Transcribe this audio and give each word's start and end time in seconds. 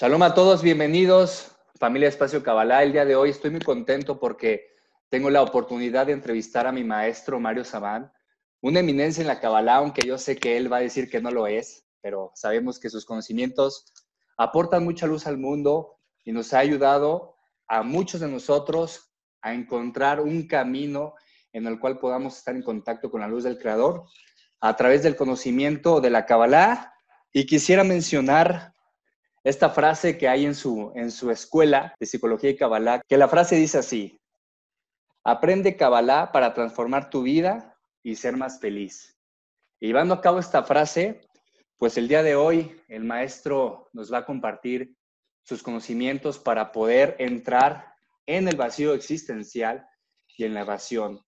Shalom 0.00 0.22
a 0.22 0.34
todos, 0.34 0.62
bienvenidos, 0.62 1.52
familia 1.78 2.08
Espacio 2.08 2.42
Cabalá. 2.42 2.82
El 2.82 2.92
día 2.92 3.04
de 3.04 3.16
hoy 3.16 3.28
estoy 3.28 3.50
muy 3.50 3.60
contento 3.60 4.18
porque 4.18 4.70
tengo 5.10 5.28
la 5.28 5.42
oportunidad 5.42 6.06
de 6.06 6.14
entrevistar 6.14 6.66
a 6.66 6.72
mi 6.72 6.84
maestro 6.84 7.38
Mario 7.38 7.64
Sabán, 7.66 8.10
una 8.62 8.80
eminencia 8.80 9.20
en 9.20 9.26
la 9.26 9.40
Cabalá, 9.40 9.76
aunque 9.76 10.06
yo 10.06 10.16
sé 10.16 10.36
que 10.36 10.56
él 10.56 10.72
va 10.72 10.78
a 10.78 10.80
decir 10.80 11.10
que 11.10 11.20
no 11.20 11.30
lo 11.30 11.46
es, 11.46 11.84
pero 12.00 12.32
sabemos 12.34 12.80
que 12.80 12.88
sus 12.88 13.04
conocimientos 13.04 13.92
aportan 14.38 14.84
mucha 14.84 15.06
luz 15.06 15.26
al 15.26 15.36
mundo 15.36 15.98
y 16.24 16.32
nos 16.32 16.54
ha 16.54 16.60
ayudado 16.60 17.36
a 17.66 17.82
muchos 17.82 18.22
de 18.22 18.28
nosotros 18.28 19.09
a 19.42 19.54
encontrar 19.54 20.20
un 20.20 20.46
camino 20.46 21.14
en 21.52 21.66
el 21.66 21.78
cual 21.78 21.98
podamos 21.98 22.36
estar 22.36 22.54
en 22.54 22.62
contacto 22.62 23.10
con 23.10 23.20
la 23.20 23.28
luz 23.28 23.44
del 23.44 23.58
Creador 23.58 24.04
a 24.60 24.76
través 24.76 25.02
del 25.02 25.16
conocimiento 25.16 26.00
de 26.00 26.10
la 26.10 26.26
Kabbalah. 26.26 26.94
Y 27.32 27.46
quisiera 27.46 27.84
mencionar 27.84 28.74
esta 29.42 29.70
frase 29.70 30.18
que 30.18 30.28
hay 30.28 30.44
en 30.44 30.54
su, 30.54 30.92
en 30.94 31.10
su 31.10 31.30
escuela 31.30 31.94
de 31.98 32.06
psicología 32.06 32.50
y 32.50 32.56
Kabbalah, 32.56 33.02
que 33.08 33.16
la 33.16 33.28
frase 33.28 33.56
dice 33.56 33.78
así, 33.78 34.20
aprende 35.24 35.76
Kabbalah 35.76 36.32
para 36.32 36.52
transformar 36.52 37.10
tu 37.10 37.22
vida 37.22 37.78
y 38.02 38.16
ser 38.16 38.36
más 38.36 38.60
feliz. 38.60 39.16
Y 39.80 39.88
llevando 39.88 40.14
a 40.14 40.20
cabo 40.20 40.38
esta 40.38 40.62
frase, 40.62 41.22
pues 41.78 41.96
el 41.96 42.08
día 42.08 42.22
de 42.22 42.36
hoy 42.36 42.82
el 42.88 43.04
maestro 43.04 43.88
nos 43.92 44.12
va 44.12 44.18
a 44.18 44.26
compartir 44.26 44.94
sus 45.42 45.62
conocimientos 45.62 46.38
para 46.38 46.72
poder 46.72 47.16
entrar 47.18 47.89
en 48.36 48.46
el 48.48 48.56
vacío 48.56 48.94
existencial 48.94 49.86
y 50.36 50.44
en 50.44 50.54
la 50.54 50.60
evasión. 50.60 51.20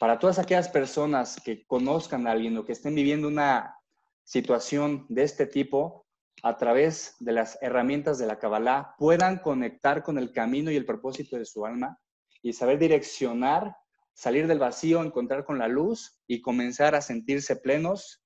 Para 0.00 0.18
todas 0.18 0.38
aquellas 0.38 0.68
personas 0.68 1.40
que 1.44 1.64
conozcan 1.66 2.26
a 2.26 2.32
alguien 2.32 2.56
o 2.58 2.64
que 2.64 2.72
estén 2.72 2.94
viviendo 2.94 3.28
una 3.28 3.76
situación 4.24 5.06
de 5.08 5.22
este 5.22 5.46
tipo, 5.46 6.06
a 6.42 6.56
través 6.56 7.14
de 7.20 7.32
las 7.32 7.58
herramientas 7.62 8.18
de 8.18 8.26
la 8.26 8.40
Kabbalah, 8.40 8.96
puedan 8.98 9.38
conectar 9.38 10.02
con 10.02 10.18
el 10.18 10.32
camino 10.32 10.72
y 10.72 10.76
el 10.76 10.84
propósito 10.84 11.36
de 11.36 11.44
su 11.44 11.64
alma 11.64 11.98
y 12.42 12.52
saber 12.52 12.78
direccionar, 12.78 13.76
salir 14.12 14.48
del 14.48 14.58
vacío, 14.58 15.02
encontrar 15.04 15.44
con 15.44 15.58
la 15.58 15.68
luz 15.68 16.20
y 16.26 16.42
comenzar 16.42 16.96
a 16.96 17.02
sentirse 17.02 17.54
plenos. 17.54 18.24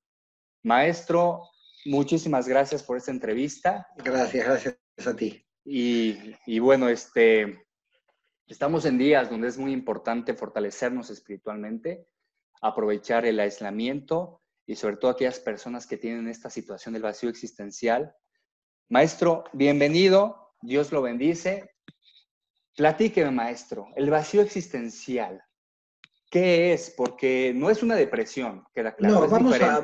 Maestro, 0.63 1.43
muchísimas 1.85 2.49
gracias 2.49 2.83
por 2.83 2.97
esta 2.97 3.11
entrevista. 3.11 3.87
Gracias, 3.97 4.47
gracias 4.47 4.79
a 5.07 5.15
ti. 5.15 5.45
Y, 5.63 6.35
y 6.47 6.59
bueno, 6.61 6.89
este, 6.89 7.66
Estamos 8.49 8.85
en 8.85 8.97
días 8.97 9.29
donde 9.29 9.49
es 9.49 9.59
muy 9.59 9.73
importante 9.73 10.33
fortalecernos 10.33 11.11
espiritualmente, 11.11 12.07
aprovechar 12.63 13.27
el 13.27 13.41
aislamiento 13.41 14.41
y 14.65 14.77
sobre 14.77 14.99
todo 14.99 15.11
aquellas 15.11 15.41
personas 15.41 15.85
que 15.85 15.97
tienen 15.97 16.29
esta 16.29 16.49
situación 16.49 16.95
del 16.95 17.03
vacío 17.03 17.29
existencial. 17.29 18.15
Maestro, 18.89 19.43
bienvenido, 19.53 20.55
Dios 20.63 20.93
lo 20.93 21.03
bendice. 21.03 21.75
Platíqueme, 22.77 23.33
maestro, 23.33 23.89
el 23.97 24.11
vacío 24.11 24.43
existencial, 24.43 25.43
¿qué 26.31 26.73
es? 26.73 26.95
Porque 26.97 27.53
no 27.53 27.69
es 27.69 27.83
una 27.83 27.97
depresión, 27.97 28.65
queda 28.73 28.95
claro. 28.95 29.15
No, 29.23 29.29
vamos, 29.29 29.61
a, 29.61 29.81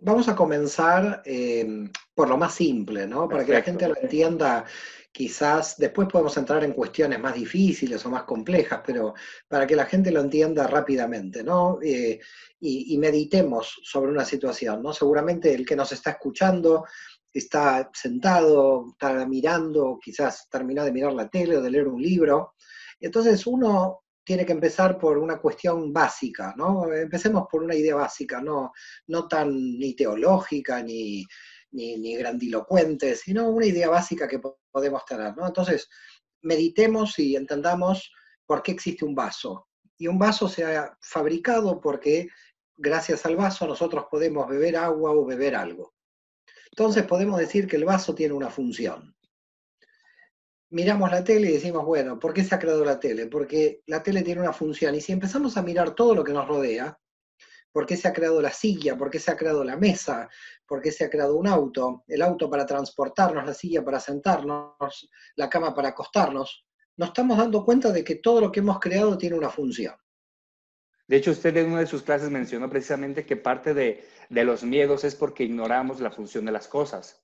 vamos, 0.00 0.28
a, 0.28 0.34
comenzar 0.34 1.22
eh, 1.24 1.88
por 2.20 2.28
lo 2.28 2.36
más 2.36 2.54
simple, 2.54 3.06
¿no? 3.06 3.26
Para 3.26 3.46
que 3.46 3.52
la 3.54 3.62
gente 3.62 3.88
lo 3.88 3.96
entienda 3.96 4.66
Quizás 5.12 5.76
después 5.76 6.06
podemos 6.06 6.36
entrar 6.36 6.62
en 6.62 6.72
cuestiones 6.72 7.18
más 7.18 7.34
difíciles 7.34 8.04
o 8.06 8.10
más 8.10 8.22
complejas, 8.22 8.80
pero 8.86 9.14
para 9.48 9.66
que 9.66 9.74
la 9.74 9.86
gente 9.86 10.12
lo 10.12 10.20
entienda 10.20 10.68
rápidamente, 10.68 11.42
¿no? 11.42 11.78
Eh, 11.82 12.20
y, 12.60 12.96
meditemos 12.98 13.80
sobre 13.82 14.12
una 14.12 14.24
situación, 14.24 14.82
¿no? 14.82 14.92
Seguramente 14.92 15.52
el 15.52 15.66
que 15.66 15.74
nos 15.74 15.90
está 15.90 16.10
escuchando 16.10 16.84
está 17.32 17.90
sentado, 17.92 18.86
está 18.92 19.26
mirando, 19.26 19.98
quizás 20.00 20.48
terminó 20.48 20.84
de 20.84 20.92
mirar 20.92 21.12
la 21.12 21.28
tele 21.28 21.56
o 21.56 21.62
de 21.62 21.70
leer 21.70 21.88
un 21.88 22.00
libro. 22.00 22.54
Entonces 23.00 23.44
uno 23.48 24.02
tiene 24.22 24.46
que 24.46 24.52
empezar 24.52 24.96
por 24.96 25.18
una 25.18 25.38
cuestión 25.40 25.92
básica, 25.92 26.54
¿no? 26.56 26.92
Empecemos 26.92 27.48
por 27.50 27.64
una 27.64 27.74
idea 27.74 27.96
básica, 27.96 28.40
no, 28.40 28.72
no 29.08 29.26
tan 29.26 29.50
ni 29.76 29.94
teológica 29.94 30.82
ni, 30.84 31.26
ni, 31.72 32.16
grandilocuente, 32.16 33.16
sino 33.16 33.48
una 33.48 33.66
idea 33.66 33.88
básica 33.88 34.28
que 34.28 34.40
podemos 34.70 35.04
tener. 35.04 35.36
¿no? 35.36 35.46
Entonces, 35.46 35.88
meditemos 36.42 37.18
y 37.18 37.36
entendamos 37.36 38.12
por 38.46 38.62
qué 38.62 38.72
existe 38.72 39.04
un 39.04 39.14
vaso. 39.14 39.68
Y 39.98 40.08
un 40.08 40.18
vaso 40.18 40.48
se 40.48 40.64
ha 40.64 40.96
fabricado 41.00 41.80
porque 41.80 42.28
gracias 42.76 43.26
al 43.26 43.36
vaso 43.36 43.66
nosotros 43.66 44.06
podemos 44.10 44.48
beber 44.48 44.76
agua 44.76 45.12
o 45.12 45.24
beber 45.24 45.54
algo. 45.54 45.94
Entonces 46.72 47.04
podemos 47.04 47.38
decir 47.38 47.66
que 47.66 47.76
el 47.76 47.84
vaso 47.84 48.14
tiene 48.14 48.34
una 48.34 48.48
función. 48.48 49.14
Miramos 50.70 51.10
la 51.10 51.24
tele 51.24 51.50
y 51.50 51.54
decimos, 51.54 51.84
bueno, 51.84 52.18
¿por 52.18 52.32
qué 52.32 52.44
se 52.44 52.54
ha 52.54 52.58
creado 52.58 52.84
la 52.84 53.00
tele? 53.00 53.26
Porque 53.26 53.82
la 53.86 54.02
tele 54.02 54.22
tiene 54.22 54.40
una 54.40 54.52
función. 54.52 54.94
Y 54.94 55.00
si 55.00 55.12
empezamos 55.12 55.56
a 55.56 55.62
mirar 55.62 55.94
todo 55.94 56.14
lo 56.14 56.22
que 56.22 56.32
nos 56.32 56.46
rodea, 56.46 56.98
¿por 57.72 57.86
qué 57.86 57.96
se 57.96 58.08
ha 58.08 58.12
creado 58.12 58.40
la 58.40 58.52
silla? 58.52 58.96
¿Por 58.96 59.10
qué 59.10 59.18
se 59.18 59.30
ha 59.30 59.36
creado 59.36 59.64
la 59.64 59.76
mesa? 59.76 60.28
por 60.70 60.80
qué 60.80 60.92
se 60.92 61.04
ha 61.04 61.10
creado 61.10 61.34
un 61.34 61.48
auto, 61.48 62.04
el 62.06 62.22
auto 62.22 62.48
para 62.48 62.64
transportarnos, 62.64 63.44
la 63.44 63.54
silla 63.54 63.84
para 63.84 63.98
sentarnos, 63.98 65.10
la 65.34 65.50
cama 65.50 65.74
para 65.74 65.88
acostarnos, 65.88 66.64
nos 66.96 67.08
estamos 67.08 67.38
dando 67.38 67.64
cuenta 67.64 67.90
de 67.90 68.04
que 68.04 68.14
todo 68.14 68.40
lo 68.40 68.52
que 68.52 68.60
hemos 68.60 68.78
creado 68.78 69.18
tiene 69.18 69.36
una 69.36 69.50
función. 69.50 69.96
De 71.08 71.16
hecho, 71.16 71.32
usted 71.32 71.56
en 71.56 71.72
una 71.72 71.80
de 71.80 71.88
sus 71.88 72.04
clases 72.04 72.30
mencionó 72.30 72.70
precisamente 72.70 73.26
que 73.26 73.36
parte 73.36 73.74
de, 73.74 74.06
los 74.28 74.62
miedos 74.62 75.02
es 75.02 75.16
porque 75.16 75.42
ignoramos 75.42 76.00
la 76.00 76.12
función 76.12 76.44
de 76.44 76.52
las 76.52 76.68
cosas. 76.68 77.20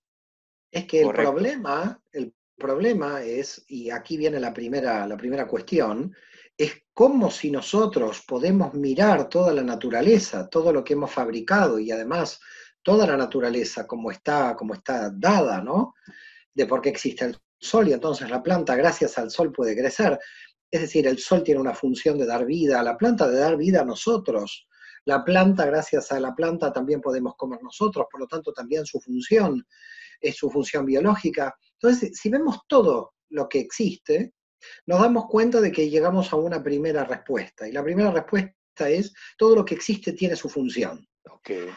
Es 0.73 0.87
que 0.87 1.03
el 1.03 1.11
problema, 1.11 2.03
el 2.11 2.35
problema 2.57 3.23
es, 3.23 3.65
y 3.69 3.91
aquí 3.91 4.17
viene 4.17 4.41
la 4.41 4.53
primera, 4.53 5.07
la 5.07 5.17
primera 5.17 5.47
cuestión, 5.47 6.17
es 6.59 6.73
como 6.95 7.31
si 7.31 7.51
nosotros 7.51 8.23
podemos 8.27 8.73
mirar 8.75 9.29
toda 9.29 9.53
la 9.53 9.63
naturaleza, 9.63 10.49
todo 10.49 10.73
lo 10.73 10.83
que 10.83 10.95
hemos 10.95 11.11
fabricado 11.11 11.79
y 11.79 11.91
además 11.91 12.41
toda 12.83 13.07
la 13.07 13.17
naturaleza 13.17 13.87
como 13.87 14.11
está, 14.11 14.55
como 14.57 14.75
está 14.75 15.11
dada, 15.11 15.61
¿no? 15.61 15.95
De 16.55 16.67
por 16.67 16.81
qué 16.81 16.89
existe 16.89 17.27
el 17.27 17.39
sol 17.59 17.89
y 17.89 17.93
entonces 17.93 18.31
la 18.31 18.43
planta 18.43 18.75
gracias 18.77 19.19
al 19.19 19.31
sol 19.31 19.53
puede 19.53 19.77
crecer. 19.77 20.19
Es 20.71 20.81
decir, 20.81 21.07
el 21.07 21.19
sol 21.19 21.43
tiene 21.43 21.61
una 21.61 21.75
función 21.75 22.17
de 22.17 22.27
dar 22.27 22.47
vida 22.47 22.81
a 22.81 22.83
la 22.83 22.97
planta, 22.97 23.29
de 23.29 23.39
dar 23.39 23.57
vida 23.57 23.83
a 23.83 23.85
nosotros. 23.85 24.67
La 25.05 25.25
planta, 25.25 25.67
gracias 25.67 26.11
a 26.13 26.21
la 26.21 26.35
planta, 26.35 26.73
también 26.73 27.01
podemos 27.01 27.35
comer 27.37 27.63
nosotros, 27.63 28.07
por 28.11 28.21
lo 28.21 28.27
tanto 28.27 28.53
también 28.53 28.87
su 28.87 29.01
función 29.01 29.65
es 30.21 30.37
su 30.37 30.51
función 30.51 30.87
biológica. 30.87 31.55
Entonces, 31.73 32.19
si 32.19 32.31
vemos 32.31 32.61
todo 32.67 33.15
lo 33.31 33.49
que 33.49 33.61
existe, 33.61 34.33
nos 34.87 35.01
damos 35.01 35.27
cuenta 35.27 35.61
de 35.61 35.73
que 35.73 35.91
llegamos 35.91 36.33
a 36.33 36.37
una 36.37 36.63
primera 36.63 37.05
respuesta. 37.05 37.69
Y 37.69 37.73
la 37.73 37.83
primera 37.83 38.11
respuesta 38.11 38.55
es, 38.79 39.13
todo 39.39 39.57
lo 39.57 39.65
que 39.65 39.75
existe 39.75 40.13
tiene 40.13 40.37
su 40.37 40.49
función. 40.49 41.07
Okay. 41.25 41.69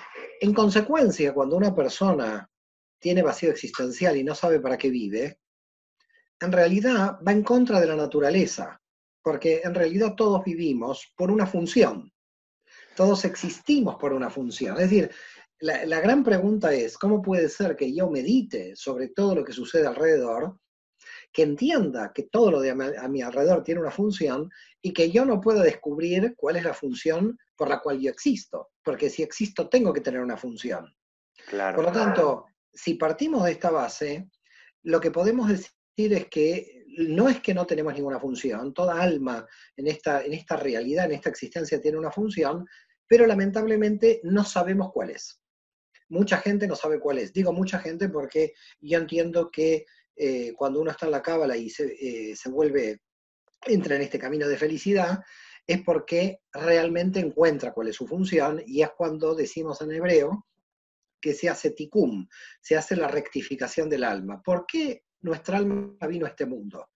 En 0.41 0.53
consecuencia, 0.53 1.33
cuando 1.33 1.55
una 1.55 1.73
persona 1.73 2.49
tiene 2.99 3.23
vacío 3.23 3.49
existencial 3.49 4.17
y 4.17 4.23
no 4.23 4.35
sabe 4.35 4.59
para 4.59 4.77
qué 4.77 4.89
vive, 4.89 5.39
en 6.39 6.51
realidad 6.51 7.19
va 7.25 7.31
en 7.31 7.43
contra 7.43 7.79
de 7.79 7.87
la 7.87 7.95
naturaleza, 7.95 8.81
porque 9.21 9.61
en 9.63 9.73
realidad 9.73 10.15
todos 10.15 10.43
vivimos 10.43 11.11
por 11.15 11.31
una 11.31 11.45
función, 11.45 12.11
todos 12.95 13.25
existimos 13.25 13.95
por 13.95 14.13
una 14.13 14.29
función. 14.29 14.75
Es 14.75 14.89
decir, 14.89 15.11
la, 15.59 15.99
gran 15.99 16.23
pregunta 16.23 16.73
es, 16.73 16.97
¿cómo 16.97 17.21
puede 17.21 17.49
ser 17.49 17.75
que 17.75 17.93
yo 17.93 18.09
medite 18.09 18.75
sobre 18.75 19.09
todo 19.09 19.35
lo 19.35 19.43
que 19.43 19.53
sucede 19.53 19.87
alrededor, 19.87 20.57
que 21.31 21.43
entienda 21.43 22.11
que 22.13 22.23
todo 22.23 22.51
lo 22.51 22.59
de 22.59 22.71
a 22.71 23.07
mi 23.07 23.21
alrededor 23.21 23.63
tiene 23.63 23.81
una 23.81 23.91
función 23.91 24.49
y 24.81 24.93
que 24.93 25.11
yo 25.11 25.25
no 25.25 25.39
pueda 25.39 25.61
descubrir 25.61 26.33
cuál 26.35 26.55
es 26.55 26.63
la 26.63 26.73
función 26.73 27.37
por 27.55 27.69
la 27.69 27.79
cual 27.79 27.99
yo 27.99 28.09
existo, 28.09 28.69
porque 28.83 29.09
si 29.09 29.21
existo 29.21 29.69
tengo 29.69 29.93
que 29.93 30.01
tener 30.01 30.21
una 30.21 30.37
función. 30.37 30.93
por 31.51 31.83
lo 31.83 31.91
tanto, 31.91 32.45
si 32.73 32.95
partimos 32.95 33.43
de 33.43 33.51
esta 33.51 33.69
base, 33.69 34.29
lo 34.83 34.99
que 34.99 35.11
podemos 35.11 35.49
decir 35.49 36.13
es 36.13 36.27
que 36.27 36.85
no 36.97 37.29
es 37.29 37.39
que 37.41 37.53
no 37.53 37.65
tenemos 37.65 37.93
ninguna 37.93 38.19
función, 38.19 38.73
toda 38.73 39.01
alma 39.01 39.47
en 39.75 39.87
esta, 39.87 40.23
en 40.23 40.33
esta 40.33 40.55
realidad, 40.55 41.05
en 41.05 41.13
esta 41.13 41.29
existencia 41.29 41.79
tiene 41.79 41.97
una 41.97 42.11
función, 42.11 42.65
pero 43.07 43.25
lamentablemente 43.25 44.19
no 44.23 44.43
sabemos 44.43 44.91
cuál 44.91 45.11
es. 45.11 45.41
Mucha 46.09 46.37
gente 46.37 46.67
no 46.67 46.75
sabe 46.75 46.99
cuál 46.99 47.19
es. 47.19 47.31
Digo 47.33 47.53
mucha 47.53 47.79
gente 47.79 48.09
porque 48.09 48.53
yo 48.81 48.97
entiendo 48.97 49.51
que 49.51 49.85
eh, 50.21 50.53
cuando 50.53 50.81
uno 50.81 50.91
está 50.91 51.05
en 51.05 51.13
la 51.13 51.21
cábala 51.21 51.55
y 51.55 51.69
se, 51.69 51.85
eh, 51.85 52.35
se 52.35 52.49
vuelve, 52.49 53.03
entra 53.65 53.95
en 53.95 54.01
este 54.01 54.19
camino 54.19 54.49
de 54.49 54.57
felicidad, 54.57 55.19
es 55.65 55.81
porque 55.81 56.41
realmente 56.51 57.21
encuentra 57.21 57.71
cuál 57.71 57.87
es 57.87 57.95
su 57.95 58.05
función 58.05 58.61
y 58.65 58.81
es 58.81 58.89
cuando 58.97 59.33
decimos 59.33 59.79
en 59.79 59.93
hebreo 59.93 60.45
que 61.21 61.33
se 61.33 61.47
hace 61.47 61.71
tikum, 61.71 62.27
se 62.59 62.75
hace 62.75 62.97
la 62.97 63.07
rectificación 63.07 63.89
del 63.89 64.03
alma. 64.03 64.41
¿Por 64.43 64.65
qué 64.65 65.03
nuestra 65.21 65.57
alma 65.57 65.95
vino 66.09 66.25
a 66.25 66.29
este 66.29 66.45
mundo? 66.45 66.89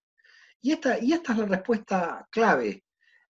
Y 0.60 0.72
esta, 0.72 0.98
y 0.98 1.14
esta 1.14 1.32
es 1.32 1.38
la 1.38 1.46
respuesta 1.46 2.28
clave. 2.30 2.84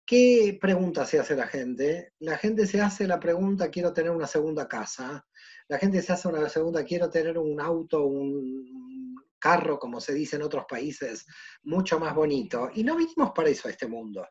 ¿Qué 0.04 0.58
pregunta 0.60 1.06
se 1.06 1.18
hace 1.18 1.34
la 1.34 1.46
gente? 1.46 2.12
La 2.18 2.36
gente 2.36 2.66
se 2.66 2.82
hace 2.82 3.06
la 3.06 3.18
pregunta, 3.18 3.70
quiero 3.70 3.92
tener 3.94 4.10
una 4.10 4.26
segunda 4.26 4.68
casa. 4.68 5.26
La 5.66 5.78
gente 5.78 6.02
se 6.02 6.12
hace 6.12 6.28
una 6.28 6.46
segunda, 6.50 6.84
quiero 6.84 7.08
tener 7.08 7.38
un 7.38 7.58
auto, 7.58 8.04
un 8.04 9.07
carro, 9.38 9.78
como 9.78 10.00
se 10.00 10.14
dice 10.14 10.36
en 10.36 10.42
otros 10.42 10.64
países, 10.68 11.26
mucho 11.62 11.98
más 11.98 12.14
bonito. 12.14 12.70
Y 12.74 12.84
no 12.84 12.96
vinimos 12.96 13.32
para 13.32 13.48
eso 13.48 13.68
a 13.68 13.70
este 13.70 13.86
mundo. 13.86 14.26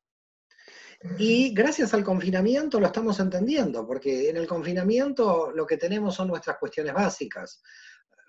Y 1.19 1.53
gracias 1.53 1.93
al 1.93 2.03
confinamiento 2.03 2.79
lo 2.79 2.87
estamos 2.87 3.19
entendiendo, 3.19 3.85
porque 3.85 4.29
en 4.29 4.37
el 4.37 4.47
confinamiento 4.47 5.51
lo 5.51 5.65
que 5.65 5.77
tenemos 5.77 6.15
son 6.15 6.29
nuestras 6.29 6.57
cuestiones 6.57 6.93
básicas. 6.93 7.61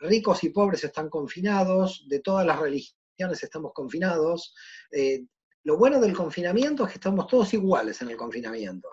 Ricos 0.00 0.44
y 0.44 0.50
pobres 0.50 0.84
están 0.84 1.08
confinados, 1.08 2.04
de 2.08 2.20
todas 2.20 2.46
las 2.46 2.58
religiones 2.58 2.98
estamos 3.42 3.72
confinados, 3.75 4.54
eh, 4.92 5.25
lo 5.64 5.76
bueno 5.76 6.00
del 6.00 6.16
confinamiento 6.16 6.84
es 6.84 6.92
que 6.92 6.98
estamos 6.98 7.26
todos 7.26 7.52
iguales 7.52 8.00
en 8.00 8.10
el 8.10 8.16
confinamiento. 8.16 8.88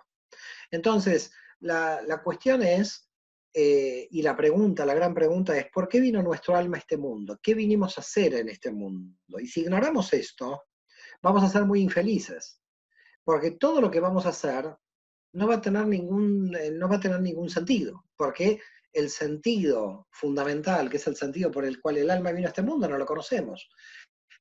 Entonces, 0.72 1.32
la, 1.60 2.22
cuestión 2.24 2.64
es, 2.64 3.10
eh, 3.58 4.08
y 4.12 4.22
la 4.22 4.36
pregunta, 4.36 4.86
la 4.86 4.94
gran 4.94 5.14
pregunta 5.14 5.58
es, 5.58 5.68
¿por 5.72 5.88
qué 5.88 6.00
vino 6.00 6.22
nuestro 6.22 6.56
alma 6.56 6.78
a 6.78 6.80
este 6.82 6.98
mundo? 6.98 7.40
¿Qué 7.42 7.54
vinimos 7.54 7.98
a 7.98 8.02
hacer 8.02 8.34
en 8.34 8.50
este 8.50 8.72
mundo? 8.72 9.40
Y 9.40 9.48
si 9.48 9.62
ignoramos 9.62 10.12
esto, 10.14 10.64
vamos 11.22 11.44
a 11.44 11.50
ser 11.50 11.64
muy 11.66 11.82
infelices, 11.82 12.60
porque 13.24 13.52
todo 13.52 13.80
lo 13.80 13.90
que 13.90 14.00
vamos 14.00 14.26
a 14.26 14.30
hacer 14.30 14.76
no 15.34 15.48
va 15.48 15.56
a 15.56 15.62
tener 15.62 15.88
ningún, 15.88 16.54
eh, 16.56 16.72
no 16.72 16.90
va 16.90 16.98
a 16.98 17.00
tener 17.00 17.22
ningún 17.22 17.50
sentido, 17.50 18.06
porque 18.18 18.60
el 18.92 19.10
sentido 19.10 20.08
fundamental, 20.12 20.90
que 20.90 20.98
es 20.98 21.08
el 21.08 21.16
sentido 21.16 21.52
por 21.52 21.66
el 21.66 21.82
cual 21.82 21.98
el 21.98 22.10
alma 22.10 22.32
vino 22.32 22.48
a 22.48 22.50
este 22.50 22.62
mundo, 22.62 22.88
no 22.88 22.98
lo 22.98 23.06
conocemos. 23.06 23.70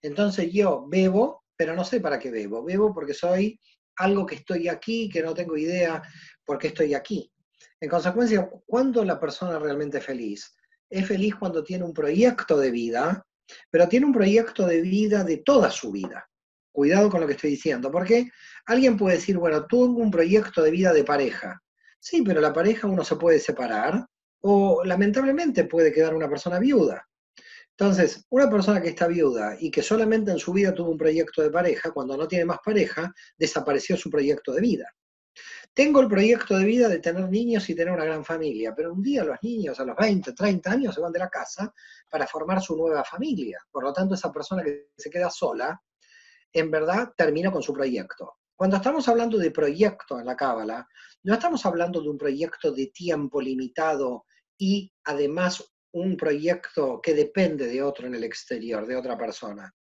Entonces 0.03 0.53
yo 0.53 0.87
bebo 0.89 1.45
pero 1.57 1.75
no 1.75 1.85
sé 1.85 2.01
para 2.01 2.19
qué 2.19 2.31
bebo. 2.31 2.65
Bebo 2.65 2.93
porque 2.93 3.15
soy 3.15 3.59
algo 3.97 4.27
que 4.27 4.37
estoy 4.37 4.69
aquí, 4.69 5.09
que 5.09 5.23
no 5.23 5.35
tengo 5.35 5.57
idea 5.57 6.03
por 6.45 6.59
qué 6.59 6.69
estoy 6.69 6.95
aquí. 6.95 7.31
En 7.81 7.89
consecuencia, 7.89 8.49
¿cuándo 8.67 9.05
la 9.05 9.21
persona 9.21 9.59
realmente 9.59 9.99
es 9.99 10.05
feliz? 10.05 10.57
Es 10.89 11.07
feliz 11.07 11.35
cuando 11.35 11.63
tiene 11.63 11.85
un 11.85 11.93
proyecto 11.93 12.59
de 12.59 12.71
vida, 12.71 13.27
pero 13.71 13.89
tiene 13.89 14.07
un 14.07 14.13
proyecto 14.13 14.67
de 14.67 14.81
vida 14.81 15.25
de 15.25 15.39
toda 15.39 15.71
su 15.71 15.91
vida. 15.93 16.29
Cuidado 16.73 17.11
con 17.11 17.21
lo 17.21 17.27
que 17.27 17.35
estoy 17.35 17.51
diciendo, 17.51 17.91
porque 17.91 18.31
alguien 18.67 18.97
puede 18.97 19.17
decir, 19.17 19.39
bueno, 19.39 19.67
tengo 19.67 20.01
un 20.01 20.11
proyecto 20.11 20.63
de 20.63 20.71
vida 20.71 20.93
de 20.93 21.05
pareja. 21.05 21.61
Sí, 22.01 22.23
pero 22.23 22.41
la 22.41 22.53
pareja 22.53 22.87
uno 22.87 23.05
se 23.05 23.17
puede 23.17 23.39
separar 23.39 24.07
o 24.41 24.85
lamentablemente 24.85 25.65
puede 25.65 25.93
quedar 25.93 26.15
una 26.15 26.29
persona 26.29 26.59
viuda. 26.59 27.07
Entonces, 27.77 28.25
una 28.31 28.49
persona 28.49 28.81
que 28.81 28.91
está 28.91 29.09
viuda 29.09 29.57
y 29.59 29.71
que 29.71 29.83
solamente 29.83 30.31
en 30.31 30.39
su 30.39 30.53
vida 30.53 30.73
tuvo 30.73 30.91
un 30.91 30.99
proyecto 30.99 31.43
de 31.43 31.51
pareja, 31.51 31.91
cuando 31.91 32.17
no 32.17 32.29
tiene 32.29 32.45
más 32.45 32.59
pareja, 32.65 33.13
desapareció 33.37 33.97
su 33.97 34.11
proyecto 34.11 34.53
de 34.53 34.61
vida. 34.61 34.87
Tengo 35.75 36.01
el 36.01 36.07
proyecto 36.07 36.57
de 36.57 36.65
vida 36.65 36.89
de 36.89 37.01
tener 37.01 37.29
niños 37.29 37.69
y 37.69 37.75
tener 37.75 37.93
una 37.93 38.05
gran 38.05 38.25
familia, 38.25 38.73
pero 38.77 38.93
un 38.93 39.03
día 39.03 39.25
los 39.25 39.43
niños 39.43 39.81
a 39.81 39.85
los 39.85 39.97
20, 39.97 40.33
30 40.33 40.71
años 40.71 40.95
se 40.95 41.01
van 41.01 41.13
de 41.13 41.19
la 41.19 41.29
casa 41.29 41.75
para 42.09 42.29
formar 42.29 42.63
su 42.63 42.77
nueva 42.77 43.03
familia. 43.03 43.59
Por 43.73 43.83
lo 43.83 43.93
tanto, 43.93 44.15
esa 44.15 44.31
persona 44.31 44.63
que 44.63 44.91
se 44.97 45.11
queda 45.11 45.31
sola, 45.31 45.83
en 46.53 46.71
verdad 46.71 47.13
termina 47.17 47.51
con 47.51 47.61
su 47.61 47.73
proyecto. 47.73 48.35
Cuando 48.55 48.77
estamos 48.77 49.09
hablando 49.09 49.37
de 49.37 49.51
proyecto 49.51 50.21
en 50.21 50.27
la 50.27 50.37
Cábala, 50.37 50.87
no 51.25 51.35
estamos 51.35 51.67
hablando 51.67 52.01
de 52.01 52.09
un 52.09 52.19
proyecto 52.19 52.71
de 52.71 52.87
tiempo 52.87 53.41
limitado 53.41 54.27
y 54.57 54.93
además 55.03 55.75
un 55.91 56.17
proyecto 56.17 57.01
que 57.03 57.15
depende 57.15 57.67
de 57.67 57.83
otro 57.83 58.07
en 58.07 58.15
el 58.15 58.23
exterior, 58.23 58.87
de 58.87 58.95
otra 58.95 59.19
persona. 59.19 59.75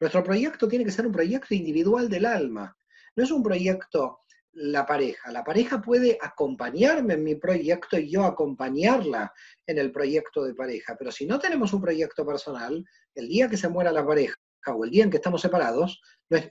Nuestro 0.00 0.24
proyecto 0.24 0.66
tiene 0.66 0.84
que 0.84 0.90
ser 0.90 1.06
un 1.06 1.12
proyecto 1.12 1.54
individual 1.54 2.08
del 2.08 2.26
alma. 2.26 2.76
No 3.14 3.22
es 3.22 3.30
un 3.30 3.44
proyecto 3.44 4.22
la 4.52 4.84
pareja. 4.84 5.30
La 5.30 5.44
pareja 5.44 5.80
puede 5.80 6.18
acompañarme 6.20 7.14
en 7.14 7.24
mi 7.24 7.34
proyecto 7.36 7.98
y 7.98 8.10
yo 8.10 8.24
acompañarla 8.24 9.32
en 9.66 9.78
el 9.78 9.92
proyecto 9.92 10.44
de 10.44 10.54
pareja. 10.54 10.96
Pero 10.98 11.12
si 11.12 11.26
no 11.26 11.38
tenemos 11.38 11.72
un 11.72 11.80
proyecto 11.80 12.26
personal, 12.26 12.84
el 13.14 13.28
día 13.28 13.48
que 13.48 13.56
se 13.56 13.68
muera 13.68 13.92
la 13.92 14.06
pareja 14.06 14.36
o 14.66 14.84
el 14.84 14.90
día 14.90 15.04
en 15.04 15.10
que 15.10 15.16
estamos 15.16 15.40
separados, 15.40 16.00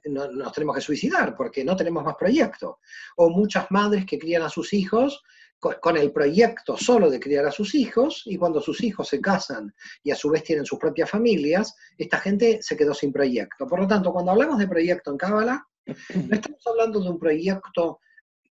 nos 0.06 0.54
tenemos 0.54 0.76
que 0.76 0.82
suicidar 0.82 1.36
porque 1.36 1.64
no 1.64 1.76
tenemos 1.76 2.04
más 2.04 2.16
proyecto. 2.16 2.80
O 3.18 3.30
muchas 3.30 3.68
madres 3.70 4.06
que 4.06 4.20
crían 4.20 4.44
a 4.44 4.50
sus 4.50 4.74
hijos 4.74 5.22
con, 5.60 5.98
el 5.98 6.12
proyecto 6.12 6.78
solo 6.78 7.10
de 7.10 7.20
criar 7.20 7.46
a 7.46 7.52
sus 7.52 7.76
hijos, 7.76 8.24
y 8.26 8.38
cuando 8.38 8.62
sus 8.62 8.82
hijos 8.82 9.10
se 9.10 9.20
casan 9.20 9.74
y 10.04 10.12
a 10.12 10.16
su 10.16 10.30
vez 10.30 10.44
tienen 10.44 10.66
sus 10.66 10.80
propias 10.80 11.10
familias, 11.10 11.76
esta 11.98 12.18
gente 12.18 12.60
se 12.62 12.78
quedó 12.78 12.94
sin 12.94 13.12
proyecto. 13.12 13.68
Por 13.68 13.82
lo 13.82 13.88
tanto, 13.88 14.14
cuando 14.14 14.32
hablamos 14.32 14.58
de 14.58 14.68
proyecto 14.68 15.12
en 15.12 15.18
Cábala, 15.18 15.68
no 16.16 16.36
estamos 16.36 16.68
hablando 16.68 17.00
de 17.00 17.10
un 17.10 17.20
proyecto 17.20 18.00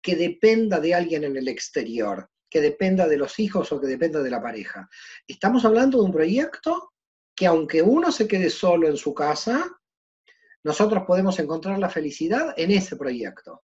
que 0.00 0.17
dependa 0.17 0.81
de 0.81 0.94
alguien 0.94 1.25
en 1.25 1.37
el 1.37 1.49
exterior, 1.49 2.31
que 2.49 2.61
dependa 2.61 3.06
de 3.06 3.17
los 3.17 3.38
hijos 3.38 3.73
o 3.73 3.81
que 3.81 3.87
dependa 3.87 4.23
de 4.23 4.31
la 4.31 4.43
pareja. 4.43 4.88
Estamos 5.26 5.64
hablando 5.64 5.99
de 5.99 6.05
un 6.05 6.12
proyecto 6.12 6.93
que 7.35 7.46
aunque 7.46 7.82
uno 7.82 8.11
se 8.11 8.26
quede 8.26 8.50
solo 8.50 8.88
en 8.88 8.96
su 8.96 9.14
casa, 9.14 9.79
nosotros 10.64 11.05
podemos 11.06 11.38
encontrar 11.38 11.79
la 11.79 11.88
felicidad 11.88 12.52
en 12.56 12.70
ese 12.70 12.96
proyecto, 12.96 13.62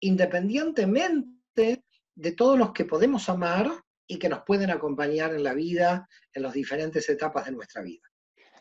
independientemente 0.00 1.84
de 2.14 2.32
todos 2.32 2.58
los 2.58 2.72
que 2.72 2.84
podemos 2.84 3.28
amar 3.28 3.70
y 4.06 4.18
que 4.18 4.28
nos 4.28 4.42
pueden 4.44 4.70
acompañar 4.70 5.34
en 5.34 5.42
la 5.42 5.54
vida, 5.54 6.08
en 6.32 6.42
las 6.42 6.52
diferentes 6.52 7.08
etapas 7.08 7.46
de 7.46 7.52
nuestra 7.52 7.82
vida. 7.82 8.02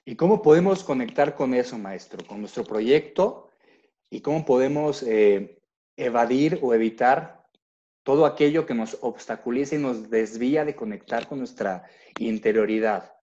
¿Y 0.04 0.16
cómo 0.16 0.42
podemos 0.42 0.84
conectar 0.84 1.36
con 1.36 1.54
eso, 1.54 1.78
maestro? 1.78 2.26
Con 2.26 2.40
nuestro 2.40 2.64
proyecto 2.64 3.50
y 4.10 4.22
cómo 4.22 4.46
podemos 4.46 5.04
eh, 5.04 5.62
evadir 5.98 6.60
o 6.62 6.74
evitar 6.74 7.46
todo 8.04 8.26
aquello 8.26 8.66
que 8.66 8.74
nos 8.74 8.98
obstaculiza 9.02 9.76
y 9.76 9.80
nos 9.80 10.10
desvía 10.10 10.64
de 10.64 10.76
conectar 10.76 11.28
con 11.28 11.40
nuestra 11.40 11.84
interioridad. 12.20 13.14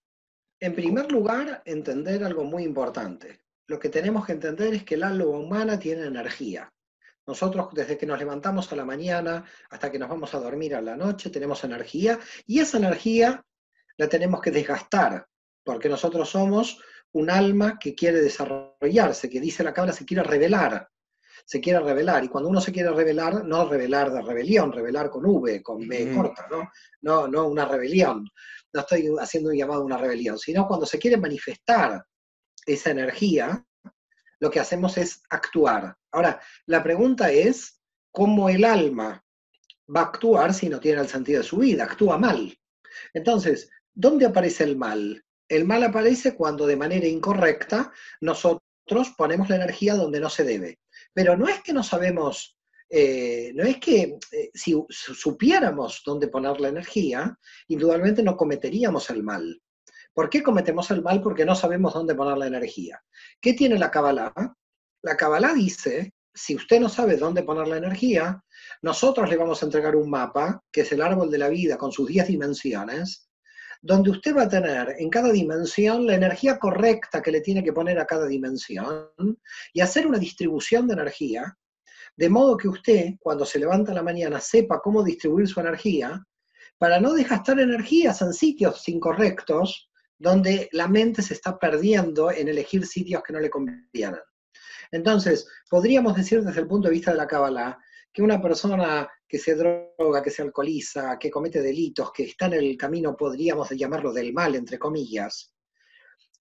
En 0.58 0.74
primer 0.74 1.10
lugar, 1.10 1.62
entender 1.64 2.24
algo 2.24 2.44
muy 2.44 2.64
importante. 2.64 3.40
Lo 3.66 3.78
que 3.78 3.88
tenemos 3.88 4.26
que 4.26 4.32
entender 4.32 4.74
es 4.74 4.84
que 4.84 4.96
el 4.96 5.04
alma 5.04 5.24
humana 5.24 5.78
tiene 5.78 6.06
energía. 6.06 6.72
Nosotros 7.26 7.68
desde 7.72 7.96
que 7.96 8.06
nos 8.06 8.18
levantamos 8.18 8.72
a 8.72 8.76
la 8.76 8.84
mañana 8.84 9.44
hasta 9.70 9.90
que 9.90 9.98
nos 9.98 10.08
vamos 10.08 10.34
a 10.34 10.40
dormir 10.40 10.74
a 10.74 10.82
la 10.82 10.96
noche 10.96 11.30
tenemos 11.30 11.62
energía 11.62 12.18
y 12.46 12.58
esa 12.58 12.78
energía 12.78 13.44
la 13.96 14.08
tenemos 14.08 14.40
que 14.40 14.50
desgastar 14.50 15.28
porque 15.62 15.88
nosotros 15.88 16.28
somos 16.28 16.82
un 17.12 17.30
alma 17.30 17.78
que 17.78 17.94
quiere 17.94 18.20
desarrollarse, 18.20 19.28
que 19.28 19.40
dice 19.40 19.64
la 19.64 19.74
cabra 19.74 19.92
se 19.92 20.04
quiere 20.04 20.22
revelar, 20.22 20.88
se 21.44 21.60
quiere 21.60 21.80
revelar 21.80 22.24
y 22.24 22.28
cuando 22.28 22.48
uno 22.48 22.60
se 22.60 22.72
quiere 22.72 22.90
revelar, 22.90 23.44
no 23.44 23.68
revelar 23.68 24.12
de 24.12 24.22
rebelión, 24.22 24.72
revelar 24.72 25.10
con 25.10 25.24
V, 25.26 25.62
con 25.62 25.86
B 25.86 26.12
corta, 26.14 26.46
¿no? 26.50 26.70
No, 27.02 27.28
no 27.28 27.48
una 27.48 27.64
rebelión, 27.64 28.28
no 28.72 28.80
estoy 28.80 29.08
haciendo 29.20 29.50
un 29.50 29.56
llamado 29.56 29.82
a 29.82 29.84
una 29.84 29.98
rebelión, 29.98 30.38
sino 30.38 30.66
cuando 30.66 30.86
se 30.86 30.98
quiere 30.98 31.16
manifestar 31.16 32.04
esa 32.64 32.90
energía, 32.90 33.64
lo 34.40 34.50
que 34.50 34.60
hacemos 34.60 34.96
es 34.98 35.22
actuar. 35.30 35.96
Ahora, 36.12 36.40
la 36.66 36.82
pregunta 36.82 37.30
es, 37.30 37.80
¿cómo 38.10 38.48
el 38.48 38.64
alma 38.64 39.24
va 39.94 40.00
a 40.00 40.04
actuar 40.04 40.54
si 40.54 40.68
no 40.68 40.80
tiene 40.80 41.00
el 41.00 41.08
sentido 41.08 41.42
de 41.42 41.48
su 41.48 41.58
vida? 41.58 41.84
Actúa 41.84 42.18
mal. 42.18 42.56
Entonces, 43.14 43.70
¿dónde 43.92 44.26
aparece 44.26 44.64
el 44.64 44.76
mal? 44.76 45.24
El 45.52 45.66
mal 45.66 45.82
aparece 45.84 46.34
cuando 46.34 46.66
de 46.66 46.78
manera 46.78 47.06
incorrecta 47.06 47.92
nosotros 48.22 49.10
ponemos 49.18 49.50
la 49.50 49.56
energía 49.56 49.94
donde 49.94 50.18
no 50.18 50.30
se 50.30 50.44
debe. 50.44 50.78
Pero 51.12 51.36
no 51.36 51.46
es 51.46 51.62
que 51.62 51.74
no 51.74 51.82
sabemos, 51.82 52.56
eh, 52.88 53.52
no 53.54 53.62
es 53.64 53.76
que 53.76 54.16
eh, 54.32 54.50
si 54.54 54.74
supiéramos 54.88 56.02
dónde 56.06 56.28
poner 56.28 56.58
la 56.58 56.68
energía, 56.68 57.38
indudablemente 57.68 58.22
no 58.22 58.34
cometeríamos 58.34 59.10
el 59.10 59.22
mal. 59.22 59.60
¿Por 60.14 60.30
qué 60.30 60.42
cometemos 60.42 60.90
el 60.90 61.02
mal? 61.02 61.20
Porque 61.20 61.44
no 61.44 61.54
sabemos 61.54 61.92
dónde 61.92 62.14
poner 62.14 62.38
la 62.38 62.46
energía. 62.46 63.02
¿Qué 63.38 63.52
tiene 63.52 63.78
la 63.78 63.90
Kabbalah? 63.90 64.32
La 65.02 65.18
Kabbalah 65.18 65.52
dice, 65.52 66.14
si 66.32 66.54
usted 66.54 66.80
no 66.80 66.88
sabe 66.88 67.18
dónde 67.18 67.42
poner 67.42 67.68
la 67.68 67.76
energía, 67.76 68.42
nosotros 68.80 69.28
le 69.28 69.36
vamos 69.36 69.62
a 69.62 69.66
entregar 69.66 69.96
un 69.96 70.08
mapa, 70.08 70.62
que 70.72 70.80
es 70.80 70.92
el 70.92 71.02
árbol 71.02 71.30
de 71.30 71.36
la 71.36 71.50
vida 71.50 71.76
con 71.76 71.92
sus 71.92 72.08
10 72.08 72.28
dimensiones, 72.28 73.28
donde 73.82 74.12
usted 74.12 74.34
va 74.34 74.42
a 74.42 74.48
tener 74.48 74.94
en 74.98 75.10
cada 75.10 75.32
dimensión 75.32 76.06
la 76.06 76.14
energía 76.14 76.58
correcta 76.58 77.20
que 77.20 77.32
le 77.32 77.40
tiene 77.40 77.64
que 77.64 77.72
poner 77.72 77.98
a 77.98 78.06
cada 78.06 78.26
dimensión 78.26 79.10
y 79.72 79.80
hacer 79.80 80.06
una 80.06 80.18
distribución 80.18 80.86
de 80.86 80.94
energía, 80.94 81.58
de 82.16 82.30
modo 82.30 82.56
que 82.56 82.68
usted, 82.68 83.14
cuando 83.18 83.44
se 83.44 83.58
levanta 83.58 83.92
la 83.92 84.02
mañana, 84.02 84.40
sepa 84.40 84.80
cómo 84.80 85.02
distribuir 85.02 85.48
su 85.48 85.58
energía, 85.58 86.24
para 86.78 87.00
no 87.00 87.12
desgastar 87.12 87.58
energías 87.58 88.22
en 88.22 88.32
sitios 88.32 88.88
incorrectos 88.88 89.90
donde 90.16 90.68
la 90.72 90.86
mente 90.86 91.20
se 91.20 91.34
está 91.34 91.58
perdiendo 91.58 92.30
en 92.30 92.48
elegir 92.48 92.86
sitios 92.86 93.22
que 93.24 93.32
no 93.32 93.40
le 93.40 93.50
convienen. 93.50 94.20
Entonces, 94.92 95.48
podríamos 95.68 96.14
decir 96.14 96.42
desde 96.42 96.60
el 96.60 96.68
punto 96.68 96.86
de 96.86 96.94
vista 96.94 97.10
de 97.10 97.16
la 97.16 97.26
Kabbalah 97.26 97.78
que 98.12 98.22
una 98.22 98.40
persona 98.40 99.08
que 99.26 99.38
se 99.38 99.54
droga, 99.54 100.22
que 100.22 100.30
se 100.30 100.42
alcoholiza, 100.42 101.18
que 101.18 101.30
comete 101.30 101.62
delitos, 101.62 102.12
que 102.12 102.24
está 102.24 102.46
en 102.46 102.54
el 102.54 102.76
camino, 102.76 103.16
podríamos 103.16 103.70
llamarlo 103.70 104.12
del 104.12 104.32
mal, 104.32 104.54
entre 104.54 104.78
comillas, 104.78 105.54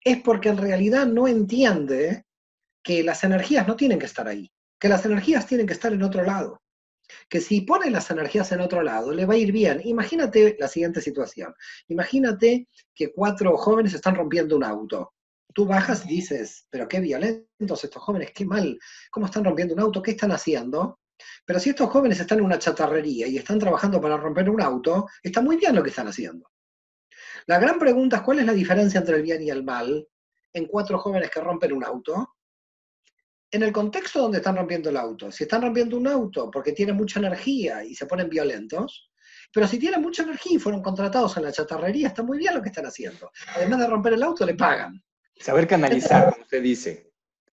es 0.03 0.21
porque 0.21 0.49
en 0.49 0.57
realidad 0.57 1.05
no 1.05 1.27
entiende 1.27 2.25
que 2.83 3.03
las 3.03 3.23
energías 3.23 3.67
no 3.67 3.75
tienen 3.75 3.99
que 3.99 4.07
estar 4.07 4.27
ahí. 4.27 4.51
que 4.79 4.89
las 4.89 5.05
energías 5.05 5.45
tienen 5.45 5.67
que 5.67 5.73
estar 5.73 5.93
en 5.93 6.01
otro 6.01 6.23
lado. 6.23 6.59
Que 7.29 7.39
si 7.39 7.61
pone 7.61 7.91
las 7.91 8.09
energías 8.09 8.51
en 8.51 8.61
otro 8.61 8.81
lado, 8.81 9.11
le 9.11 9.27
va 9.27 9.35
a 9.35 9.37
ir 9.37 9.51
bien. 9.51 9.79
Imagínate 9.85 10.57
la 10.59 10.67
siguiente 10.67 11.01
situación. 11.01 11.53
Imagínate 11.87 12.67
que 12.95 13.13
cuatro 13.13 13.55
jóvenes 13.57 13.93
están 13.93 14.15
rompiendo 14.15 14.55
un 14.55 14.63
auto. 14.63 15.13
Tú 15.53 15.67
bajas 15.67 16.03
y 16.05 16.09
dices, 16.09 16.65
pero 16.71 16.87
qué 16.87 16.99
violentos 16.99 17.83
estos 17.83 18.01
jóvenes, 18.01 18.31
qué 18.33 18.43
mal, 18.43 18.79
cómo 19.11 19.27
están 19.27 19.43
rompiendo 19.43 19.75
un 19.75 19.81
auto, 19.81 20.01
qué 20.01 20.11
están 20.11 20.31
haciendo. 20.31 20.99
Pero 21.45 21.59
si 21.59 21.69
estos 21.69 21.89
jóvenes 21.89 22.19
están 22.19 22.39
en 22.39 22.45
una 22.45 22.59
chatarrería 22.59 23.27
y 23.27 23.37
están 23.37 23.59
trabajando 23.59 23.99
para 23.99 24.17
romper 24.17 24.49
un 24.49 24.61
auto, 24.61 25.07
está 25.21 25.41
muy 25.41 25.57
bien 25.57 25.75
lo 25.75 25.83
que 25.83 25.89
están 25.89 26.07
haciendo. 26.07 26.51
La 27.47 27.59
gran 27.59 27.79
pregunta 27.79 28.17
es 28.17 28.21
cuál 28.21 28.39
es 28.39 28.45
la 28.45 28.53
diferencia 28.53 28.99
entre 28.99 29.17
el 29.17 29.23
bien 29.23 29.41
y 29.41 29.49
el 29.49 29.63
mal 29.63 30.07
en 30.53 30.65
cuatro 30.65 30.99
jóvenes 30.99 31.29
que 31.29 31.41
rompen 31.41 31.73
un 31.73 31.83
auto. 31.83 32.35
En 33.49 33.63
el 33.63 33.71
contexto 33.71 34.21
donde 34.21 34.37
están 34.37 34.55
rompiendo 34.55 34.89
el 34.89 34.97
auto, 34.97 35.31
si 35.31 35.43
están 35.43 35.61
rompiendo 35.61 35.97
un 35.97 36.07
auto 36.07 36.49
porque 36.49 36.71
tienen 36.71 36.95
mucha 36.95 37.19
energía 37.19 37.83
y 37.83 37.95
se 37.95 38.05
ponen 38.05 38.29
violentos, 38.29 39.11
pero 39.53 39.67
si 39.67 39.77
tienen 39.77 40.01
mucha 40.01 40.23
energía 40.23 40.55
y 40.55 40.59
fueron 40.59 40.81
contratados 40.81 41.35
en 41.37 41.43
la 41.43 41.51
chatarrería, 41.51 42.07
está 42.07 42.23
muy 42.23 42.37
bien 42.37 42.53
lo 42.53 42.61
que 42.61 42.69
están 42.69 42.85
haciendo. 42.85 43.31
Además 43.55 43.79
de 43.79 43.87
romper 43.87 44.13
el 44.13 44.23
auto, 44.23 44.45
le 44.45 44.55
pagan. 44.55 45.03
Saber 45.37 45.67
canalizar, 45.67 46.31
como 46.31 46.43
usted 46.43 46.61
dice. 46.61 47.11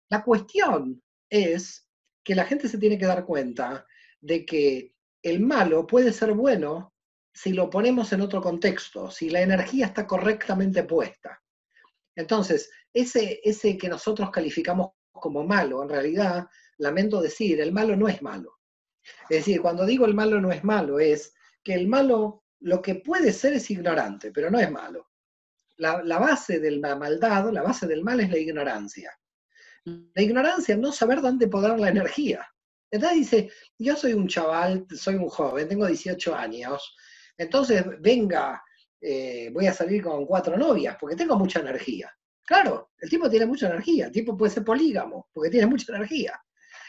La 0.09 0.23
cuestión 0.23 1.01
es 1.29 1.84
que 2.25 2.35
la 2.35 2.45
gente 2.45 2.69
se 2.69 2.79
tiene 2.79 2.99
que 2.99 3.07
dar 3.07 3.25
cuenta 3.25 3.87
de 4.21 4.47
que 4.47 4.95
el 5.23 5.41
malo 5.41 5.87
puede 5.87 6.13
ser 6.13 6.33
bueno 6.33 6.95
si 7.33 7.53
lo 7.53 7.69
ponemos 7.69 8.13
en 8.13 8.23
otro 8.23 8.41
contexto, 8.41 9.11
si 9.11 9.29
la 9.29 9.43
energía 9.43 9.87
está 9.87 10.07
correctamente 10.07 10.85
puesta. 10.85 11.43
Entonces, 12.17 12.71
ese, 12.93 13.41
ese 13.43 13.77
que 13.77 13.89
nosotros 13.89 14.31
calificamos 14.31 14.93
como 15.13 15.45
malo, 15.45 15.83
en 15.83 15.89
realidad, 15.89 16.47
lamento 16.79 17.21
decir, 17.21 17.61
el 17.61 17.73
malo 17.73 17.97
no 17.97 18.09
es 18.09 18.23
malo. 18.23 18.61
Es 19.29 19.39
decir, 19.39 19.61
cuando 19.61 19.85
digo 19.85 20.07
el 20.07 20.15
malo 20.15 20.41
no 20.41 20.53
es 20.53 20.65
malo, 20.65 21.01
es 21.01 21.35
que 21.63 21.75
el 21.75 21.89
malo 21.89 22.45
lo 22.61 22.81
que 22.81 22.95
puede 22.97 23.33
ser 23.33 23.55
es 23.55 23.71
ignorante, 23.71 24.31
pero 24.31 24.51
no 24.51 24.59
es 24.59 24.71
malo. 24.71 25.11
La, 25.77 26.03
la 26.03 26.19
base 26.19 26.61
de 26.61 26.71
la 26.71 26.97
maldad, 26.97 27.51
la 27.51 27.63
base 27.63 27.87
del 27.87 28.03
mal 28.03 28.21
es 28.21 28.31
la 28.31 28.39
ignorancia. 28.39 29.11
La 29.85 30.23
ignorancia 30.23 30.77
no 30.77 30.93
saber 30.93 31.21
dónde 31.21 31.49
poner 31.49 31.79
la 31.79 31.91
energía. 31.91 32.47
Entonces 32.91 33.19
dice, 33.19 33.51
yo 33.79 33.97
soy 33.97 34.13
un 34.15 34.29
chaval, 34.29 34.87
soy 34.95 35.17
un 35.17 35.29
joven, 35.29 35.69
tengo 35.69 35.87
18 35.87 36.35
años, 36.35 36.95
entonces, 37.37 37.85
venga, 38.01 38.63
eh, 39.01 39.51
voy 39.53 39.67
a 39.67 39.75
salir 39.75 40.03
con 40.03 40.25
cuatro 40.27 40.57
novias 40.57 40.97
porque 41.01 41.17
tengo 41.17 41.37
mucha 41.37 41.61
energía. 41.61 42.11
Claro, 42.45 42.91
el 42.99 43.09
tipo 43.09 43.29
tiene 43.29 43.47
mucha 43.47 43.67
energía, 43.67 44.07
el 44.07 44.13
tipo 44.13 44.37
puede 44.37 44.53
ser 44.53 44.65
polígamo 44.65 45.29
porque 45.33 45.51
tiene 45.51 45.67
mucha 45.67 45.95
energía. 45.95 46.39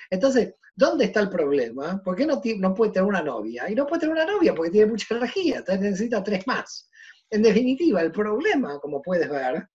Entonces, 0.10 0.56
¿dónde 0.76 1.06
está 1.06 1.22
el 1.22 1.30
problema? 1.30 2.02
¿Por 2.04 2.16
qué 2.16 2.26
no, 2.26 2.42
no 2.58 2.74
puede 2.74 2.92
tener 2.92 3.08
una 3.08 3.22
novia? 3.24 3.70
Y 3.70 3.76
no 3.76 3.88
puede 3.88 4.02
tener 4.02 4.16
una 4.16 4.26
novia 4.26 4.54
porque 4.54 4.72
tiene 4.72 4.92
mucha 4.92 5.16
energía, 5.16 5.58
entonces 5.58 5.82
necesita 5.82 6.24
tres 6.24 6.46
más. 6.46 6.90
En 7.30 7.42
definitiva, 7.42 8.02
el 8.02 8.12
problema, 8.12 8.80
como 8.80 9.02
puedes 9.02 9.30
ver, 9.30 9.68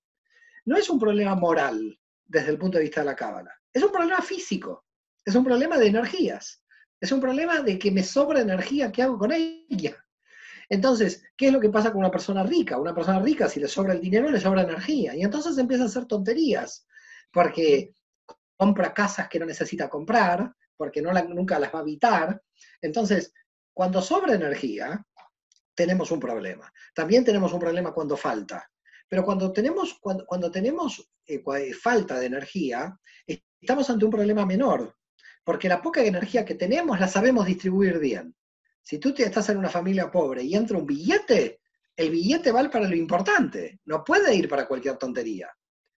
no 0.66 0.76
es 0.76 0.88
un 0.88 1.00
problema 1.00 1.34
moral 1.34 1.98
desde 2.30 2.50
el 2.50 2.58
punto 2.58 2.78
de 2.78 2.84
vista 2.84 3.00
de 3.00 3.06
la 3.06 3.16
cábala, 3.16 3.52
es 3.72 3.82
un 3.82 3.90
problema 3.90 4.22
físico, 4.22 4.86
es 5.24 5.34
un 5.34 5.44
problema 5.44 5.78
de 5.78 5.88
energías, 5.88 6.62
es 7.00 7.10
un 7.10 7.20
problema 7.20 7.60
de 7.60 7.78
que 7.78 7.90
me 7.90 8.04
sobra 8.04 8.40
energía, 8.40 8.92
¿qué 8.92 9.02
hago 9.02 9.18
con 9.18 9.32
ella? 9.32 9.96
Entonces, 10.68 11.24
¿qué 11.36 11.48
es 11.48 11.52
lo 11.52 11.60
que 11.60 11.70
pasa 11.70 11.90
con 11.90 11.98
una 11.98 12.10
persona 12.10 12.44
rica? 12.44 12.78
Una 12.78 12.94
persona 12.94 13.18
rica, 13.18 13.48
si 13.48 13.58
le 13.58 13.66
sobra 13.66 13.94
el 13.94 14.00
dinero, 14.00 14.30
le 14.30 14.40
sobra 14.40 14.62
energía. 14.62 15.16
Y 15.16 15.22
entonces 15.22 15.58
empieza 15.58 15.82
a 15.82 15.86
hacer 15.86 16.06
tonterías, 16.06 16.86
porque 17.32 17.94
compra 18.56 18.94
casas 18.94 19.28
que 19.28 19.40
no 19.40 19.46
necesita 19.46 19.88
comprar, 19.88 20.54
porque 20.76 21.02
no 21.02 21.12
nunca 21.24 21.58
las 21.58 21.74
va 21.74 21.80
a 21.80 21.82
habitar. 21.82 22.40
Entonces, 22.80 23.32
cuando 23.74 24.00
sobra 24.00 24.34
energía, 24.34 25.04
tenemos 25.74 26.12
un 26.12 26.20
problema. 26.20 26.72
También 26.94 27.24
tenemos 27.24 27.52
un 27.52 27.58
problema 27.58 27.92
cuando 27.92 28.16
falta. 28.16 28.70
Pero 29.10 29.24
cuando 29.24 29.52
tenemos, 29.52 29.98
cuando, 30.00 30.50
tenemos 30.52 31.10
eh, 31.26 31.74
falta 31.74 32.20
de 32.20 32.26
energía, 32.26 32.96
estamos 33.26 33.90
ante 33.90 34.04
un 34.04 34.10
problema 34.12 34.46
menor, 34.46 34.96
porque 35.42 35.68
la 35.68 35.82
poca 35.82 36.00
energía 36.00 36.44
que 36.44 36.54
tenemos 36.54 37.00
la 37.00 37.08
sabemos 37.08 37.44
distribuir 37.44 37.98
bien. 37.98 38.36
Si 38.80 38.98
tú 38.98 39.12
estás 39.18 39.48
en 39.48 39.58
una 39.58 39.68
familia 39.68 40.12
pobre 40.12 40.44
y 40.44 40.54
entra 40.54 40.78
un 40.78 40.86
billete, 40.86 41.60
el 41.96 42.10
billete 42.10 42.52
vale 42.52 42.68
para 42.68 42.88
lo 42.88 42.94
importante, 42.94 43.80
no 43.86 44.04
puede 44.04 44.32
ir 44.32 44.48
para 44.48 44.68
cualquier 44.68 44.96
tontería. 44.96 45.50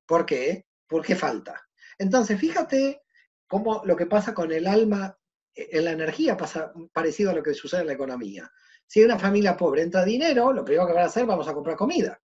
¿Por 0.06 0.26
qué? 0.26 0.68
Porque 0.88 1.14
falta. 1.14 1.62
Entonces, 1.98 2.40
fíjate 2.40 3.02
cómo 3.46 3.82
lo 3.84 3.98
que 3.98 4.06
pasa 4.06 4.34
con 4.34 4.54
el 4.54 4.66
alma, 4.66 5.14
eh, 5.54 5.68
en 5.74 5.84
la 5.84 5.92
energía, 5.92 6.38
pasa 6.38 6.72
parecido 6.94 7.32
a 7.32 7.34
lo 7.34 7.44
que 7.44 7.54
sucede 7.54 7.82
en 7.82 7.88
la 7.88 7.94
economía. 7.94 8.50
Si 8.88 9.02
hay 9.02 9.06
una 9.06 9.20
familia 9.20 9.58
pobre 9.58 9.82
entra 9.82 10.06
dinero, 10.06 10.54
lo 10.54 10.64
primero 10.64 10.88
que 10.88 10.94
van 10.94 11.04
a 11.04 11.08
hacer, 11.08 11.26
vamos 11.26 11.50
a 11.50 11.54
comprar 11.54 11.76
comida. 11.76 12.18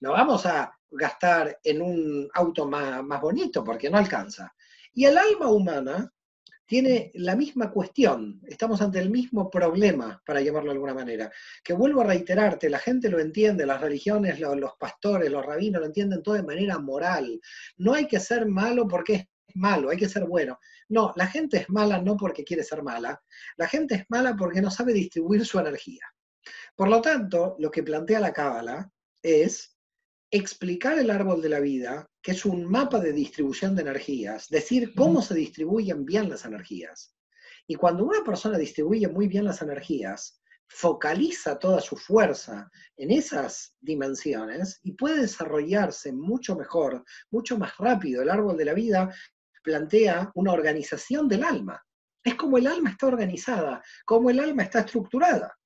No 0.00 0.12
vamos 0.12 0.46
a 0.46 0.76
gastar 0.90 1.58
en 1.62 1.82
un 1.82 2.28
auto 2.34 2.66
más, 2.66 3.02
más 3.04 3.20
bonito 3.20 3.64
porque 3.64 3.90
no 3.90 3.98
alcanza. 3.98 4.54
Y 4.92 5.04
el 5.04 5.18
alma 5.18 5.48
humana 5.48 6.12
tiene 6.66 7.12
la 7.14 7.36
misma 7.36 7.70
cuestión, 7.70 8.40
estamos 8.46 8.82
ante 8.82 8.98
el 8.98 9.08
mismo 9.08 9.48
problema, 9.48 10.20
para 10.26 10.40
llamarlo 10.40 10.70
de 10.70 10.74
alguna 10.76 10.94
manera, 10.94 11.30
que 11.62 11.72
vuelvo 11.72 12.00
a 12.00 12.06
reiterarte, 12.06 12.68
la 12.68 12.80
gente 12.80 13.08
lo 13.08 13.20
entiende, 13.20 13.64
las 13.64 13.80
religiones, 13.80 14.40
los, 14.40 14.72
pastores, 14.78 15.30
los 15.30 15.46
rabinos 15.46 15.80
lo 15.80 15.86
entienden 15.86 16.22
todo 16.22 16.34
de 16.34 16.42
manera 16.42 16.78
moral. 16.78 17.40
No 17.76 17.94
hay 17.94 18.08
que 18.08 18.18
ser 18.18 18.46
malo 18.46 18.88
porque 18.88 19.14
es 19.14 19.26
malo, 19.54 19.90
hay 19.90 19.96
que 19.96 20.08
ser 20.08 20.24
bueno. 20.24 20.58
No, 20.88 21.12
la 21.14 21.28
gente 21.28 21.58
es 21.58 21.70
mala 21.70 22.02
no 22.02 22.16
porque 22.16 22.44
quiere 22.44 22.64
ser 22.64 22.82
mala, 22.82 23.22
la 23.56 23.68
gente 23.68 23.94
es 23.94 24.04
mala 24.08 24.34
porque 24.36 24.60
no 24.60 24.70
sabe 24.70 24.92
distribuir 24.92 25.46
su 25.46 25.60
energía. 25.60 26.02
Por 26.74 26.88
lo 26.88 27.00
tanto, 27.00 27.56
lo 27.60 27.70
que 27.70 27.84
plantea 27.84 28.20
la 28.20 28.32
Cábala 28.32 28.90
es 29.22 29.75
explicar 30.36 30.98
el 30.98 31.10
árbol 31.10 31.42
de 31.42 31.48
la 31.48 31.60
vida, 31.60 32.06
que 32.22 32.32
es 32.32 32.44
un 32.44 32.64
mapa 32.64 33.00
de 33.00 33.12
distribución 33.12 33.74
de 33.74 33.82
energías, 33.82 34.48
decir 34.48 34.94
cómo 34.94 35.22
se 35.22 35.34
distribuyen 35.34 36.04
bien 36.04 36.28
las 36.28 36.44
energías. 36.44 37.14
Y 37.66 37.74
cuando 37.74 38.04
una 38.04 38.22
persona 38.24 38.58
distribuye 38.58 39.08
muy 39.08 39.28
bien 39.28 39.44
las 39.44 39.62
energías, 39.62 40.40
focaliza 40.68 41.58
toda 41.58 41.80
su 41.80 41.96
fuerza 41.96 42.70
en 42.96 43.10
esas 43.10 43.74
dimensiones 43.80 44.80
y 44.82 44.92
puede 44.92 45.22
desarrollarse 45.22 46.12
mucho 46.12 46.56
mejor, 46.56 47.04
mucho 47.30 47.58
más 47.58 47.76
rápido. 47.78 48.22
El 48.22 48.30
árbol 48.30 48.56
de 48.56 48.64
la 48.64 48.74
vida 48.74 49.14
plantea 49.62 50.30
una 50.34 50.52
organización 50.52 51.28
del 51.28 51.44
alma. 51.44 51.82
Es 52.22 52.34
como 52.34 52.58
el 52.58 52.66
alma 52.66 52.90
está 52.90 53.06
organizada, 53.06 53.82
como 54.04 54.30
el 54.30 54.40
alma 54.40 54.64
está 54.64 54.80
estructurada. 54.80 55.56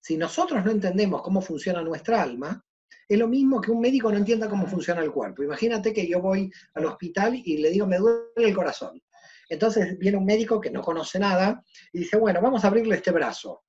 Si 0.00 0.16
nosotros 0.16 0.64
no 0.64 0.70
entendemos 0.70 1.22
cómo 1.22 1.40
funciona 1.40 1.82
nuestra 1.82 2.22
alma, 2.22 2.64
es 3.08 3.18
lo 3.18 3.28
mismo 3.28 3.60
que 3.60 3.70
un 3.70 3.80
médico 3.80 4.10
no 4.10 4.18
entienda 4.18 4.48
cómo 4.48 4.66
funciona 4.66 5.00
el 5.02 5.12
cuerpo. 5.12 5.42
Imagínate 5.42 5.92
que 5.92 6.06
yo 6.06 6.20
voy 6.20 6.50
al 6.74 6.86
hospital 6.86 7.40
y 7.44 7.58
le 7.58 7.70
digo, 7.70 7.86
me 7.86 7.98
duele 7.98 8.30
el 8.36 8.54
corazón. 8.54 9.00
Entonces 9.48 9.96
viene 9.98 10.18
un 10.18 10.24
médico 10.24 10.60
que 10.60 10.70
no 10.70 10.82
conoce 10.82 11.18
nada 11.18 11.62
y 11.92 12.00
dice, 12.00 12.16
bueno, 12.16 12.40
vamos 12.40 12.64
a 12.64 12.68
abrirle 12.68 12.96
este 12.96 13.12
brazo. 13.12 13.62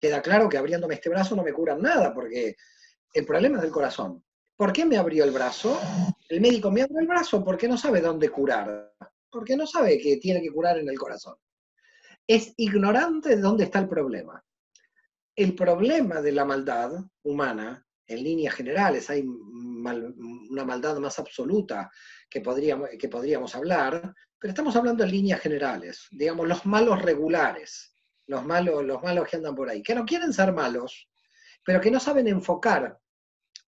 Queda 0.00 0.20
claro 0.20 0.48
que 0.48 0.58
abriéndome 0.58 0.94
este 0.94 1.10
brazo 1.10 1.36
no 1.36 1.44
me 1.44 1.52
curan 1.52 1.80
nada, 1.80 2.12
porque 2.12 2.56
el 3.14 3.24
problema 3.24 3.56
es 3.56 3.62
del 3.62 3.70
corazón. 3.70 4.24
¿Por 4.56 4.72
qué 4.72 4.84
me 4.84 4.96
abrió 4.96 5.24
el 5.24 5.30
brazo? 5.30 5.78
El 6.28 6.40
médico 6.40 6.70
me 6.70 6.82
abrió 6.82 6.98
el 6.98 7.06
brazo 7.06 7.44
porque 7.44 7.68
no 7.68 7.78
sabe 7.78 8.00
dónde 8.00 8.30
curar, 8.30 8.94
porque 9.30 9.56
no 9.56 9.66
sabe 9.66 9.98
que 9.98 10.16
tiene 10.16 10.42
que 10.42 10.50
curar 10.50 10.78
en 10.78 10.88
el 10.88 10.98
corazón. 10.98 11.36
Es 12.26 12.52
ignorante 12.56 13.36
de 13.36 13.42
dónde 13.42 13.64
está 13.64 13.78
el 13.78 13.88
problema. 13.88 14.42
El 15.36 15.54
problema 15.54 16.20
de 16.20 16.32
la 16.32 16.44
maldad 16.44 16.92
humana 17.22 17.85
en 18.06 18.22
líneas 18.22 18.54
generales, 18.54 19.10
hay 19.10 19.22
una 19.22 20.64
maldad 20.64 20.98
más 20.98 21.18
absoluta 21.18 21.90
que 22.28 22.40
podríamos, 22.40 22.90
que 22.98 23.08
podríamos 23.08 23.54
hablar, 23.54 24.14
pero 24.38 24.50
estamos 24.50 24.76
hablando 24.76 25.04
en 25.04 25.10
líneas 25.10 25.40
generales, 25.40 26.06
digamos, 26.10 26.46
los 26.46 26.66
malos 26.66 27.02
regulares, 27.02 27.94
los 28.26 28.44
malos, 28.44 28.84
los 28.84 29.02
malos 29.02 29.28
que 29.28 29.36
andan 29.36 29.54
por 29.54 29.68
ahí, 29.68 29.82
que 29.82 29.94
no 29.94 30.04
quieren 30.04 30.32
ser 30.32 30.52
malos, 30.52 31.08
pero 31.64 31.80
que 31.80 31.90
no 31.90 32.00
saben 32.00 32.28
enfocar 32.28 32.98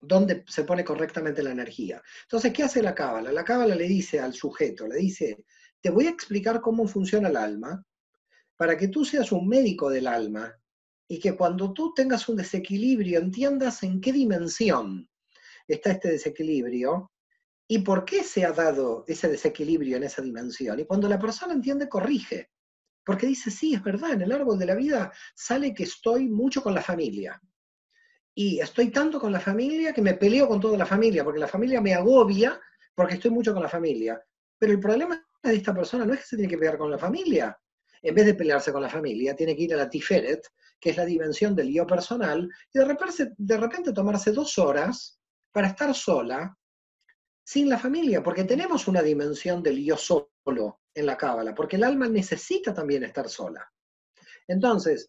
dónde 0.01 0.45
se 0.47 0.65
pone 0.65 0.85
correctamente 0.85 1.43
la 1.43 1.51
energía. 1.51 2.03
Entonces, 2.23 2.53
¿qué 2.53 2.63
hace 2.63 2.83
la 2.83 2.95
cábala? 2.95 3.33
La 3.33 3.45
cábala 3.45 3.75
le 3.75 3.89
dice 3.89 4.21
al 4.21 4.35
sujeto, 4.35 4.87
le 4.87 4.97
dice, 4.97 5.45
te 5.81 5.91
voy 5.91 6.07
a 6.07 6.11
explicar 6.11 6.61
cómo 6.61 6.87
funciona 6.87 7.29
el 7.29 7.37
alma, 7.37 7.85
para 8.57 8.77
que 8.77 8.89
tú 8.89 9.05
seas 9.05 9.31
un 9.33 9.49
médico 9.49 9.89
del 9.89 10.07
alma 10.07 10.53
y 11.09 11.19
que 11.19 11.35
cuando 11.35 11.73
tú 11.73 11.95
tengas 11.95 12.29
un 12.29 12.37
desequilibrio 12.37 13.19
entiendas 13.19 13.83
en 13.83 14.01
qué 14.01 14.13
dimensión 14.13 15.09
está 15.67 15.93
este 15.93 16.11
desequilibrio 16.11 17.11
y 17.67 17.79
por 17.79 18.05
qué 18.05 18.23
se 18.23 18.45
ha 18.45 18.53
dado 18.53 19.05
ese 19.09 19.29
desequilibrio 19.29 19.97
en 19.97 20.05
esa 20.05 20.23
dimensión. 20.23 20.79
Y 20.81 20.85
cuando 20.85 21.09
la 21.09 21.19
persona 21.19 21.53
entiende, 21.53 21.89
corrige. 21.89 22.51
Porque 23.05 23.27
dice, 23.27 23.51
sí, 23.51 23.75
es 23.75 23.83
verdad, 23.83 24.13
en 24.13 24.23
el 24.23 24.33
árbol 24.33 24.59
de 24.59 24.67
la 24.67 24.75
vida 24.75 25.13
sale 25.35 25.73
que 25.75 25.85
estoy 25.85 26.29
mucho 26.29 26.63
con 26.63 26.75
la 26.75 26.83
familia. 26.83 27.41
Y 28.35 28.61
estoy 28.61 28.91
tanto 28.91 29.19
con 29.19 29.33
la 29.33 29.41
familia 29.41 29.93
que 29.93 30.03
me 30.03 30.15
peleo 30.15 30.47
con 30.47 30.61
toda 30.61 30.79
la 30.79 30.87
familia, 30.87 31.25
porque 31.25 31.41
la 31.41 31.49
familia 31.49 31.81
me 31.81 31.95
agobia 31.95 32.61
porque 32.95 33.15
estoy 33.15 33.31
mucho 33.31 33.53
con 33.53 33.63
la 33.63 33.69
familia. 33.69 34.21
Pero 34.59 34.73
el 34.73 34.81
problema 34.81 35.27
de 35.43 35.55
esta 35.55 35.75
persona 35.75 36.05
no 36.05 36.13
es 36.15 36.21
que 36.21 36.27
se 36.27 36.37
tiene 36.37 36.51
que 36.51 36.59
pelear 36.59 36.79
con 36.79 36.91
la 36.91 36.99
familia. 36.99 37.59
En 38.03 38.15
vez 38.15 38.27
de 38.27 38.35
pelearse 38.35 38.73
con 38.73 38.83
la 38.83 38.89
familia, 38.89 39.35
tiene 39.35 39.57
que 39.57 39.63
ir 39.63 39.75
a 39.75 39.79
la 39.79 39.91
Tiferet, 39.91 40.47
que 40.81 40.91
es 40.91 40.97
la 40.97 41.05
dimensión 41.05 41.55
del 41.55 41.73
yo 41.73 41.87
personal, 41.87 42.49
y 42.73 42.79
de 42.79 43.57
repente, 43.57 43.93
tomarse 43.93 44.33
dos 44.33 44.59
horas 44.59 45.19
para 45.53 45.69
estar 45.69 45.95
sola, 45.95 46.57
sin 47.45 47.69
la 47.69 47.79
familia, 47.79 48.23
porque 48.23 48.45
tenemos 48.45 48.87
una 48.89 49.03
dimensión 49.03 49.63
del 49.63 49.83
yo 49.83 49.97
solo 49.97 50.81
en 50.95 51.07
la 51.07 51.17
cábala, 51.17 51.55
porque 51.55 51.77
el 51.77 51.85
alma 51.85 52.09
necesita 52.09 52.75
también 52.75 53.05
estar 53.05 53.29
sola. 53.29 53.67
Entonces, 54.47 55.09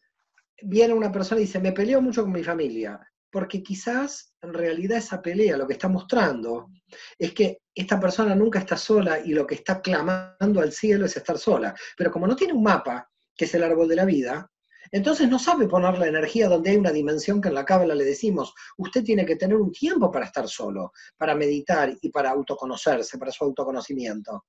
viene 0.62 0.94
una 0.94 1.12
persona 1.12 1.42
y 1.42 1.46
dice, 1.46 1.60
me 1.60 1.74
peleo 1.74 2.02
mucho 2.02 2.24
con 2.24 2.32
mi 2.32 2.44
familia, 2.44 3.00
porque 3.32 3.62
quizás 3.62 4.34
en 4.42 4.54
realidad 4.54 4.98
esa 4.98 5.22
pelea 5.22 5.58
lo 5.58 5.68
que 5.68 5.74
está 5.74 5.88
mostrando 5.88 6.70
es 7.18 7.34
que 7.34 7.62
esta 7.76 8.00
persona 8.00 8.34
nunca 8.36 8.60
está 8.60 8.76
sola 8.76 9.20
y 9.20 9.34
lo 9.34 9.46
que 9.46 9.56
está 9.56 9.82
clamando 9.82 10.62
al 10.62 10.72
cielo 10.72 11.06
es 11.06 11.16
estar 11.16 11.38
sola. 11.38 11.76
Pero 11.96 12.12
como 12.12 12.26
no 12.26 12.36
tiene 12.36 12.54
un 12.54 12.64
mapa, 12.64 13.08
que 13.36 13.46
es 13.46 13.54
el 13.54 13.64
árbol 13.64 13.88
de 13.88 13.96
la 13.96 14.06
vida, 14.06 14.50
entonces 14.92 15.30
no 15.30 15.40
sabe 15.40 15.68
poner 15.68 15.98
la 15.98 16.08
energía 16.08 16.50
donde 16.50 16.72
hay 16.72 16.78
una 16.78 16.92
dimensión 16.92 17.42
que 17.42 17.50
en 17.50 17.56
la 17.56 17.66
cábala 17.66 17.96
le 17.96 18.04
decimos, 18.04 18.54
usted 18.78 19.04
tiene 19.04 19.26
que 19.26 19.36
tener 19.36 19.58
un 19.58 19.72
tiempo 19.72 20.12
para 20.12 20.26
estar 20.26 20.48
solo, 20.48 20.92
para 21.18 21.36
meditar 21.36 21.94
y 22.02 22.10
para 22.10 22.32
autoconocerse, 22.32 23.18
para 23.18 23.32
su 23.32 23.44
autoconocimiento. 23.44 24.46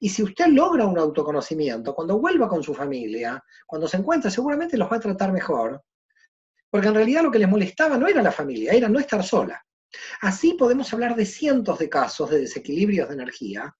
Y 0.00 0.08
si 0.08 0.22
usted 0.22 0.46
logra 0.46 0.86
un 0.86 0.98
autoconocimiento, 0.98 1.94
cuando 1.94 2.18
vuelva 2.18 2.48
con 2.48 2.62
su 2.62 2.74
familia, 2.74 3.42
cuando 3.66 3.86
se 3.86 3.98
encuentre, 3.98 4.30
seguramente 4.30 4.76
los 4.76 4.90
va 4.90 4.96
a 4.96 5.00
tratar 5.00 5.32
mejor, 5.32 5.82
porque 6.70 6.88
en 6.88 6.94
realidad 6.94 7.22
lo 7.22 7.30
que 7.30 7.38
les 7.38 7.48
molestaba 7.48 7.96
no 7.96 8.08
era 8.08 8.22
la 8.22 8.32
familia, 8.32 8.72
era 8.72 8.88
no 8.88 8.98
estar 8.98 9.22
sola. 9.22 9.64
Así 10.22 10.54
podemos 10.54 10.92
hablar 10.92 11.14
de 11.14 11.24
cientos 11.24 11.78
de 11.78 11.88
casos 11.88 12.30
de 12.30 12.40
desequilibrios 12.40 13.08
de 13.08 13.14
energía, 13.14 13.76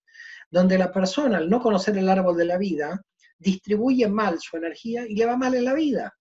donde 0.51 0.79
la 0.79 0.93
persona, 0.93 1.39
al 1.39 1.51
no 1.51 1.61
conocer 1.61 1.99
el 1.99 2.09
árbol 2.09 2.37
de 2.37 2.45
la 2.45 2.59
vida, 2.59 3.03
distribuye 3.45 4.09
mal 4.09 4.41
su 4.41 4.57
energía 4.57 5.07
y 5.07 5.15
le 5.15 5.27
va 5.27 5.37
mal 5.37 5.55
en 5.55 5.65
la 5.65 5.75
vida. 5.75 6.17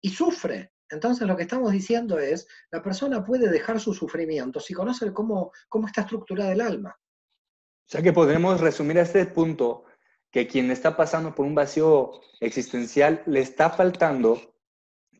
Y 0.00 0.08
sufre. 0.10 0.72
Entonces 0.90 1.26
lo 1.28 1.36
que 1.36 1.44
estamos 1.44 1.70
diciendo 1.70 2.18
es, 2.18 2.48
la 2.70 2.82
persona 2.82 3.24
puede 3.24 3.48
dejar 3.48 3.78
su 3.78 3.94
sufrimiento 3.94 4.58
si 4.60 4.74
conoce 4.74 5.12
cómo, 5.12 5.52
cómo 5.68 5.86
está 5.86 6.02
estructurada 6.02 6.52
el 6.52 6.60
alma. 6.60 6.90
O 6.90 7.90
sea 7.92 8.02
que 8.02 8.12
podemos 8.12 8.60
resumir 8.60 8.98
a 8.98 9.02
este 9.02 9.24
punto 9.26 9.84
que 10.30 10.46
quien 10.46 10.70
está 10.70 10.96
pasando 10.96 11.34
por 11.34 11.46
un 11.46 11.54
vacío 11.54 12.12
existencial 12.40 13.22
le 13.26 13.40
está 13.40 13.70
faltando 13.70 14.40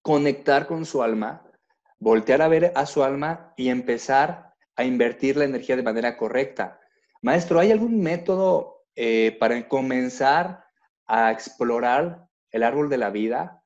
conectar 0.03 0.67
con 0.67 0.85
su 0.85 1.03
alma, 1.03 1.45
voltear 1.99 2.43
a 2.43 2.49
ver 2.49 2.73
a 2.75 2.87
su 2.87 3.05
alma 3.05 3.53
y 3.57 3.69
empezar 3.69 4.55
a 4.75 4.85
invertir 4.85 5.37
la 5.37 5.45
energía 5.45 5.77
de 5.77 5.83
manera 5.83 6.17
correcta. 6.17 6.81
Maestro, 7.21 7.61
¿hay 7.61 7.71
algún 7.71 8.01
método 8.01 8.87
eh, 8.97 9.37
para 9.39 9.69
comenzar 9.69 10.65
a 11.07 11.31
explorar 11.33 12.27
el 12.51 12.63
árbol 12.63 12.89
de 12.89 12.99
la 12.99 13.11
vida? 13.11 13.63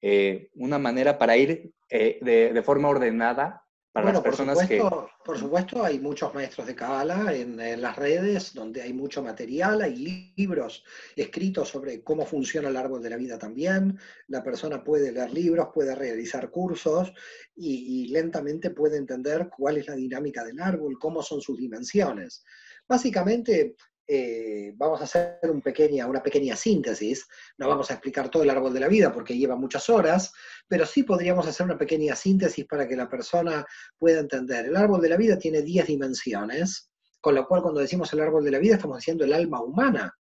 Eh, 0.00 0.50
una 0.54 0.78
manera 0.78 1.18
para 1.18 1.36
ir 1.36 1.72
eh, 1.90 2.18
de, 2.20 2.62
forma 2.62 2.88
ordenada 2.88 3.64
para 3.90 4.12
las 4.12 4.22
personas 4.22 4.66
que... 4.68 4.80
Por 5.24 5.36
supuesto, 5.36 5.84
hay 5.84 5.98
muchos 5.98 6.32
maestros 6.32 6.66
de 6.66 6.74
Kabbalah 6.74 7.34
en, 7.34 7.56
las 7.82 7.96
redes 7.96 8.54
donde 8.54 8.80
hay 8.80 8.92
mucho 8.92 9.22
material, 9.22 9.82
hay 9.82 10.32
libros 10.36 10.84
escritos 11.16 11.68
sobre 11.68 12.02
cómo 12.02 12.24
funciona 12.24 12.68
el 12.68 12.76
árbol 12.76 13.02
de 13.02 13.10
la 13.10 13.16
vida 13.16 13.38
también. 13.38 13.98
La 14.28 14.42
persona 14.42 14.84
puede 14.84 15.10
leer 15.10 15.32
libros, 15.32 15.68
puede 15.74 15.94
realizar 15.94 16.50
cursos 16.50 17.12
y, 17.56 18.04
y 18.04 18.08
lentamente 18.08 18.70
puede 18.70 18.98
entender 18.98 19.50
cuál 19.54 19.78
es 19.78 19.88
la 19.88 19.96
dinámica 19.96 20.44
del 20.44 20.60
árbol, 20.60 20.98
cómo 20.98 21.22
son 21.22 21.40
sus 21.40 21.58
dimensiones. 21.58 22.44
Básicamente, 22.86 23.74
eh, 24.10 24.72
vamos 24.74 25.02
a 25.02 25.04
hacer 25.04 25.38
una 25.50 26.22
pequeña 26.22 26.56
síntesis, 26.56 27.26
no 27.58 27.68
vamos 27.68 27.90
a 27.90 27.94
explicar 27.94 28.30
todo 28.30 28.42
el 28.42 28.48
árbol 28.48 28.72
de 28.72 28.80
la 28.80 28.88
vida 28.88 29.12
porque 29.12 29.36
lleva 29.36 29.54
muchas 29.54 29.90
horas, 29.90 30.32
pero 30.66 30.86
sí 30.86 31.02
podríamos 31.02 31.46
hacer 31.46 31.66
una 31.66 31.76
pequeña 31.76 32.16
síntesis 32.16 32.64
para 32.64 32.88
que 32.88 32.96
la 32.96 33.06
persona 33.06 33.66
pueda 33.98 34.20
entender. 34.20 34.64
El 34.64 34.76
árbol 34.76 35.02
de 35.02 35.10
la 35.10 35.18
vida 35.18 35.38
tiene 35.38 35.60
10 35.60 35.88
dimensiones, 35.88 36.90
con 37.20 37.34
lo 37.34 37.46
cual 37.46 37.60
cuando 37.60 37.80
decimos 37.80 38.10
el 38.14 38.20
árbol 38.20 38.44
de 38.44 38.52
la 38.52 38.58
vida 38.58 38.76
estamos 38.76 38.96
diciendo 38.96 39.24
el 39.24 39.34
alma 39.34 39.62
humana 39.62 40.16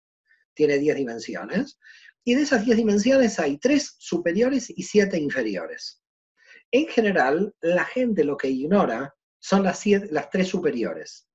tiene 0.52 0.78
10 0.78 0.96
dimensiones, 0.96 1.78
y 2.24 2.34
de 2.34 2.42
esas 2.42 2.64
10 2.64 2.78
dimensiones 2.78 3.38
hay 3.38 3.58
3 3.58 3.94
superiores 3.98 4.68
y 4.68 4.82
7 4.82 5.16
inferiores. 5.16 6.02
En 6.72 6.88
general, 6.88 7.54
la 7.60 7.84
gente 7.84 8.24
lo 8.24 8.36
que 8.36 8.48
ignora 8.48 9.14
son 9.38 9.62
las, 9.62 9.86
las 9.86 10.28
tres 10.30 10.48
superiores. 10.48 11.28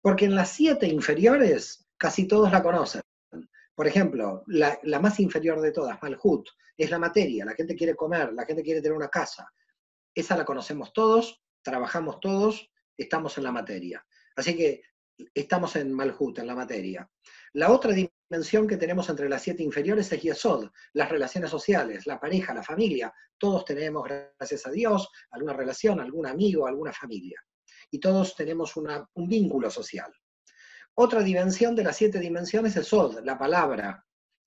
Porque 0.00 0.24
en 0.24 0.34
las 0.34 0.50
siete 0.50 0.86
inferiores 0.86 1.86
casi 1.96 2.26
todos 2.26 2.50
la 2.50 2.62
conocen. 2.62 3.02
Por 3.74 3.86
ejemplo, 3.86 4.42
la, 4.46 4.78
más 5.00 5.20
inferior 5.20 5.60
de 5.60 5.72
todas, 5.72 6.02
Malhut, 6.02 6.48
es 6.76 6.90
la 6.90 6.98
materia, 6.98 7.44
la 7.44 7.54
gente 7.54 7.76
quiere 7.76 7.94
comer, 7.94 8.32
la 8.32 8.44
gente 8.44 8.62
quiere 8.62 8.80
tener 8.80 8.96
una 8.96 9.08
casa. 9.08 9.50
Esa 10.14 10.36
la 10.36 10.44
conocemos 10.44 10.92
todos, 10.92 11.42
trabajamos 11.62 12.20
todos, 12.20 12.70
estamos 12.96 13.38
en 13.38 13.44
la 13.44 13.52
materia. 13.52 14.04
Así 14.36 14.56
que 14.56 14.82
estamos 15.34 15.76
en 15.76 15.92
Malhut, 15.92 16.38
en 16.38 16.46
la 16.46 16.54
materia. 16.54 17.08
La 17.52 17.70
otra 17.70 17.92
dimensión 17.92 18.66
que 18.66 18.76
tenemos 18.76 19.08
entre 19.08 19.28
las 19.28 19.42
siete 19.42 19.62
inferiores 19.62 20.10
es 20.12 20.22
Yesod, 20.22 20.70
las 20.94 21.08
relaciones 21.08 21.50
sociales, 21.50 22.06
la 22.06 22.20
pareja, 22.20 22.54
la 22.54 22.62
familia. 22.62 23.12
Todos 23.38 23.64
tenemos, 23.64 24.04
gracias 24.04 24.66
a 24.66 24.70
Dios, 24.70 25.08
alguna 25.30 25.54
relación, 25.54 26.00
algún 26.00 26.26
amigo, 26.26 26.66
alguna 26.66 26.92
familia 26.92 27.42
y 27.90 27.98
todos 27.98 28.34
tenemos 28.34 28.74
un 28.76 29.28
vínculo 29.28 29.70
social. 29.70 30.12
Otra 30.94 31.22
dimensión 31.22 31.74
de 31.74 31.84
las 31.84 31.96
siete 31.96 32.18
dimensiones 32.18 32.76
es 32.76 32.86
Sod, 32.86 33.20
la 33.24 33.38
palabra, 33.38 34.04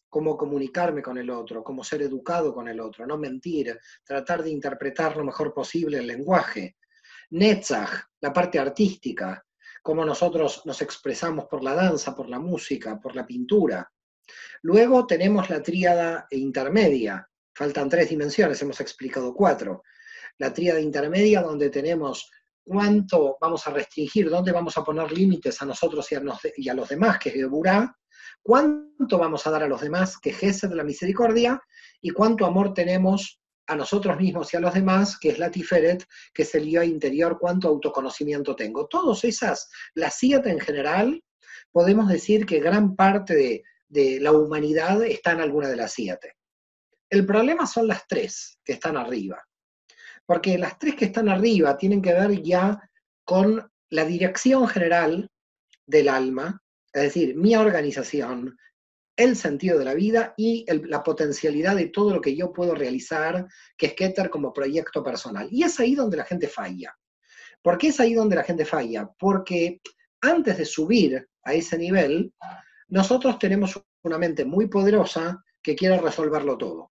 cómo 0.09 0.37
comunicarme 0.37 1.01
con 1.01 1.17
el 1.17 1.29
otro, 1.31 1.63
cómo 1.63 1.83
ser 1.83 2.03
educado 2.03 2.53
con 2.53 2.67
el 2.67 2.79
otro, 2.79 3.07
no 3.07 3.17
mentir, 3.17 3.79
tratar 4.03 4.43
de 4.43 4.51
interpretar 4.51 5.17
lo 5.17 5.23
mejor 5.23 5.53
posible 5.53 5.97
el 5.97 6.05
lenguaje. 6.05 6.77
Netzach, 7.31 8.09
la 8.21 8.31
parte 8.31 8.59
artística, 8.59 9.43
cómo 9.81 10.05
nosotros 10.05 10.61
nos 10.65 10.81
expresamos 10.83 11.45
por 11.45 11.63
la 11.63 11.73
danza, 11.73 12.15
por 12.15 12.29
la 12.29 12.37
música, 12.37 12.99
por 12.99 13.15
la 13.15 13.25
pintura. 13.25 13.91
Luego 14.61 15.07
tenemos 15.07 15.49
la 15.49 15.63
tríada 15.63 16.27
intermedia, 16.29 17.27
faltan 17.53 17.89
tres 17.89 18.09
dimensiones, 18.09 18.61
hemos 18.61 18.79
explicado 18.79 19.33
cuatro. 19.33 19.83
La 20.37 20.53
tríada 20.53 20.79
intermedia 20.79 21.41
donde 21.41 21.69
tenemos 21.69 22.29
cuánto 22.63 23.37
vamos 23.39 23.67
a 23.67 23.71
restringir, 23.71 24.29
dónde 24.29 24.51
vamos 24.51 24.77
a 24.77 24.83
poner 24.83 25.11
límites 25.11 25.61
a 25.61 25.65
nosotros 25.65 26.07
y 26.11 26.15
a, 26.69 26.73
los 26.73 26.89
demás, 26.89 27.19
que 27.19 27.29
es 27.29 27.35
Geburá, 27.35 27.97
cuánto 28.41 29.17
vamos 29.17 29.45
a 29.45 29.51
dar 29.51 29.63
a 29.63 29.67
los 29.67 29.81
demás, 29.81 30.17
que 30.17 30.35
es 30.39 30.61
de 30.61 30.75
la 30.75 30.83
misericordia, 30.83 31.61
y 32.01 32.11
cuánto 32.11 32.45
amor 32.45 32.73
tenemos 32.73 33.39
a 33.67 33.75
nosotros 33.75 34.17
mismos 34.17 34.53
y 34.53 34.57
a 34.57 34.59
los 34.59 34.73
demás, 34.73 35.17
que 35.17 35.29
es 35.29 35.39
la 35.39 35.49
Tiferet, 35.49 36.05
que 36.33 36.43
es 36.43 36.55
el 36.55 36.69
yo 36.69 36.83
interior, 36.83 37.37
cuánto 37.39 37.69
autoconocimiento 37.69 38.55
tengo. 38.55 38.87
Todas 38.87 39.23
esas, 39.23 39.69
las 39.93 40.15
siete 40.15 40.49
en 40.49 40.59
general, 40.59 41.23
podemos 41.71 42.09
decir 42.09 42.45
que 42.45 42.59
gran 42.59 42.95
parte 42.95 43.35
de, 43.35 43.63
de 43.87 44.19
la 44.19 44.31
humanidad 44.31 45.03
está 45.03 45.31
en 45.31 45.41
alguna 45.41 45.69
de 45.69 45.77
las 45.77 45.93
siete. 45.93 46.33
El 47.09 47.25
problema 47.25 47.67
son 47.67 47.87
las 47.87 48.07
tres 48.07 48.59
que 48.65 48.73
están 48.73 48.97
arriba. 48.97 49.41
Porque 50.25 50.57
las 50.57 50.79
tres 50.79 50.95
que 50.95 51.05
están 51.05 51.29
arriba 51.29 51.77
tienen 51.77 52.01
que 52.01 52.13
ver 52.13 52.41
ya 52.41 52.79
con 53.23 53.69
la 53.89 54.05
dirección 54.05 54.67
general 54.67 55.29
del 55.85 56.09
alma, 56.09 56.61
es 56.93 57.03
decir, 57.03 57.35
mi 57.35 57.55
organización, 57.55 58.57
el 59.15 59.35
sentido 59.35 59.77
de 59.77 59.85
la 59.85 59.93
vida 59.93 60.33
y 60.37 60.65
la 60.87 61.03
potencialidad 61.03 61.75
de 61.75 61.87
todo 61.87 62.13
lo 62.15 62.21
que 62.21 62.35
yo 62.35 62.51
puedo 62.51 62.73
realizar, 62.73 63.47
que 63.77 63.87
es 63.87 63.93
Keter 63.93 64.29
como 64.29 64.53
proyecto 64.53 65.03
personal. 65.03 65.47
Y 65.51 65.63
es 65.63 65.79
ahí 65.79 65.93
donde 65.93 66.17
la 66.17 66.25
gente 66.25 66.47
falla. 66.47 66.95
¿Por 67.61 67.77
qué 67.77 67.87
es 67.89 67.99
ahí 67.99 68.13
donde 68.13 68.35
la 68.35 68.43
gente 68.43 68.65
falla? 68.65 69.09
Porque 69.19 69.81
antes 70.21 70.57
de 70.57 70.65
subir 70.65 71.27
a 71.43 71.53
ese 71.53 71.77
nivel, 71.77 72.33
nosotros 72.87 73.37
tenemos 73.37 73.79
una 74.03 74.17
mente 74.17 74.45
muy 74.45 74.67
poderosa 74.67 75.43
que 75.61 75.75
quiere 75.75 75.99
resolverlo 75.99 76.57
todo. 76.57 76.91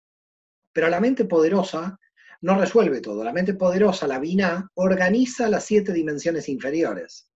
Pero 0.72 0.88
la 0.88 1.00
mente 1.00 1.24
poderosa 1.24 1.98
no 2.46 2.56
resuelve 2.56 3.00
todo. 3.00 3.24
La 3.24 3.32
mente 3.32 3.54
poderosa, 3.54 4.06
la 4.06 4.20
Vina, 4.20 4.70
organiza 4.74 5.48
las 5.48 5.64
siete 5.64 5.92
dimensiones 5.92 6.48
inferiores. 6.48 7.28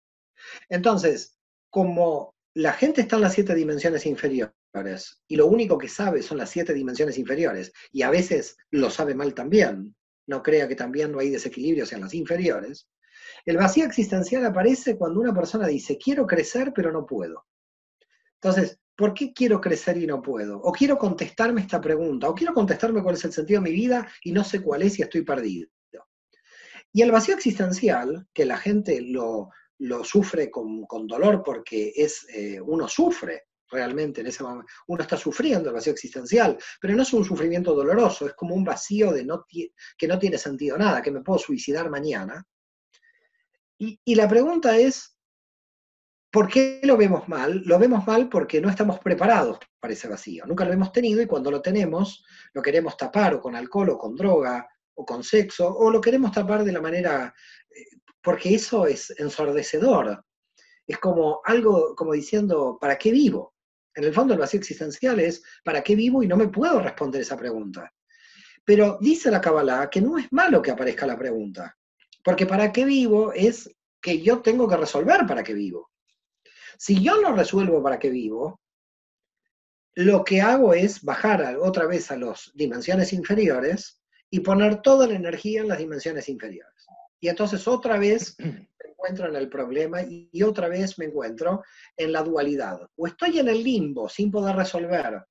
Entonces, 0.68 1.38
como 1.70 2.34
la 2.52 2.74
gente 2.74 3.00
está 3.00 3.16
en 3.16 3.22
las 3.22 3.32
siete 3.32 3.54
dimensiones 3.54 4.04
inferiores 4.04 4.52
y 5.26 5.36
lo 5.36 5.46
único 5.46 5.78
que 5.78 5.88
sabe 5.88 6.22
son 6.22 6.36
las 6.36 6.50
siete 6.50 6.74
dimensiones 6.74 7.16
inferiores, 7.16 7.72
y 7.90 8.02
a 8.02 8.10
veces 8.10 8.58
lo 8.70 8.90
sabe 8.90 9.14
mal 9.14 9.32
también, 9.32 9.96
no 10.26 10.42
crea 10.42 10.68
que 10.68 10.76
también 10.76 11.10
no 11.10 11.20
hay 11.20 11.30
desequilibrios 11.30 11.90
en 11.94 12.02
las 12.02 12.12
inferiores, 12.12 12.86
el 13.46 13.56
vacío 13.56 13.86
existencial 13.86 14.44
aparece 14.44 14.98
cuando 14.98 15.20
una 15.20 15.32
persona 15.32 15.66
dice, 15.66 15.96
quiero 15.96 16.26
crecer 16.26 16.74
pero 16.74 16.92
no 16.92 17.06
puedo. 17.06 17.46
Entonces, 18.34 18.78
¿por 18.98 19.14
qué 19.14 19.32
quiero 19.32 19.60
crecer 19.60 19.96
y 19.96 20.08
no 20.08 20.20
puedo? 20.20 20.58
O 20.58 20.72
quiero 20.72 20.98
contestarme 20.98 21.60
esta 21.60 21.80
pregunta, 21.80 22.28
o 22.28 22.34
quiero 22.34 22.52
contestarme 22.52 23.00
cuál 23.00 23.14
es 23.14 23.24
el 23.24 23.32
sentido 23.32 23.62
de 23.62 23.70
mi 23.70 23.76
vida 23.76 24.08
y 24.24 24.32
no 24.32 24.42
sé 24.42 24.60
cuál 24.60 24.82
es 24.82 24.98
y 24.98 25.02
estoy 25.02 25.22
perdido. 25.22 25.70
Y 26.92 27.02
el 27.02 27.12
vacío 27.12 27.36
existencial, 27.36 28.26
que 28.34 28.44
la 28.44 28.56
gente 28.56 29.00
lo, 29.00 29.50
sufre 30.02 30.50
con, 30.50 30.84
dolor 31.06 31.42
porque 31.44 31.92
es, 31.94 32.26
eh, 32.34 32.60
uno 32.60 32.88
sufre 32.88 33.44
realmente 33.70 34.22
en 34.22 34.28
ese 34.28 34.42
momento. 34.42 34.66
Uno 34.88 35.02
está 35.02 35.16
sufriendo 35.16 35.68
el 35.68 35.74
vacío 35.76 35.92
existencial, 35.92 36.58
pero 36.80 36.96
no 36.96 37.02
es 37.02 37.12
un 37.12 37.24
sufrimiento 37.24 37.74
doloroso, 37.74 38.26
es 38.26 38.34
como 38.34 38.56
un 38.56 38.64
vacío 38.64 39.12
de 39.12 39.24
que 39.96 40.08
no 40.08 40.18
tiene 40.18 40.38
sentido 40.38 40.76
nada, 40.76 41.02
que 41.02 41.12
me 41.12 41.20
puedo 41.20 41.38
suicidar 41.38 41.88
mañana. 41.88 42.44
Y 43.78 44.14
la 44.16 44.26
pregunta 44.26 44.76
es, 44.76 45.17
¿por 46.30 46.48
qué 46.48 46.80
lo 46.84 46.96
vemos 46.96 47.28
mal? 47.28 47.62
Lo 47.64 47.78
vemos 47.78 48.06
mal 48.06 48.28
porque 48.28 48.60
no 48.60 48.68
estamos 48.68 48.98
preparados 49.00 49.58
para 49.80 49.94
ese 49.94 50.08
vacío. 50.08 50.44
Nunca 50.46 50.64
lo 50.64 50.72
hemos 50.72 50.92
tenido 50.92 51.22
y 51.22 51.26
cuando 51.26 51.50
lo 51.50 51.62
tenemos, 51.62 52.24
lo 52.52 52.62
queremos 52.62 52.96
tapar 52.96 53.34
o 53.34 53.40
con 53.40 53.56
alcohol 53.56 53.90
o 53.90 53.98
con 53.98 54.14
droga 54.14 54.68
o 54.94 55.04
con 55.04 55.22
sexo, 55.22 55.68
o 55.68 55.90
lo 55.90 56.00
queremos 56.00 56.32
tapar 56.32 56.64
de 56.64 56.72
la 56.72 56.80
manera, 56.80 57.32
eh, 57.70 57.84
porque 58.20 58.54
eso 58.54 58.86
es 58.86 59.14
ensordecedor. 59.18 60.24
Es 60.84 60.98
como 60.98 61.40
algo, 61.44 61.94
como 61.94 62.14
diciendo, 62.14 62.78
¿para 62.80 62.98
qué 62.98 63.12
vivo? 63.12 63.54
En 63.94 64.04
el 64.04 64.12
fondo 64.12 64.34
el 64.34 64.40
vacío 64.40 64.58
existencial 64.58 65.20
es, 65.20 65.42
¿para 65.64 65.82
qué 65.82 65.94
vivo? 65.94 66.22
Y 66.22 66.26
no 66.26 66.36
me 66.36 66.48
puedo 66.48 66.80
responder 66.80 67.20
esa 67.20 67.36
pregunta. 67.36 67.92
Pero 68.64 68.98
dice 69.00 69.30
la 69.30 69.40
Kabbalah 69.40 69.88
que 69.88 70.00
no 70.00 70.18
es 70.18 70.32
malo 70.32 70.60
que 70.60 70.72
aparezca 70.72 71.06
la 71.06 71.16
pregunta, 71.16 71.76
porque 72.24 72.44
¿para 72.44 72.72
qué 72.72 72.84
vivo? 72.84 73.32
es 73.32 73.70
que 74.00 74.20
yo 74.20 74.40
tengo 74.40 74.68
que 74.68 74.76
resolver 74.76 75.26
para 75.26 75.42
qué 75.42 75.54
vivo. 75.54 75.90
Si 76.78 77.02
yo 77.02 77.20
no 77.20 77.34
resuelvo 77.34 77.82
para 77.82 77.98
qué 77.98 78.08
vivo, 78.08 78.60
lo 79.96 80.22
que 80.22 80.40
hago 80.40 80.74
es 80.74 81.02
bajar 81.02 81.56
otra 81.56 81.86
vez 81.86 82.12
a 82.12 82.16
las 82.16 82.52
dimensiones 82.54 83.12
inferiores 83.12 84.00
y 84.30 84.40
poner 84.40 84.80
toda 84.80 85.08
la 85.08 85.14
energía 85.14 85.60
en 85.60 85.68
las 85.68 85.78
dimensiones 85.78 86.28
inferiores. 86.28 86.86
Y 87.18 87.28
entonces 87.28 87.66
otra 87.66 87.98
vez 87.98 88.36
encuentro 88.78 89.28
en 89.28 89.34
el 89.34 89.48
problema 89.48 90.02
y, 90.02 90.30
otra 90.44 90.68
vez 90.68 91.00
me 91.00 91.06
encuentro 91.06 91.64
en 91.96 92.12
la 92.12 92.22
dualidad. 92.22 92.88
O 92.94 93.08
estoy 93.08 93.40
en 93.40 93.48
el 93.48 93.64
limbo 93.64 94.08
sin 94.08 94.30
poder 94.30 94.54
resolver 94.54 95.24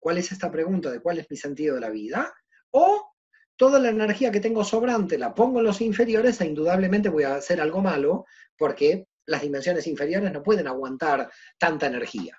cuál 0.00 0.18
es 0.18 0.32
esta 0.32 0.50
pregunta 0.50 0.90
de 0.90 1.00
cuál 1.00 1.20
es 1.20 1.30
mi 1.30 1.36
sentido 1.36 1.76
de 1.76 1.80
la 1.80 1.90
vida, 1.90 2.34
o 2.72 3.12
toda 3.54 3.78
la 3.78 3.90
energía 3.90 4.32
que 4.32 4.40
tengo 4.40 4.64
sobrante 4.64 5.16
la 5.16 5.32
pongo 5.32 5.60
en 5.60 5.66
los 5.66 5.80
inferiores 5.80 6.40
e 6.40 6.46
indudablemente 6.46 7.08
voy 7.08 7.22
a 7.22 7.36
hacer 7.36 7.60
algo 7.60 7.80
malo 7.82 8.24
porque 8.56 9.06
las 9.28 9.42
dimensiones 9.42 9.86
inferiores 9.86 10.32
no 10.32 10.42
pueden 10.42 10.66
aguantar 10.66 11.30
tanta 11.58 11.86
energía. 11.86 12.36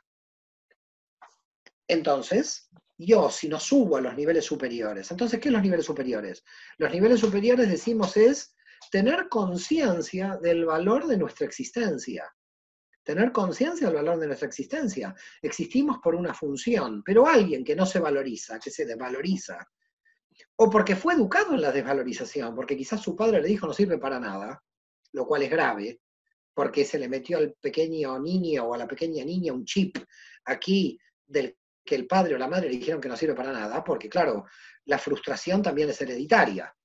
Entonces, 1.87 2.69
yo 2.97 3.29
si 3.29 3.47
no 3.47 3.59
subo 3.59 3.97
a 3.97 4.01
los 4.01 4.15
niveles 4.15 4.45
superiores, 4.45 5.09
entonces, 5.11 5.39
¿qué 5.39 5.45
son 5.45 5.53
los 5.53 5.61
niveles 5.61 5.85
superiores? 5.85 6.43
Los 6.77 6.91
niveles 6.91 7.19
superiores 7.19 7.69
decimos 7.69 8.17
es 8.17 8.55
tener 8.91 9.29
conciencia 9.29 10.37
del 10.41 10.65
valor 10.65 11.07
de 11.07 11.17
nuestra 11.17 11.45
existencia. 11.45 12.25
Tener 13.03 13.31
conciencia 13.31 13.87
del 13.87 13.95
valor 13.95 14.19
de 14.19 14.27
nuestra 14.27 14.47
existencia. 14.47 15.15
Existimos 15.41 15.99
por 16.03 16.15
una 16.15 16.33
función, 16.33 17.03
pero 17.03 17.27
alguien 17.27 17.63
que 17.63 17.75
no 17.75 17.85
se 17.85 17.99
valoriza, 17.99 18.59
que 18.59 18.71
se 18.71 18.85
desvaloriza, 18.85 19.59
o 20.55 20.69
porque 20.69 20.95
fue 20.95 21.13
educado 21.13 21.53
en 21.53 21.61
la 21.61 21.71
desvalorización, 21.71 22.55
porque 22.55 22.75
quizás 22.75 23.01
su 23.01 23.15
padre 23.15 23.41
le 23.41 23.47
dijo 23.47 23.67
no 23.67 23.73
sirve 23.73 23.97
para 23.99 24.19
nada, 24.19 24.63
lo 25.13 25.25
cual 25.25 25.43
es 25.43 25.49
grave, 25.49 26.01
porque 26.59 26.83
se 26.83 26.99
le 26.99 27.07
metió 27.07 27.37
al 27.37 27.53
pequeño 27.53 28.19
niño 28.19 28.65
o 28.65 28.73
a 28.73 28.77
la 28.77 28.85
pequeña 28.85 29.23
niña 29.23 29.53
un 29.53 29.63
chip 29.63 29.97
aquí 30.43 30.99
del 31.25 31.55
que 31.85 31.95
el 31.95 32.05
padre 32.05 32.35
o 32.35 32.37
la 32.37 32.49
madre 32.49 32.67
le 32.67 32.75
dijeron 32.75 32.99
que 32.99 33.07
no 33.07 33.15
sirve 33.15 33.33
para 33.33 33.53
nada, 33.53 33.81
porque 33.81 34.09
claro, 34.09 34.43
la 34.83 34.99
frustración 34.99 35.61
también 35.61 35.89
es 35.89 36.01
hereditaria. 36.01 36.75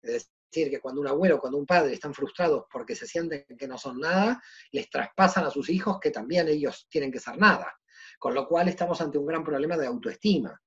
Es 0.00 0.30
decir, 0.50 0.70
que 0.70 0.80
cuando 0.80 1.02
un 1.02 1.08
abuelo 1.08 1.36
o 1.36 1.40
cuando 1.40 1.58
un 1.58 1.66
padre 1.66 1.92
están 1.92 2.14
frustrados 2.14 2.64
porque 2.72 2.94
se 2.94 3.06
sienten 3.06 3.44
que 3.44 3.68
no 3.68 3.76
son 3.76 4.00
nada, 4.00 4.42
les 4.72 4.88
traspasan 4.88 5.44
a 5.44 5.50
sus 5.50 5.68
hijos 5.68 6.00
que 6.00 6.10
también 6.10 6.48
ellos 6.48 6.86
tienen 6.88 7.12
que 7.12 7.20
ser 7.20 7.36
nada. 7.36 7.78
Con 8.18 8.32
lo 8.32 8.48
cual 8.48 8.68
estamos 8.68 8.98
ante 9.02 9.18
un 9.18 9.26
gran 9.26 9.44
problema 9.44 9.76
de 9.76 9.88
autoestima. 9.88 10.58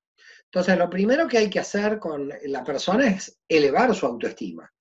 Entonces, 0.45 0.78
lo 0.78 0.88
primero 0.88 1.28
que 1.28 1.39
hay 1.39 1.50
que 1.50 1.62
hacer 1.62 1.97
con 1.97 2.32
la 2.43 2.63
persona 2.63 3.08
es 3.08 3.39
elevar 3.50 3.95
su 3.95 4.06
autoestima, 4.06 4.71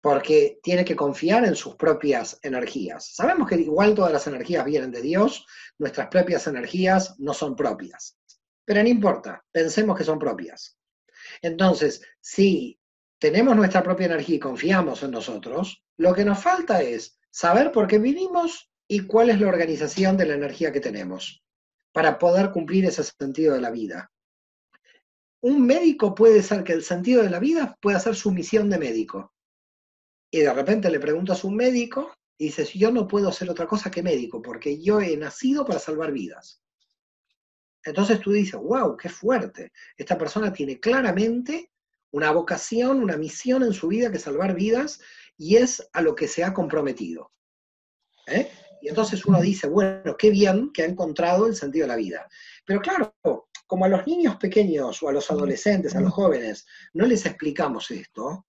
porque 0.00 0.60
tiene 0.62 0.84
que 0.84 0.96
confiar 0.96 1.44
en 1.44 1.56
sus 1.56 1.74
propias 1.76 2.38
energías. 2.42 3.14
Sabemos 3.14 3.48
que 3.48 3.56
igual 3.56 3.94
todas 3.94 4.12
las 4.12 4.26
energías 4.26 4.64
vienen 4.64 4.90
de 4.90 5.02
Dios, 5.02 5.46
nuestras 5.78 6.08
propias 6.08 6.46
energías 6.46 7.18
no 7.18 7.34
son 7.34 7.56
propias, 7.56 8.16
pero 8.64 8.82
no 8.82 8.88
importa, 8.88 9.44
pensemos 9.50 9.96
que 9.96 10.04
son 10.04 10.18
propias. 10.18 10.78
Entonces, 11.42 12.02
si 12.20 12.78
tenemos 13.18 13.56
nuestra 13.56 13.82
propia 13.82 14.06
energía 14.06 14.36
y 14.36 14.40
confiamos 14.40 15.02
en 15.02 15.10
nosotros, 15.10 15.82
lo 15.96 16.14
que 16.14 16.24
nos 16.24 16.40
falta 16.40 16.80
es 16.82 17.18
saber 17.30 17.72
por 17.72 17.86
qué 17.88 17.98
vivimos 17.98 18.70
y 18.86 19.00
cuál 19.00 19.30
es 19.30 19.40
la 19.40 19.48
organización 19.48 20.16
de 20.16 20.26
la 20.26 20.34
energía 20.34 20.72
que 20.72 20.80
tenemos 20.80 21.42
para 21.92 22.18
poder 22.18 22.52
cumplir 22.52 22.84
ese 22.84 23.02
sentido 23.02 23.54
de 23.54 23.60
la 23.60 23.70
vida. 23.70 24.10
Un 25.40 25.66
médico 25.66 26.14
puede 26.14 26.42
ser 26.42 26.64
que 26.64 26.72
el 26.72 26.82
sentido 26.82 27.22
de 27.22 27.30
la 27.30 27.38
vida 27.38 27.76
pueda 27.80 28.00
ser 28.00 28.14
su 28.14 28.30
misión 28.32 28.70
de 28.70 28.78
médico. 28.78 29.32
Y 30.30 30.40
de 30.40 30.52
repente 30.52 30.90
le 30.90 31.00
preguntas 31.00 31.42
a 31.42 31.46
un 31.46 31.56
médico 31.56 32.12
y 32.36 32.46
dices, 32.46 32.72
yo 32.72 32.90
no 32.90 33.06
puedo 33.08 33.32
ser 33.32 33.50
otra 33.50 33.66
cosa 33.66 33.90
que 33.90 34.02
médico, 34.02 34.40
porque 34.42 34.80
yo 34.80 35.00
he 35.00 35.16
nacido 35.16 35.64
para 35.64 35.78
salvar 35.78 36.12
vidas. 36.12 36.62
Entonces 37.84 38.20
tú 38.20 38.32
dices, 38.32 38.60
wow, 38.60 38.96
qué 38.96 39.08
fuerte. 39.08 39.72
Esta 39.96 40.18
persona 40.18 40.52
tiene 40.52 40.78
claramente 40.78 41.72
una 42.10 42.30
vocación, 42.30 43.02
una 43.02 43.16
misión 43.16 43.62
en 43.62 43.72
su 43.72 43.88
vida 43.88 44.10
que 44.10 44.18
salvar 44.18 44.54
vidas 44.54 45.00
y 45.36 45.56
es 45.56 45.88
a 45.92 46.02
lo 46.02 46.14
que 46.14 46.28
se 46.28 46.44
ha 46.44 46.52
comprometido. 46.52 47.32
¿eh? 48.26 48.50
Y 48.82 48.88
entonces 48.88 49.24
uno 49.26 49.40
dice, 49.40 49.66
bueno, 49.68 50.16
qué 50.16 50.30
bien 50.30 50.70
que 50.72 50.82
ha 50.82 50.86
encontrado 50.86 51.46
el 51.46 51.56
sentido 51.56 51.84
de 51.84 51.88
la 51.88 51.96
vida. 51.96 52.28
Pero 52.64 52.80
claro, 52.80 53.14
como 53.66 53.84
a 53.84 53.88
los 53.88 54.06
niños 54.06 54.36
pequeños 54.36 55.02
o 55.02 55.08
a 55.08 55.12
los 55.12 55.30
adolescentes, 55.30 55.94
a 55.96 56.00
los 56.00 56.12
jóvenes, 56.12 56.66
no 56.92 57.06
les 57.06 57.26
explicamos 57.26 57.90
esto, 57.90 58.46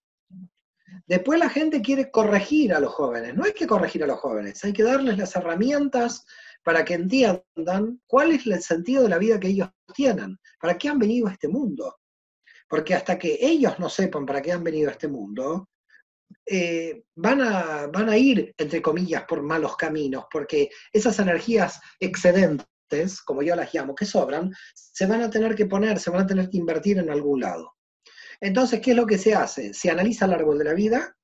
después 1.10 1.40
la 1.40 1.50
gente 1.50 1.82
quiere 1.82 2.08
corregir 2.08 2.72
a 2.72 2.78
los 2.78 2.92
jóvenes. 2.92 3.34
No 3.34 3.42
hay 3.42 3.52
que 3.52 3.66
corregir 3.66 4.04
a 4.04 4.06
los 4.06 4.20
jóvenes, 4.20 4.62
hay 4.64 4.72
que 4.72 4.84
darles 4.84 5.18
las 5.18 5.34
herramientas 5.34 6.24
para 6.62 6.84
que 6.84 6.94
entiendan 6.94 8.00
cuál 8.06 8.30
es 8.30 8.46
el 8.46 8.62
sentido 8.62 9.02
de 9.02 9.08
la 9.08 9.18
vida 9.18 9.40
que 9.40 9.48
ellos 9.48 9.70
tienen, 9.92 10.38
para 10.60 10.78
qué 10.78 10.88
han 10.88 11.00
venido 11.00 11.26
a 11.26 11.32
este 11.32 11.48
mundo. 11.48 11.96
Porque 12.68 12.94
hasta 12.94 13.18
que 13.18 13.38
ellos 13.40 13.76
no 13.80 13.88
sepan 13.88 14.24
para 14.24 14.40
qué 14.40 14.52
han 14.52 14.62
venido 14.62 14.88
a 14.88 14.92
este 14.92 15.08
mundo, 15.08 15.68
eh, 16.46 17.02
van, 17.16 17.40
a, 17.40 17.88
van 17.88 18.08
a 18.08 18.16
ir, 18.16 18.54
entre 18.56 18.80
comillas, 18.80 19.24
por 19.24 19.42
malos 19.42 19.76
caminos, 19.76 20.26
porque 20.30 20.70
esas 20.92 21.18
energías 21.18 21.80
excedentes, 21.98 23.20
como 23.24 23.42
yo 23.42 23.56
las 23.56 23.74
llamo, 23.74 23.96
que 23.96 24.06
sobran, 24.06 24.52
se 24.72 25.06
van 25.06 25.22
a 25.22 25.30
tener 25.30 25.56
que 25.56 25.66
poner, 25.66 25.98
se 25.98 26.10
van 26.10 26.20
a 26.20 26.26
tener 26.28 26.48
que 26.48 26.58
invertir 26.58 26.98
en 26.98 27.10
algún 27.10 27.40
lado. 27.40 27.74
Entonces, 28.40 28.80
¿qué 28.80 28.92
es 28.92 28.96
lo 28.96 29.06
que 29.06 29.18
se 29.18 29.34
hace? 29.34 29.74
Se 29.74 29.90
analiza 29.90 30.24
el 30.24 30.32
árbol 30.32 30.58
de 30.58 30.64
la 30.64 30.74
vida 30.74 31.16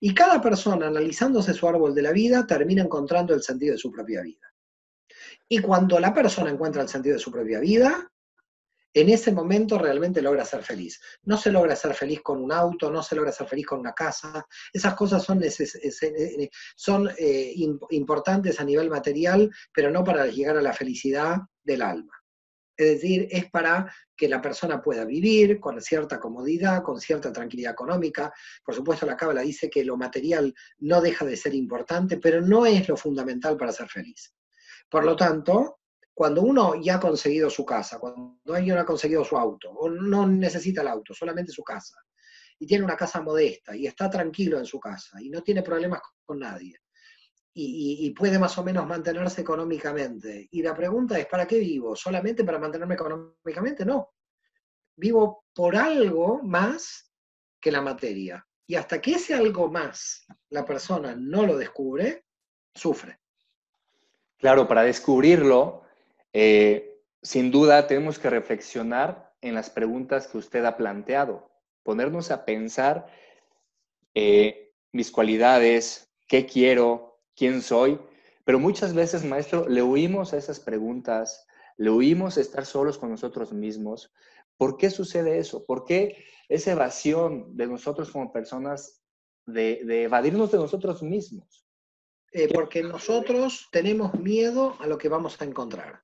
y 0.00 0.14
cada 0.14 0.40
persona 0.40 0.86
analizándose 0.86 1.54
su 1.54 1.68
árbol 1.68 1.94
de 1.94 2.02
la 2.02 2.12
vida 2.12 2.46
termina 2.46 2.82
encontrando 2.82 3.34
el 3.34 3.42
sentido 3.42 3.72
de 3.72 3.78
su 3.78 3.90
propia 3.90 4.22
vida. 4.22 4.52
Y 5.48 5.58
cuando 5.58 6.00
la 6.00 6.14
persona 6.14 6.50
encuentra 6.50 6.82
el 6.82 6.88
sentido 6.88 7.16
de 7.16 7.22
su 7.22 7.30
propia 7.30 7.60
vida, 7.60 8.10
en 8.94 9.08
ese 9.08 9.32
momento 9.32 9.78
realmente 9.78 10.20
logra 10.20 10.44
ser 10.44 10.62
feliz. 10.62 11.00
No 11.24 11.38
se 11.38 11.50
logra 11.50 11.74
ser 11.76 11.94
feliz 11.94 12.20
con 12.22 12.42
un 12.42 12.52
auto, 12.52 12.90
no 12.90 13.02
se 13.02 13.16
logra 13.16 13.32
ser 13.32 13.46
feliz 13.46 13.66
con 13.66 13.80
una 13.80 13.92
casa. 13.92 14.46
Esas 14.72 14.94
cosas 14.94 15.22
son, 15.22 15.42
eh, 15.42 16.50
son 16.76 17.10
eh, 17.18 17.54
importantes 17.90 18.60
a 18.60 18.64
nivel 18.64 18.90
material, 18.90 19.50
pero 19.72 19.90
no 19.90 20.04
para 20.04 20.26
llegar 20.26 20.56
a 20.58 20.62
la 20.62 20.74
felicidad 20.74 21.38
del 21.62 21.82
alma. 21.82 22.21
Es 22.76 22.86
decir, 22.86 23.28
es 23.30 23.50
para 23.50 23.92
que 24.16 24.28
la 24.28 24.40
persona 24.40 24.80
pueda 24.80 25.04
vivir 25.04 25.60
con 25.60 25.80
cierta 25.80 26.18
comodidad, 26.18 26.82
con 26.82 27.00
cierta 27.00 27.32
tranquilidad 27.32 27.72
económica. 27.72 28.32
Por 28.64 28.74
supuesto, 28.74 29.04
la 29.04 29.16
Cábala 29.16 29.42
dice 29.42 29.68
que 29.68 29.84
lo 29.84 29.96
material 29.96 30.54
no 30.78 31.00
deja 31.00 31.24
de 31.24 31.36
ser 31.36 31.54
importante, 31.54 32.18
pero 32.18 32.40
no 32.40 32.64
es 32.64 32.88
lo 32.88 32.96
fundamental 32.96 33.56
para 33.56 33.72
ser 33.72 33.88
feliz. 33.88 34.34
Por 34.88 35.04
lo 35.04 35.16
tanto, 35.16 35.80
cuando 36.14 36.42
uno 36.42 36.74
ya 36.80 36.96
ha 36.96 37.00
conseguido 37.00 37.48
su 37.50 37.64
casa, 37.64 37.98
cuando 37.98 38.38
alguien 38.52 38.78
ha 38.78 38.84
conseguido 38.84 39.24
su 39.24 39.36
auto, 39.36 39.70
o 39.70 39.88
no 39.88 40.26
necesita 40.26 40.82
el 40.82 40.88
auto, 40.88 41.14
solamente 41.14 41.52
su 41.52 41.62
casa, 41.62 41.96
y 42.58 42.66
tiene 42.66 42.84
una 42.84 42.96
casa 42.96 43.20
modesta, 43.20 43.74
y 43.74 43.86
está 43.86 44.10
tranquilo 44.10 44.58
en 44.58 44.66
su 44.66 44.78
casa, 44.78 45.20
y 45.20 45.30
no 45.30 45.42
tiene 45.42 45.62
problemas 45.62 46.00
con 46.24 46.38
nadie, 46.40 46.78
y, 47.54 48.10
puede 48.10 48.38
más 48.38 48.56
o 48.58 48.64
menos 48.64 48.86
mantenerse 48.86 49.42
económicamente. 49.42 50.48
Y 50.50 50.62
la 50.62 50.74
pregunta 50.74 51.18
es, 51.18 51.26
¿para 51.26 51.46
qué 51.46 51.58
vivo? 51.58 51.94
¿Solamente 51.94 52.44
para 52.44 52.58
mantenerme 52.58 52.94
económicamente? 52.94 53.84
No. 53.84 54.14
Vivo 54.96 55.44
por 55.54 55.76
algo 55.76 56.42
más 56.42 57.12
que 57.60 57.72
la 57.72 57.82
materia. 57.82 58.46
Y 58.66 58.74
hasta 58.74 59.00
que 59.00 59.12
ese 59.12 59.34
algo 59.34 59.70
más 59.70 60.26
la 60.50 60.64
persona 60.64 61.14
no 61.14 61.46
lo 61.46 61.58
descubre, 61.58 62.24
sufre. 62.74 63.18
Claro, 64.38 64.66
para 64.66 64.82
descubrirlo 64.82 65.82
eh, 66.32 67.00
sin 67.22 67.50
duda 67.50 67.86
tenemos 67.86 68.18
que 68.18 68.30
reflexionar 68.30 69.32
en 69.40 69.54
las 69.54 69.70
preguntas 69.70 70.26
que 70.26 70.38
usted 70.38 70.64
ha 70.64 70.76
planteado, 70.76 71.50
ponernos 71.82 72.30
a 72.30 72.44
pensar 72.44 73.06
eh, 74.14 74.72
mis 74.92 75.10
cualidades, 75.10 76.10
qué 76.26 76.46
quiero, 76.46 77.11
quién 77.42 77.60
soy, 77.60 77.98
pero 78.44 78.60
muchas 78.60 78.94
veces, 78.94 79.24
maestro, 79.24 79.68
le 79.68 79.82
huimos 79.82 80.32
a 80.32 80.36
esas 80.36 80.60
preguntas 80.60 81.44
le 81.76 81.90
huimos 81.90 82.38
estar 82.38 82.64
solos 82.64 82.98
con 82.98 83.10
nosotros 83.10 83.52
mismos. 83.52 84.12
¿Por 84.56 84.76
qué 84.76 84.90
sucede 84.90 85.38
eso? 85.38 85.64
¿Por 85.64 85.84
qué 85.84 86.24
esa 86.48 86.70
evasión 86.70 87.56
de 87.56 87.66
nosotros 87.66 88.12
como 88.12 88.32
personas 88.32 89.02
de, 89.46 89.80
evadirnos 90.04 90.52
de 90.52 90.58
nosotros 90.58 91.02
mismos? 91.02 91.66
Eh, 92.30 92.48
porque 92.54 92.84
nosotros 92.84 93.68
tenemos 93.72 94.14
miedo 94.14 94.76
a 94.78 94.86
lo 94.86 94.96
que 94.96 95.08
vamos 95.08 95.40
a 95.40 95.44
encontrar. 95.44 96.02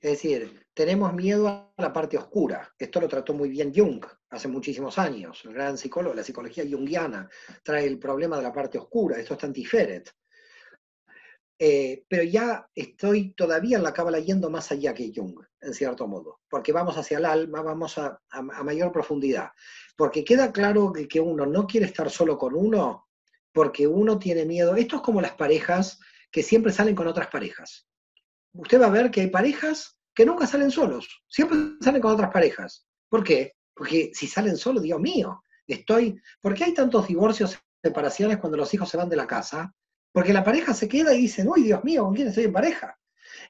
Es 0.00 0.10
decir, 0.10 0.66
tenemos 0.74 1.14
miedo 1.14 1.46
a 1.46 1.72
la 1.76 1.92
parte 1.92 2.18
oscura. 2.18 2.74
Esto 2.76 3.00
lo 3.00 3.06
trató 3.06 3.34
muy 3.34 3.48
bien 3.48 3.72
Jung 3.72 4.04
hace 4.30 4.48
muchísimos 4.48 4.98
años. 4.98 5.44
El 5.44 5.54
gran 5.54 5.78
psicólogo, 5.78 6.16
la 6.16 6.24
psicología 6.24 6.64
junguiana, 6.68 7.30
trae 7.62 7.86
el 7.86 8.00
problema 8.00 8.36
de 8.36 8.42
la 8.42 8.52
parte 8.52 8.78
oscura. 8.78 9.20
Esto 9.20 9.34
está 9.34 9.46
en 9.46 9.52
Tiferet. 9.52 10.10
Eh, 11.58 12.04
pero 12.08 12.22
ya 12.22 12.68
estoy 12.74 13.32
todavía 13.32 13.78
en 13.78 13.82
la 13.82 13.94
cábala 13.94 14.18
yendo 14.18 14.50
más 14.50 14.70
allá 14.72 14.92
que 14.92 15.10
Jung, 15.14 15.40
en 15.60 15.72
cierto 15.72 16.06
modo, 16.06 16.40
porque 16.50 16.70
vamos 16.70 16.98
hacia 16.98 17.16
el 17.16 17.24
alma, 17.24 17.62
vamos 17.62 17.96
a, 17.96 18.20
mayor 18.62 18.92
profundidad, 18.92 19.50
porque 19.96 20.22
queda 20.22 20.52
claro 20.52 20.92
que, 20.92 21.08
que, 21.08 21.18
uno 21.18 21.46
no 21.46 21.66
quiere 21.66 21.86
estar 21.86 22.10
solo 22.10 22.36
con 22.36 22.54
uno, 22.54 23.08
porque 23.52 23.86
uno 23.86 24.18
tiene 24.18 24.44
miedo. 24.44 24.76
Esto 24.76 24.96
es 24.96 25.02
como 25.02 25.22
las 25.22 25.32
parejas 25.32 25.98
que 26.30 26.42
siempre 26.42 26.72
salen 26.72 26.94
con 26.94 27.06
otras 27.06 27.28
parejas. 27.28 27.88
Usted 28.52 28.78
va 28.78 28.86
a 28.86 28.90
ver 28.90 29.10
que 29.10 29.22
hay 29.22 29.28
parejas 29.28 29.98
que 30.14 30.26
nunca 30.26 30.46
salen 30.46 30.70
solos, 30.70 31.24
siempre 31.26 31.58
salen 31.80 32.02
con 32.02 32.12
otras 32.12 32.30
parejas. 32.30 32.86
¿Por 33.08 33.24
qué? 33.24 33.54
Porque 33.74 34.10
si 34.12 34.26
salen 34.26 34.58
solos, 34.58 34.82
Dios 34.82 35.00
mío, 35.00 35.42
estoy... 35.66 36.20
¿Por 36.40 36.54
qué 36.54 36.64
hay 36.64 36.74
tantos 36.74 37.06
divorcios, 37.08 37.58
separaciones 37.82 38.38
cuando 38.38 38.58
los 38.58 38.72
hijos 38.74 38.88
se 38.88 38.96
van 38.96 39.08
de 39.08 39.16
la 39.16 39.26
casa? 39.26 39.74
Porque 40.16 40.32
la 40.32 40.42
pareja 40.42 40.72
se 40.72 40.88
queda 40.88 41.12
y 41.12 41.20
dice, 41.20 41.44
uy, 41.46 41.64
Dios 41.64 41.84
mío, 41.84 42.04
¿con 42.04 42.14
quién 42.14 42.28
estoy 42.28 42.44
en 42.44 42.52
pareja? 42.54 42.98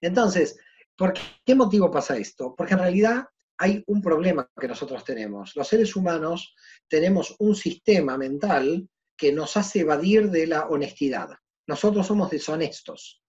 Entonces, 0.00 0.58
¿por 0.96 1.14
qué 1.44 1.54
motivo 1.54 1.92
pasa 1.92 2.16
esto? 2.16 2.56
Porque 2.56 2.74
en 2.74 2.80
realidad 2.80 3.24
hay 3.56 3.84
un 3.86 4.02
problema 4.02 4.50
que 4.60 4.66
nosotros 4.66 5.04
tenemos. 5.04 5.54
Los 5.54 5.68
seres 5.68 5.94
humanos 5.94 6.56
tenemos 6.88 7.36
un 7.38 7.54
sistema 7.54 8.18
mental 8.18 8.88
que 9.16 9.30
nos 9.30 9.56
hace 9.56 9.82
evadir 9.82 10.28
de 10.28 10.48
la 10.48 10.66
honestidad. 10.66 11.28
Nosotros 11.68 12.04
somos 12.04 12.30
deshonestos, 12.30 13.22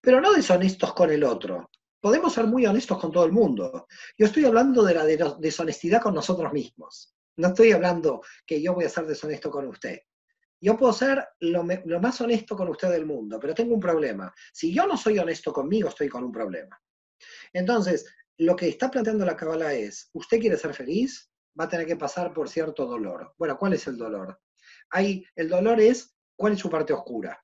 pero 0.00 0.20
no 0.20 0.32
deshonestos 0.32 0.94
con 0.94 1.10
el 1.10 1.24
otro. 1.24 1.68
Podemos 2.00 2.32
ser 2.32 2.46
muy 2.46 2.64
honestos 2.64 3.00
con 3.00 3.10
todo 3.10 3.24
el 3.24 3.32
mundo. 3.32 3.88
Yo 4.16 4.26
estoy 4.26 4.44
hablando 4.44 4.84
de 4.84 4.94
la 4.94 5.04
deshonestidad 5.40 6.00
con 6.00 6.14
nosotros 6.14 6.52
mismos. 6.52 7.12
No 7.38 7.48
estoy 7.48 7.72
hablando 7.72 8.22
que 8.46 8.62
yo 8.62 8.72
voy 8.72 8.84
a 8.84 8.88
ser 8.88 9.04
deshonesto 9.04 9.50
con 9.50 9.66
usted. 9.66 9.98
Yo 10.64 10.78
puedo 10.78 10.94
ser 10.94 11.22
lo, 11.40 11.62
más 11.62 12.20
honesto 12.22 12.56
con 12.56 12.70
usted 12.70 12.88
del 12.88 13.04
mundo, 13.04 13.38
pero 13.38 13.52
tengo 13.52 13.74
un 13.74 13.80
problema. 13.80 14.32
Si 14.50 14.72
yo 14.72 14.86
no 14.86 14.96
soy 14.96 15.18
honesto 15.18 15.52
conmigo, 15.52 15.90
estoy 15.90 16.08
con 16.08 16.24
un 16.24 16.32
problema. 16.32 16.80
Entonces, 17.52 18.06
lo 18.38 18.56
que 18.56 18.70
está 18.70 18.90
planteando 18.90 19.26
la 19.26 19.36
Kabbalah 19.36 19.74
es, 19.74 20.08
¿usted 20.14 20.40
quiere 20.40 20.56
ser 20.56 20.72
feliz? 20.72 21.30
Va 21.60 21.64
a 21.64 21.68
tener 21.68 21.86
que 21.86 21.96
pasar 21.96 22.32
por 22.32 22.48
cierto 22.48 22.86
dolor. 22.86 23.34
Bueno, 23.36 23.58
¿cuál 23.58 23.74
es 23.74 23.86
el 23.88 23.98
dolor? 23.98 24.40
Hay, 24.88 25.26
el 25.36 25.50
dolor 25.50 25.82
es, 25.82 26.16
¿cuál 26.34 26.54
es 26.54 26.60
su 26.60 26.70
parte 26.70 26.94
oscura? 26.94 27.38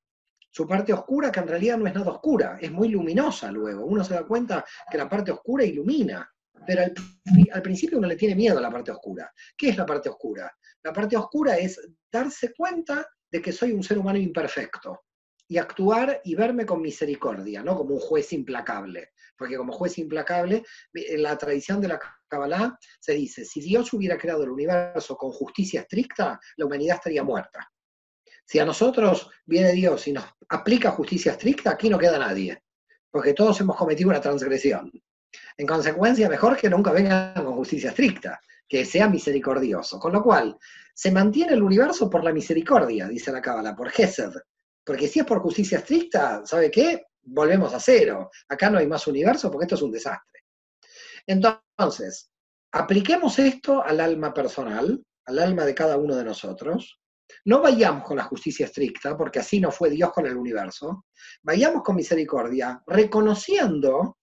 Su 0.51 0.67
parte 0.67 0.95
oscura, 0.95 1.31
que 1.31 1.41
en 1.41 1.49
realidad 1.49 1.77
no 1.77 1.87
es 1.87 1.95
nada 1.95 2.13
oscura, 2.13 2.57
es 2.59 2.73
muy 2.73 2.89
luminosa 2.89 3.53
luego. 3.53 3.85
Uno 3.85 4.03
se 4.03 4.15
da 4.15 4.25
cuenta 4.25 4.65
que 4.91 4.97
la 4.97 5.11
parte 5.11 5.31
oscura 5.31 5.63
ilumina, 5.63 6.27
pero 6.67 6.83
al, 6.83 7.63
principio 7.63 7.99
uno 7.99 8.09
le 8.09 8.17
tiene 8.17 8.35
miedo 8.35 8.59
a 8.59 8.63
la 8.63 8.71
parte 8.71 8.91
oscura. 8.91 9.33
¿Qué 9.57 9.71
es 9.71 9.77
la 9.77 9.87
parte 9.87 10.09
oscura? 10.09 10.51
La 10.83 10.93
parte 10.93 11.17
oscura 11.17 11.57
es 11.57 11.81
darse 12.11 12.53
cuenta 12.55 13.07
de 13.31 13.41
que 13.41 13.53
soy 13.53 13.73
un 13.73 13.83
ser 13.83 13.99
humano 13.99 14.19
imperfecto 14.19 15.03
y 15.49 15.59
actuar 15.59 16.21
y 16.25 16.35
verme 16.35 16.65
con 16.65 16.81
misericordia, 16.81 17.63
no 17.63 17.77
como 17.77 17.95
un 17.95 18.01
juez 18.01 18.33
implacable. 18.33 19.11
Porque 19.37 19.57
como 19.57 19.73
juez 19.73 19.99
implacable, 19.99 20.63
en 20.93 21.23
la 21.23 21.37
tradición 21.37 21.81
de 21.81 21.89
la 21.89 22.01
Kabbalah 22.29 22.79
se 23.01 23.15
dice, 23.15 23.45
si 23.45 23.61
Dios 23.61 23.93
hubiera 23.93 24.17
creado 24.17 24.45
el 24.45 24.51
universo 24.51 25.17
con 25.17 25.33
justicia 25.33 25.81
estricta, 25.81 26.39
la 26.57 26.67
humanidad 26.67 26.97
estaría 26.97 27.25
muerta. 27.25 27.69
Si 28.45 28.59
a 28.59 28.65
nosotros 28.65 29.31
viene 29.47 29.73
Dios 29.73 30.07
y 30.09 30.13
nos 30.13 30.25
aplica 30.49 30.91
justicia 30.91 31.33
estricta, 31.33 31.71
aquí 31.71 31.89
no 31.89 31.99
queda 31.99 32.19
nadie, 32.19 32.63
porque 33.11 33.33
todos 33.33 33.61
hemos 33.61 33.77
cometido 33.77 34.11
una 34.11 34.21
transgresión. 34.21 34.91
En 35.57 35.67
consecuencia, 35.67 36.29
mejor 36.29 36.57
que 36.57 36.71
nunca 36.71 36.93
vengan 36.93 37.35
con 37.35 37.55
justicia 37.55 37.91
estricta 37.91 38.41
que 38.71 38.85
sea 38.85 39.09
misericordioso. 39.09 39.99
Con 39.99 40.13
lo 40.13 40.23
cual, 40.23 40.57
se 40.95 41.11
mantiene 41.11 41.55
el 41.55 41.63
universo 41.63 42.09
por 42.09 42.23
la 42.23 42.33
misericordia, 42.33 43.09
dice 43.09 43.33
la 43.33 43.43
Cábala, 43.43 43.75
por 43.75 43.91
Gesed. 43.91 44.31
Porque 44.85 45.09
si 45.09 45.19
es 45.19 45.27
por 45.27 45.41
justicia 45.41 45.79
estricta, 45.79 46.43
¿sabe 46.45 46.71
qué? 46.71 47.07
Volvemos 47.23 47.75
a 47.75 47.81
cero. 47.81 48.31
Acá 48.49 48.71
no 48.71 48.79
hay 48.79 48.87
más 48.87 49.07
universo 49.09 49.51
porque 49.51 49.65
esto 49.65 49.75
es 49.75 49.83
un 49.83 49.91
desastre. 49.91 50.45
Entonces, 51.27 52.31
apliquemos 52.73 53.39
esto 53.41 53.83
al 53.85 53.99
alma 53.99 54.33
personal, 54.33 55.05
al 55.27 55.39
alma 55.41 55.65
de 55.65 55.75
cada 55.75 55.97
uno 55.97 56.15
de 56.15 56.25
nosotros. 56.25 57.01
No 57.45 57.61
vayamos 57.61 58.05
con 58.05 58.17
la 58.17 58.25
justicia 58.25 58.67
estricta, 58.67 59.17
porque 59.17 59.41
así 59.41 59.61
no 59.61 59.71
fue 59.73 59.91
Dios 59.91 60.13
con 60.13 60.27
el 60.27 60.37
universo. 60.37 61.07
Vayamos 61.43 61.83
con 61.83 61.97
misericordia, 61.97 62.83
reconociendo 62.87 64.19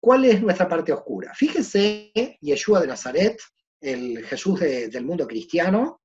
¿Cuál 0.00 0.24
es 0.24 0.40
nuestra 0.42 0.68
parte 0.68 0.92
oscura? 0.92 1.32
Fíjese, 1.34 2.10
Yeshua 2.40 2.80
de 2.80 2.86
Nazaret, 2.86 3.38
el 3.80 4.24
Jesús 4.24 4.60
del 4.60 5.04
mundo 5.04 5.26
cristiano, 5.26 6.00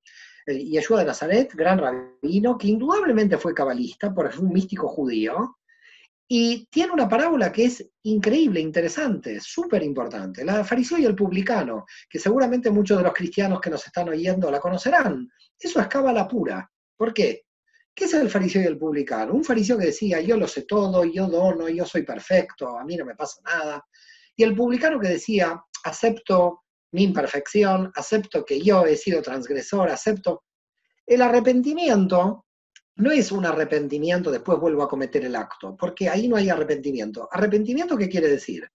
Yeshua 0.45 0.99
de 0.99 1.05
Nazaret, 1.05 1.53
gran 1.53 1.79
rabino, 1.79 2.58
que 2.58 2.67
indudablemente 2.67 3.38
fue 3.38 3.53
cabalista, 3.53 4.13
porque 4.13 4.36
fue 4.36 4.45
un 4.45 4.53
místico 4.53 4.88
judío, 4.89 5.58
y 6.27 6.65
tiene 6.67 6.91
una 6.91 7.08
parábola 7.08 7.51
que 7.51 7.65
es 7.65 7.88
increíble, 8.03 8.60
interesante, 8.60 9.39
súper 9.39 9.84
importante, 9.84 10.43
la 10.43 10.63
fariseo 10.63 10.97
y 10.97 11.05
el 11.05 11.15
publicano, 11.15 11.86
que 12.10 12.19
seguramente 12.19 12.71
muchos 12.71 12.97
de 12.97 13.03
los 13.03 13.13
cristianos 13.13 13.62
que 13.62 13.69
nos 13.69 13.86
están 13.86 14.10
oyendo 14.10 14.49
la 14.49 14.60
conocerán. 14.60 15.29
Eso 15.58 15.79
es 15.79 15.88
cábala 15.88 16.27
pura. 16.27 16.69
¿Por 16.97 17.13
qué? 17.13 17.44
¿Qué 17.95 18.05
es 18.05 18.13
el 18.13 18.29
fariseo 18.29 18.62
y 18.62 18.65
el 18.65 18.77
publicano? 18.77 19.34
Un 19.34 19.45
fariseo 19.45 19.77
que 19.77 19.86
decía, 19.86 20.19
yo 20.19 20.36
lo 20.36 20.49
sé 20.49 20.63
todo, 20.63 21.05
yo 21.05 21.27
dono, 21.27 21.69
yo 21.69 21.86
soy 21.86 22.03
perfecto, 22.03 22.77
a 22.77 22.84
mí 22.84 22.97
no 22.97 23.05
me 23.05 23.15
pasa 23.15 23.41
nada. 23.45 23.86
Y 24.36 24.43
el 24.43 24.53
publicano 24.53 24.99
que 24.99 25.08
decía, 25.08 25.63
acepto 25.86 26.63
mi 26.91 27.03
imperfección, 27.03 27.91
acepto 27.95 28.43
que 28.43 28.62
yo 28.62 28.86
he 28.86 28.97
sido 28.97 29.21
transgresor, 29.21 29.89
acepto. 29.89 30.43
El 31.05 31.21
arrepentimiento 31.21 32.45
no 32.97 33.12
es 33.12 33.31
un 33.31 33.45
arrepentimiento, 33.45 34.29
después 34.29 34.60
vuelvo 34.60 34.84
a 34.84 34.89
cometer 34.89 35.23
el 35.23 35.36
acto, 35.36 35.77
porque 35.77 36.10
ahí 36.10 36.27
no 36.27 36.36
hay 36.36 36.49
arrepentimiento. 36.49 37.29
¿Arrepentimiento 37.31 37.97
qué 37.97 38.10
quiere 38.10 38.27
decir? 38.27 38.69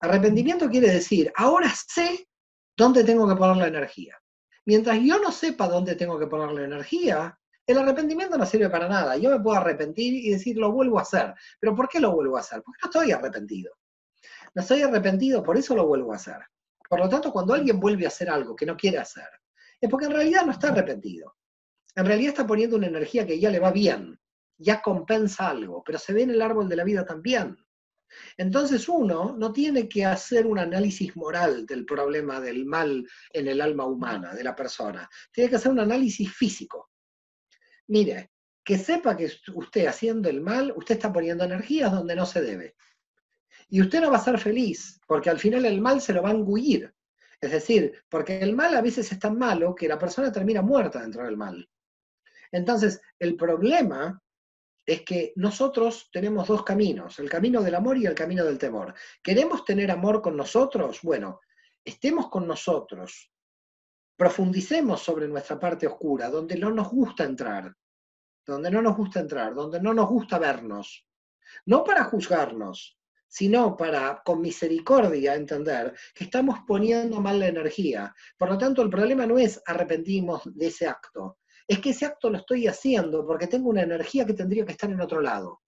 Arrepentimiento 0.00 0.70
quiere 0.70 0.90
decir, 0.90 1.30
ahora 1.36 1.70
sé 1.70 2.28
dónde 2.76 3.04
tengo 3.04 3.28
que 3.28 3.36
poner 3.36 3.56
la 3.56 3.68
energía. 3.68 4.18
Mientras 4.66 4.98
yo 5.02 5.18
no 5.18 5.30
sepa 5.30 5.68
dónde 5.68 5.96
tengo 5.96 6.18
que 6.18 6.26
poner 6.26 6.52
la 6.52 6.64
energía, 6.64 7.38
el 7.66 7.78
arrepentimiento 7.78 8.36
no 8.36 8.46
sirve 8.46 8.68
para 8.68 8.88
nada. 8.88 9.16
Yo 9.16 9.30
me 9.30 9.40
puedo 9.40 9.56
arrepentir 9.56 10.14
y 10.14 10.30
decir, 10.30 10.56
lo 10.56 10.72
vuelvo 10.72 10.98
a 10.98 11.02
hacer. 11.02 11.34
¿Pero 11.58 11.74
por 11.74 11.88
qué 11.88 12.00
lo 12.00 12.12
vuelvo 12.12 12.36
a 12.36 12.40
hacer? 12.40 12.62
Porque 12.62 12.78
no 12.82 12.90
estoy 12.90 13.12
arrepentido. 13.12 13.72
No 14.54 14.62
estoy 14.62 14.82
arrepentido, 14.82 15.42
por 15.42 15.56
eso 15.56 15.74
lo 15.74 15.86
vuelvo 15.86 16.12
a 16.12 16.16
hacer. 16.16 16.38
Por 16.88 17.00
lo 17.00 17.08
tanto, 17.08 17.32
cuando 17.32 17.54
alguien 17.54 17.80
vuelve 17.80 18.04
a 18.04 18.08
hacer 18.08 18.30
algo 18.30 18.54
que 18.54 18.66
no 18.66 18.76
quiere 18.76 18.98
hacer, 18.98 19.28
es 19.80 19.90
porque 19.90 20.06
en 20.06 20.12
realidad 20.12 20.44
no 20.44 20.52
está 20.52 20.68
arrepentido. 20.68 21.36
En 21.96 22.06
realidad 22.06 22.30
está 22.30 22.46
poniendo 22.46 22.76
una 22.76 22.86
energía 22.86 23.26
que 23.26 23.38
ya 23.38 23.50
le 23.50 23.60
va 23.60 23.70
bien, 23.70 24.18
ya 24.58 24.82
compensa 24.82 25.48
algo, 25.48 25.82
pero 25.84 25.98
se 25.98 26.12
ve 26.12 26.22
en 26.22 26.30
el 26.30 26.42
árbol 26.42 26.68
de 26.68 26.76
la 26.76 26.84
vida 26.84 27.04
también. 27.04 27.56
Entonces 28.36 28.88
uno 28.88 29.34
no 29.36 29.52
tiene 29.52 29.88
que 29.88 30.04
hacer 30.04 30.46
un 30.46 30.58
análisis 30.58 31.16
moral 31.16 31.66
del 31.66 31.84
problema 31.84 32.40
del 32.40 32.64
mal 32.64 33.06
en 33.30 33.48
el 33.48 33.60
alma 33.60 33.86
humana, 33.86 34.34
de 34.34 34.44
la 34.44 34.54
persona. 34.54 35.08
Tiene 35.32 35.50
que 35.50 35.56
hacer 35.56 35.72
un 35.72 35.80
análisis 35.80 36.32
físico. 36.32 36.90
Mire, 37.88 38.30
que 38.64 38.78
sepa 38.78 39.16
que 39.16 39.30
usted 39.54 39.86
haciendo 39.86 40.28
el 40.28 40.40
mal, 40.40 40.72
usted 40.76 40.94
está 40.94 41.12
poniendo 41.12 41.44
energías 41.44 41.92
donde 41.92 42.16
no 42.16 42.24
se 42.24 42.40
debe. 42.40 42.74
Y 43.68 43.80
usted 43.80 44.00
no 44.00 44.10
va 44.10 44.16
a 44.16 44.24
ser 44.24 44.38
feliz, 44.38 45.00
porque 45.06 45.30
al 45.30 45.38
final 45.38 45.64
el 45.64 45.80
mal 45.80 46.00
se 46.00 46.12
lo 46.12 46.22
va 46.22 46.30
a 46.30 46.32
engullir. 46.32 46.94
Es 47.40 47.50
decir, 47.50 47.92
porque 48.08 48.38
el 48.38 48.54
mal 48.54 48.74
a 48.74 48.80
veces 48.80 49.10
es 49.12 49.18
tan 49.18 49.38
malo 49.38 49.74
que 49.74 49.88
la 49.88 49.98
persona 49.98 50.32
termina 50.32 50.62
muerta 50.62 51.02
dentro 51.02 51.24
del 51.24 51.36
mal. 51.36 51.68
Entonces, 52.52 53.00
el 53.18 53.36
problema 53.36 54.22
es 54.86 55.02
que 55.02 55.32
nosotros 55.36 56.08
tenemos 56.12 56.46
dos 56.46 56.62
caminos, 56.62 57.18
el 57.18 57.28
camino 57.28 57.62
del 57.62 57.74
amor 57.74 57.98
y 57.98 58.06
el 58.06 58.14
camino 58.14 58.44
del 58.44 58.58
temor. 58.58 58.94
¿Queremos 59.22 59.64
tener 59.64 59.90
amor 59.90 60.22
con 60.22 60.36
nosotros? 60.36 61.00
Bueno, 61.02 61.40
estemos 61.84 62.28
con 62.28 62.46
nosotros, 62.46 63.30
profundicemos 64.16 65.02
sobre 65.02 65.28
nuestra 65.28 65.58
parte 65.58 65.86
oscura, 65.86 66.30
donde 66.30 66.56
no 66.56 66.70
nos 66.70 66.90
gusta 66.90 67.24
entrar, 67.24 67.74
donde 68.46 68.70
no 68.70 68.82
nos 68.82 68.96
gusta 68.96 69.20
entrar, 69.20 69.54
donde 69.54 69.80
no 69.80 69.92
nos 69.94 70.08
gusta 70.08 70.38
vernos, 70.38 71.06
no 71.66 71.82
para 71.82 72.04
juzgarnos, 72.04 72.98
sino 73.26 73.76
para 73.76 74.22
con 74.24 74.40
misericordia 74.40 75.34
entender 75.34 75.92
que 76.14 76.24
estamos 76.24 76.60
poniendo 76.66 77.20
mal 77.20 77.40
la 77.40 77.48
energía. 77.48 78.14
Por 78.38 78.48
lo 78.48 78.58
tanto, 78.58 78.82
el 78.82 78.90
problema 78.90 79.26
no 79.26 79.38
es 79.38 79.60
arrepentimos 79.66 80.42
de 80.54 80.68
ese 80.68 80.86
acto, 80.86 81.38
es 81.66 81.80
que 81.80 81.90
ese 81.90 82.06
acto 82.06 82.30
lo 82.30 82.38
estoy 82.38 82.68
haciendo 82.68 83.26
porque 83.26 83.46
tengo 83.46 83.70
una 83.70 83.82
energía 83.82 84.24
que 84.24 84.34
tendría 84.34 84.64
que 84.64 84.72
estar 84.72 84.90
en 84.90 85.00
otro 85.00 85.20
lado. 85.20 85.62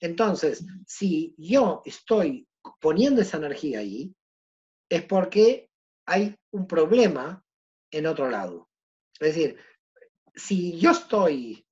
Entonces, 0.00 0.64
si 0.86 1.34
yo 1.38 1.82
estoy 1.84 2.48
poniendo 2.80 3.22
esa 3.22 3.36
energía 3.36 3.78
ahí, 3.78 4.12
es 4.88 5.04
porque 5.04 5.70
hay 6.06 6.34
un 6.50 6.66
problema 6.66 7.44
en 7.92 8.06
otro 8.06 8.28
lado. 8.28 8.68
Es 9.20 9.34
decir, 9.34 9.56
si 10.34 10.78
yo 10.80 10.90
estoy 10.90 11.64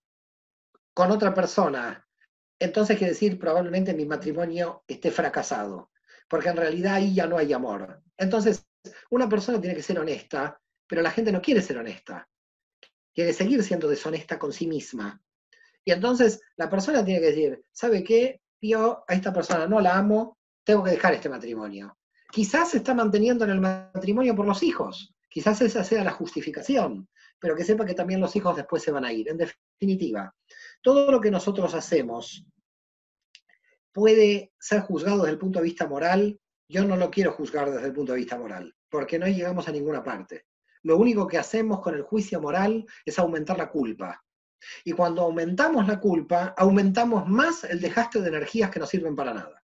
con 0.95 1.11
otra 1.11 1.35
persona, 1.35 2.07
entonces 2.59 2.99
quiere 2.99 3.15
decir 3.15 3.39
probablemente 3.39 3.95
mi 3.95 4.05
matrimonio 4.05 4.85
esté 4.87 5.11
fracasado, 5.11 5.91
porque 6.29 6.51
en 6.51 6.57
realidad 6.57 6.95
ahí 6.95 7.15
ya 7.15 7.27
no 7.27 7.39
hay 7.39 7.53
amor. 7.53 8.03
Entonces, 8.17 8.67
una 9.11 9.29
persona 9.29 9.61
tiene 9.61 9.75
que 9.75 9.83
ser 9.83 9.99
honesta, 9.99 10.61
pero 10.87 11.03
la 11.03 11.11
gente 11.11 11.33
no 11.33 11.41
quiere 11.41 11.63
ser 11.63 11.79
honesta, 11.79 12.29
quiere 13.15 13.33
seguir 13.33 13.63
siendo 13.65 13.89
deshonesta 13.89 14.39
con 14.39 14.53
sí 14.53 14.67
misma. 14.67 15.21
Y 15.85 15.93
entonces 15.93 16.43
la 16.57 16.69
persona 16.69 17.05
tiene 17.05 17.21
que 17.21 17.27
decir, 17.27 17.65
¿sabe 17.73 18.05
qué? 18.05 18.43
Yo 18.61 19.05
a 19.09 19.15
esta 19.15 19.33
persona 19.33 19.67
no 19.67 19.81
la 19.81 19.97
amo, 19.97 20.39
tengo 20.65 20.85
que 20.85 20.91
dejar 20.91 21.15
este 21.15 21.31
matrimonio. 21.31 21.97
Quizás 22.31 22.71
se 22.71 22.77
está 22.79 22.95
manteniendo 22.95 23.45
en 23.45 23.51
el 23.51 23.61
matrimonio 23.61 24.37
por 24.37 24.47
los 24.47 24.63
hijos, 24.63 25.15
quizás 25.31 25.63
esa 25.63 25.85
sea 25.85 26.05
la 26.05 26.11
justificación, 26.11 27.09
pero 27.39 27.57
que 27.57 27.65
sepa 27.65 27.87
que 27.87 27.95
también 27.95 28.21
los 28.21 28.35
hijos 28.37 28.57
después 28.57 28.83
se 28.83 28.91
van 28.91 29.05
a 29.05 29.13
ir. 29.13 29.29
En 29.29 29.39
definitiva, 29.39 30.35
todo 30.83 31.11
lo 31.11 31.21
que 31.21 31.31
nosotros 31.31 31.73
hacemos 31.73 32.45
puede 33.93 34.53
ser 34.59 34.81
juzgado 34.81 35.19
desde 35.19 35.33
el 35.33 35.39
punto 35.39 35.61
de 35.61 35.65
vista 35.65 35.87
moral. 35.87 36.39
Yo 36.69 36.85
no 36.85 36.97
lo 36.97 37.11
quiero 37.11 37.33
juzgar 37.33 37.71
desde 37.71 37.87
el 37.87 37.95
punto 37.95 38.13
de 38.13 38.19
vista 38.19 38.37
moral, 38.37 38.75
porque 38.91 39.19
no 39.19 39.27
llegamos 39.27 39.69
a 39.69 39.73
ninguna 39.73 40.03
parte. 40.03 40.47
Lo 40.83 40.97
único 40.97 41.27
que 41.27 41.39
hacemos 41.39 41.81
con 41.81 41.95
el 41.95 42.03
juicio 42.03 42.41
moral 42.41 42.85
es 43.05 43.19
aumentar 43.19 43.57
la 43.57 43.71
culpa. 43.71 44.23
Y 44.85 44.93
cuando 44.93 45.23
aumentamos 45.23 45.87
la 45.87 45.99
culpa, 46.01 46.55
aumentamos 46.57 47.27
más 47.27 47.65
el 47.65 47.81
desgaste 47.81 48.21
de 48.21 48.29
energías 48.29 48.71
que 48.71 48.81
no 48.81 48.87
sirven 48.87 49.17
para 49.17 49.33
nada. 49.33 49.63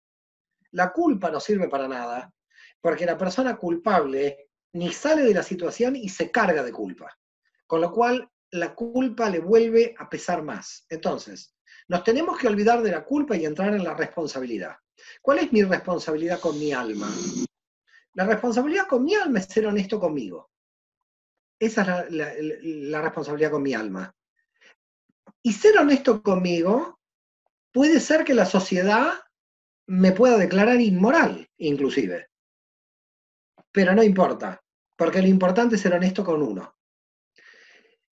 La 0.73 0.93
culpa 0.93 1.31
no 1.31 1.41
sirve 1.41 1.69
para 1.69 1.89
nada 1.89 2.33
porque 2.81 3.07
la 3.07 3.17
persona 3.17 3.57
culpable 3.57 4.51
ni 4.77 4.93
sale 4.93 5.23
de 5.23 5.35
la 5.35 5.43
situación 5.43 5.97
y 5.97 6.09
se 6.09 6.31
carga 6.31 6.63
de 6.63 6.73
culpa. 6.73 7.19
Con 7.67 7.81
lo 7.81 7.91
cual, 7.93 8.31
la 8.53 8.75
culpa 8.75 9.29
le 9.29 9.41
vuelve 9.41 9.95
a 9.99 10.09
pesar 10.09 10.43
más. 10.43 10.87
Entonces, 10.89 11.55
nos 11.89 12.05
tenemos 12.05 12.39
que 12.39 12.49
olvidar 12.49 12.83
de 12.83 12.91
la 12.91 13.05
culpa 13.05 13.37
y 13.37 13.45
entrar 13.45 13.75
en 13.75 13.85
la 13.85 13.95
responsabilidad. 13.95 14.77
¿Cuál 15.21 15.39
es 15.39 15.53
mi 15.53 15.63
responsabilidad 15.63 16.41
con 16.41 16.59
mi 16.59 16.73
alma? 16.73 17.09
La 18.15 18.25
responsabilidad 18.25 18.87
con 18.87 19.05
mi 19.05 19.15
alma 19.15 19.41
es 19.41 19.47
ser 19.47 19.67
honesto 19.67 20.01
conmigo. 20.01 20.51
Esa 21.59 22.03
es 22.03 22.13
la, 22.13 23.03
responsabilidad 23.03 23.51
con 23.51 23.63
mi 23.63 23.75
alma. 23.75 24.15
Y 25.43 25.53
ser 25.53 25.79
honesto 25.79 26.23
conmigo 26.23 26.99
puede 27.73 28.01
ser 28.01 28.25
que 28.25 28.35
la 28.35 28.47
sociedad 28.47 29.13
me 29.87 30.13
pueda 30.13 30.39
declarar 30.39 30.81
inmoral, 30.81 31.49
inclusive. 31.59 32.29
Pero 33.71 33.95
no 33.95 34.03
importa, 34.03 34.63
porque 34.97 35.23
lo 35.23 35.29
importante 35.29 35.77
es 35.77 35.81
ser 35.81 35.95
honesto 35.95 36.25
con 36.25 36.43
uno. 36.43 36.75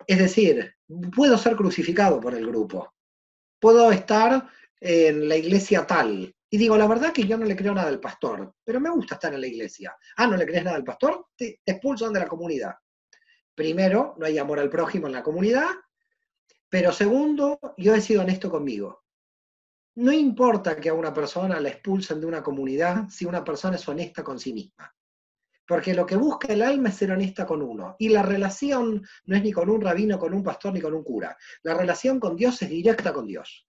Es 0.07 0.19
decir, 0.19 0.75
puedo 1.15 1.39
ser 1.39 1.57
crucificado 1.57 2.21
por 2.21 2.35
el 2.35 2.47
grupo, 2.47 2.95
puedo 3.59 3.91
estar 3.91 4.49
en 4.81 5.29
la 5.29 5.37
iglesia 5.37 5.87
tal, 5.87 6.35
y 6.55 6.57
digo, 6.57 6.77
la 6.77 6.87
verdad 6.87 7.13
que 7.13 7.27
yo 7.27 7.37
no 7.37 7.47
le 7.47 7.57
creo 7.57 7.75
nada 7.75 7.89
al 7.89 7.99
pastor, 7.99 8.55
pero 8.63 8.79
me 8.79 8.89
gusta 8.89 9.17
estar 9.17 9.35
en 9.35 9.41
la 9.41 9.49
iglesia. 9.49 9.97
Ah, 10.17 10.29
¿no 10.29 10.37
le 10.37 10.47
crees 10.47 10.63
nada 10.63 10.77
al 10.77 10.85
pastor? 10.85 11.27
Te, 11.37 11.61
expulsan 11.67 12.13
de 12.13 12.21
la 12.21 12.29
comunidad. 12.29 12.77
Primero, 13.57 14.15
no 14.19 14.25
hay 14.25 14.39
amor 14.39 14.61
al 14.61 14.71
prójimo 14.71 15.09
en 15.09 15.15
la 15.15 15.25
comunidad, 15.25 15.67
pero 16.69 16.93
segundo, 16.93 17.59
yo 17.77 17.93
he 17.93 18.01
sido 18.01 18.23
honesto 18.23 18.53
conmigo. 18.53 19.03
No 19.97 20.13
importa 20.13 20.77
que 20.77 20.91
a 20.91 20.95
una 20.95 21.13
persona 21.13 21.59
la 21.59 21.71
expulsen 21.71 22.21
de 22.21 22.27
una 22.27 22.41
comunidad 22.41 23.09
si 23.09 23.25
una 23.25 23.43
persona 23.43 23.75
es 23.75 23.89
honesta 23.89 24.23
con 24.23 24.39
sí 24.39 24.53
misma. 24.53 24.94
Porque 25.67 25.95
lo 25.95 26.05
que 26.05 26.17
busca 26.17 26.53
el 26.53 26.63
alma 26.63 26.91
es 26.91 26.97
ser 26.97 27.13
honesta 27.13 27.47
con 27.47 27.63
uno. 27.63 27.97
Y 27.99 28.11
la 28.11 28.23
relación 28.23 29.07
no 29.25 29.37
es 29.37 29.43
ni 29.43 29.53
con 29.53 29.71
un 29.71 29.81
rabino, 29.81 30.19
con 30.19 30.35
un 30.35 30.43
pastor, 30.43 30.73
ni 30.73 30.81
con 30.81 30.95
un 30.95 31.03
cura. 31.03 31.37
La 31.63 31.75
relación 31.75 32.21
con 32.21 32.37
Dios 32.37 32.61
es 32.63 32.69
directa 32.69 33.13
con 33.13 33.27
Dios. 33.27 33.67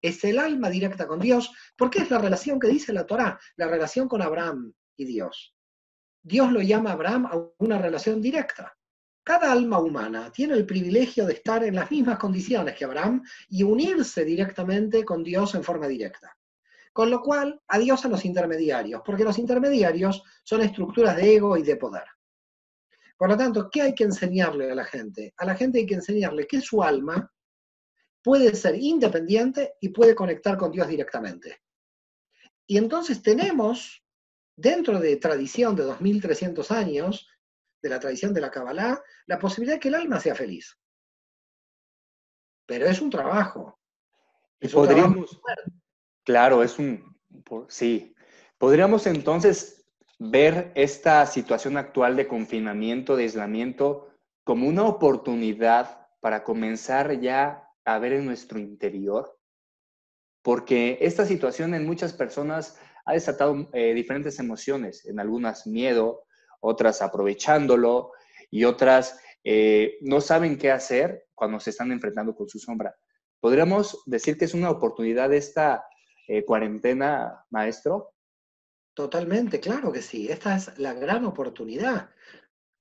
Es 0.00 0.22
el 0.24 0.38
alma 0.38 0.68
directa 0.68 1.06
con 1.06 1.20
Dios, 1.20 1.52
porque 1.76 2.00
es 2.00 2.10
la 2.10 2.18
relación 2.18 2.58
que 2.58 2.68
dice 2.68 2.92
la 2.92 3.06
Torá, 3.06 3.38
la 3.56 3.68
relación 3.68 4.08
con 4.08 4.22
Abraham 4.22 4.72
y 4.96 5.04
Dios. 5.04 5.54
Dios 6.22 6.52
lo 6.52 6.60
llama 6.60 6.92
Abraham 6.92 7.26
a 7.26 7.36
una 7.58 7.78
relación 7.78 8.20
directa. 8.20 8.76
Cada 9.24 9.52
alma 9.52 9.78
humana 9.78 10.30
tiene 10.32 10.54
el 10.54 10.66
privilegio 10.66 11.26
de 11.26 11.34
estar 11.34 11.62
en 11.62 11.76
las 11.76 11.90
mismas 11.90 12.18
condiciones 12.18 12.76
que 12.76 12.84
Abraham 12.84 13.22
y 13.48 13.62
unirse 13.62 14.24
directamente 14.24 15.04
con 15.04 15.22
Dios 15.22 15.54
en 15.54 15.62
forma 15.62 15.86
directa. 15.86 16.36
Con 16.92 17.10
lo 17.10 17.20
cual, 17.20 17.60
adiós 17.68 18.04
a 18.04 18.08
los 18.08 18.24
intermediarios, 18.24 19.02
porque 19.04 19.24
los 19.24 19.38
intermediarios 19.38 20.22
son 20.44 20.60
estructuras 20.60 21.16
de 21.16 21.36
ego 21.36 21.56
y 21.56 21.62
de 21.62 21.76
poder. 21.76 22.04
Por 23.16 23.30
lo 23.30 23.36
tanto, 23.36 23.70
¿qué 23.70 23.82
hay 23.82 23.94
que 23.94 24.04
enseñarle 24.04 24.70
a 24.70 24.74
la 24.74 24.84
gente? 24.84 25.32
A 25.36 25.46
la 25.46 25.54
gente 25.54 25.78
hay 25.78 25.86
que 25.86 25.94
enseñarle 25.94 26.46
que 26.46 26.60
su 26.60 26.82
alma 26.82 27.32
puede 28.22 28.54
ser 28.54 28.76
independiente 28.76 29.74
y 29.80 29.88
puede 29.88 30.14
conectar 30.14 30.56
con 30.56 30.70
Dios 30.70 30.88
directamente. 30.88 31.62
Y 32.66 32.78
entonces 32.78 33.22
tenemos, 33.22 34.04
dentro 34.56 35.00
de 35.00 35.16
tradición 35.16 35.74
de 35.74 35.84
2300 35.84 36.70
años, 36.70 37.28
de 37.82 37.88
la 37.88 37.98
tradición 37.98 38.32
de 38.32 38.40
la 38.40 38.50
Kabbalah, 38.50 39.02
la 39.26 39.38
posibilidad 39.38 39.76
de 39.76 39.80
que 39.80 39.88
el 39.88 39.96
alma 39.96 40.20
sea 40.20 40.34
feliz. 40.34 40.78
Pero 42.66 42.86
es 42.86 43.00
un 43.00 43.10
trabajo. 43.10 43.78
podríamos, 44.72 45.40
claro, 46.24 46.62
es 46.62 46.78
un, 46.78 47.16
sí. 47.68 48.14
Podríamos 48.58 49.06
entonces 49.06 49.84
ver 50.18 50.70
esta 50.74 51.26
situación 51.26 51.76
actual 51.76 52.16
de 52.16 52.28
confinamiento, 52.28 53.16
de 53.16 53.24
aislamiento, 53.24 54.08
como 54.44 54.68
una 54.68 54.84
oportunidad 54.84 56.08
para 56.20 56.44
comenzar 56.44 57.20
ya 57.20 57.68
a 57.84 57.98
ver 57.98 58.12
en 58.12 58.26
nuestro 58.26 58.58
interior, 58.58 59.36
porque 60.42 60.98
esta 61.00 61.26
situación 61.26 61.74
en 61.74 61.86
muchas 61.86 62.12
personas 62.12 62.78
ha 63.04 63.14
desatado 63.14 63.68
eh, 63.72 63.94
diferentes 63.94 64.38
emociones, 64.38 65.06
en 65.06 65.18
algunas 65.18 65.66
miedo, 65.66 66.24
otras 66.60 67.02
aprovechándolo 67.02 68.12
y 68.50 68.64
otras 68.64 69.18
eh, 69.44 69.98
no 70.02 70.20
saben 70.20 70.56
qué 70.56 70.70
hacer 70.70 71.26
cuando 71.34 71.58
se 71.58 71.70
están 71.70 71.90
enfrentando 71.90 72.34
con 72.34 72.48
su 72.48 72.58
sombra. 72.58 72.94
¿Podríamos 73.40 74.02
decir 74.06 74.38
que 74.38 74.44
es 74.44 74.54
una 74.54 74.70
oportunidad 74.70 75.32
esta 75.32 75.84
eh, 76.32 76.44
cuarentena, 76.46 77.44
maestro? 77.50 78.14
Totalmente, 78.94 79.60
claro 79.60 79.92
que 79.92 80.00
sí. 80.00 80.28
Esta 80.28 80.56
es 80.56 80.78
la 80.78 80.94
gran 80.94 81.26
oportunidad. 81.26 82.10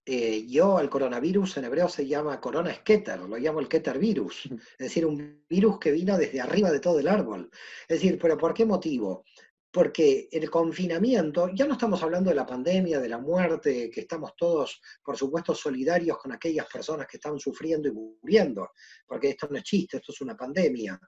Eh, 0.05 0.45
yo 0.47 0.77
al 0.77 0.89
coronavirus 0.89 1.57
en 1.57 1.65
hebreo 1.65 1.89
se 1.89 2.07
llama 2.07 2.39
corona 2.39 2.81
keter, 2.83 3.19
lo 3.19 3.37
llamo 3.37 3.59
el 3.59 3.67
keter 3.67 3.99
virus, 3.99 4.45
es 4.79 4.87
decir, 4.87 5.05
un 5.05 5.43
virus 5.49 5.79
que 5.79 5.91
vino 5.91 6.17
desde 6.17 6.39
arriba 6.39 6.71
de 6.71 6.79
todo 6.79 6.99
el 6.99 7.07
árbol. 7.07 7.49
Es 7.87 7.99
decir, 7.99 8.17
¿pero 8.19 8.37
por 8.37 8.53
qué 8.53 8.65
motivo? 8.65 9.25
porque 9.73 10.27
el 10.29 10.49
confinamiento, 10.49 11.49
ya 11.53 11.65
no 11.65 11.73
estamos 11.73 12.03
hablando 12.03 12.29
de 12.29 12.35
la 12.35 12.45
pandemia, 12.45 12.99
de 12.99 13.07
la 13.07 13.19
muerte, 13.19 13.89
que 13.89 14.01
estamos 14.01 14.33
todos, 14.35 14.81
por 15.01 15.15
supuesto, 15.15 15.55
solidarios 15.55 16.17
con 16.17 16.33
aquellas 16.33 16.67
personas 16.67 17.07
que 17.07 17.15
están 17.15 17.39
sufriendo 17.39 17.87
y 17.87 17.93
muriendo, 17.93 18.71
porque 19.07 19.29
esto 19.29 19.47
no 19.49 19.57
es 19.57 19.63
chiste, 19.63 19.95
esto 19.95 20.11
es 20.11 20.19
una 20.19 20.35
pandemia. 20.35 20.99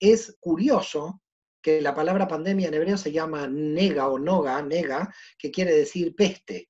Es 0.00 0.38
curioso 0.40 1.20
que 1.60 1.80
la 1.80 1.94
palabra 1.94 2.28
pandemia 2.28 2.68
en 2.68 2.74
hebreo 2.74 2.96
se 2.96 3.12
llama 3.12 3.46
nega 3.48 4.08
o 4.08 4.18
noga, 4.18 4.62
nega, 4.62 5.12
que 5.38 5.50
quiere 5.50 5.74
decir 5.74 6.14
peste. 6.14 6.68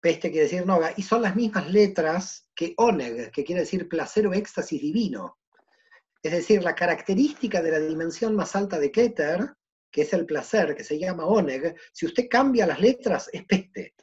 Peste 0.00 0.30
quiere 0.30 0.44
decir 0.44 0.66
noga, 0.66 0.92
y 0.96 1.02
son 1.02 1.22
las 1.22 1.34
mismas 1.36 1.70
letras 1.70 2.50
que 2.54 2.74
oneg, 2.76 3.30
que 3.30 3.44
quiere 3.44 3.62
decir 3.62 3.88
placer 3.88 4.26
o 4.26 4.32
éxtasis 4.32 4.80
divino. 4.80 5.38
Es 6.22 6.32
decir, 6.32 6.62
la 6.62 6.74
característica 6.74 7.62
de 7.62 7.70
la 7.70 7.78
dimensión 7.78 8.34
más 8.34 8.56
alta 8.56 8.78
de 8.78 8.90
Keter 8.90 9.54
que 9.94 10.02
es 10.02 10.12
el 10.12 10.26
placer, 10.26 10.74
que 10.74 10.82
se 10.82 10.98
llama 10.98 11.24
Oneg, 11.24 11.76
si 11.92 12.04
usted 12.04 12.26
cambia 12.28 12.66
las 12.66 12.80
letras, 12.80 13.30
es 13.32 13.44
peste. 13.44 13.94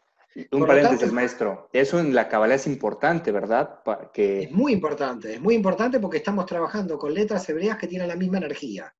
Un 0.51 0.65
paréntesis, 0.65 1.11
maestro. 1.11 1.69
Eso 1.73 1.99
en 1.99 2.15
la 2.15 2.29
Kabbalah 2.29 2.55
es 2.55 2.65
importante, 2.65 3.29
¿verdad? 3.33 3.81
Que... 4.13 4.43
Es 4.43 4.51
muy 4.51 4.71
importante, 4.71 5.33
es 5.33 5.41
muy 5.41 5.53
importante 5.53 5.99
porque 5.99 6.19
estamos 6.19 6.45
trabajando 6.45 6.97
con 6.97 7.13
letras 7.13 7.49
hebreas 7.49 7.77
que 7.77 7.87
tienen 7.87 8.07
la 8.07 8.15
misma 8.15 8.37
energía. 8.37 8.95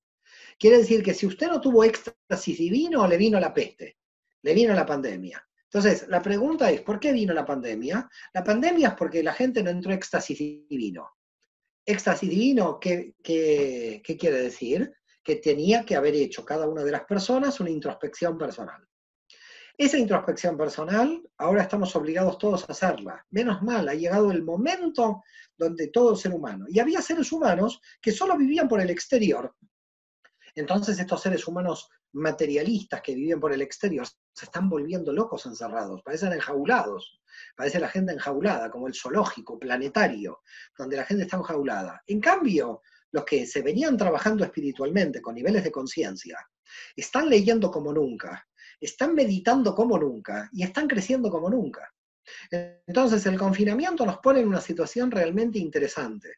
Quiere 0.61 0.77
decir 0.77 1.01
que 1.01 1.15
si 1.15 1.25
usted 1.25 1.47
no 1.47 1.59
tuvo 1.59 1.83
éxtasis 1.83 2.55
divino, 2.55 3.07
le 3.07 3.17
vino 3.17 3.39
la 3.39 3.51
peste, 3.51 3.97
le 4.43 4.53
vino 4.53 4.75
la 4.75 4.85
pandemia. 4.85 5.43
Entonces, 5.63 6.07
la 6.07 6.21
pregunta 6.21 6.69
es, 6.69 6.81
¿por 6.81 6.99
qué 6.99 7.11
vino 7.11 7.33
la 7.33 7.43
pandemia? 7.43 8.07
La 8.31 8.43
pandemia 8.43 8.89
es 8.89 8.93
porque 8.93 9.23
la 9.23 9.33
gente 9.33 9.63
no 9.63 9.71
entró 9.71 9.91
éxtasis 9.91 10.37
divino. 10.37 11.09
Éxtasis 11.83 12.29
divino, 12.29 12.79
¿qué, 12.79 13.15
qué, 13.23 14.03
qué 14.05 14.15
quiere 14.15 14.37
decir? 14.37 14.93
que 15.23 15.35
tenía 15.35 15.85
que 15.85 15.95
haber 15.95 16.15
hecho 16.15 16.45
cada 16.45 16.67
una 16.67 16.83
de 16.83 16.91
las 16.91 17.05
personas 17.05 17.59
una 17.59 17.69
introspección 17.69 18.37
personal. 18.37 18.87
Esa 19.77 19.97
introspección 19.97 20.57
personal, 20.57 21.21
ahora 21.37 21.63
estamos 21.63 21.95
obligados 21.95 22.37
todos 22.37 22.63
a 22.63 22.71
hacerla. 22.71 23.25
Menos 23.29 23.61
mal, 23.63 23.87
ha 23.87 23.95
llegado 23.95 24.31
el 24.31 24.43
momento 24.43 25.23
donde 25.57 25.87
todo 25.87 26.15
ser 26.15 26.33
humano, 26.33 26.65
y 26.67 26.79
había 26.79 27.01
seres 27.01 27.31
humanos 27.31 27.81
que 28.01 28.11
solo 28.11 28.37
vivían 28.37 28.67
por 28.67 28.81
el 28.81 28.89
exterior. 28.89 29.55
Entonces 30.55 30.99
estos 30.99 31.21
seres 31.21 31.47
humanos 31.47 31.89
materialistas 32.13 33.01
que 33.01 33.15
viven 33.15 33.39
por 33.39 33.53
el 33.53 33.61
exterior 33.61 34.05
se 34.33 34.45
están 34.45 34.69
volviendo 34.69 35.13
locos 35.13 35.45
encerrados, 35.45 36.01
parecen 36.03 36.33
enjaulados, 36.33 37.21
parece 37.55 37.79
la 37.79 37.87
gente 37.87 38.11
enjaulada, 38.13 38.69
como 38.69 38.87
el 38.87 38.93
zoológico 38.93 39.57
planetario, 39.57 40.41
donde 40.77 40.97
la 40.97 41.05
gente 41.05 41.23
está 41.23 41.37
enjaulada. 41.37 42.01
En 42.07 42.19
cambio, 42.19 42.81
los 43.11 43.25
que 43.25 43.45
se 43.45 43.61
venían 43.61 43.97
trabajando 43.97 44.43
espiritualmente 44.43 45.21
con 45.21 45.35
niveles 45.35 45.63
de 45.63 45.71
conciencia, 45.71 46.37
están 46.95 47.29
leyendo 47.29 47.69
como 47.69 47.93
nunca, 47.93 48.47
están 48.79 49.13
meditando 49.13 49.75
como 49.75 49.97
nunca 49.97 50.49
y 50.53 50.63
están 50.63 50.87
creciendo 50.87 51.29
como 51.29 51.49
nunca. 51.49 51.93
Entonces 52.49 53.25
el 53.25 53.37
confinamiento 53.37 54.05
nos 54.05 54.19
pone 54.19 54.41
en 54.41 54.47
una 54.47 54.61
situación 54.61 55.11
realmente 55.11 55.59
interesante. 55.59 56.35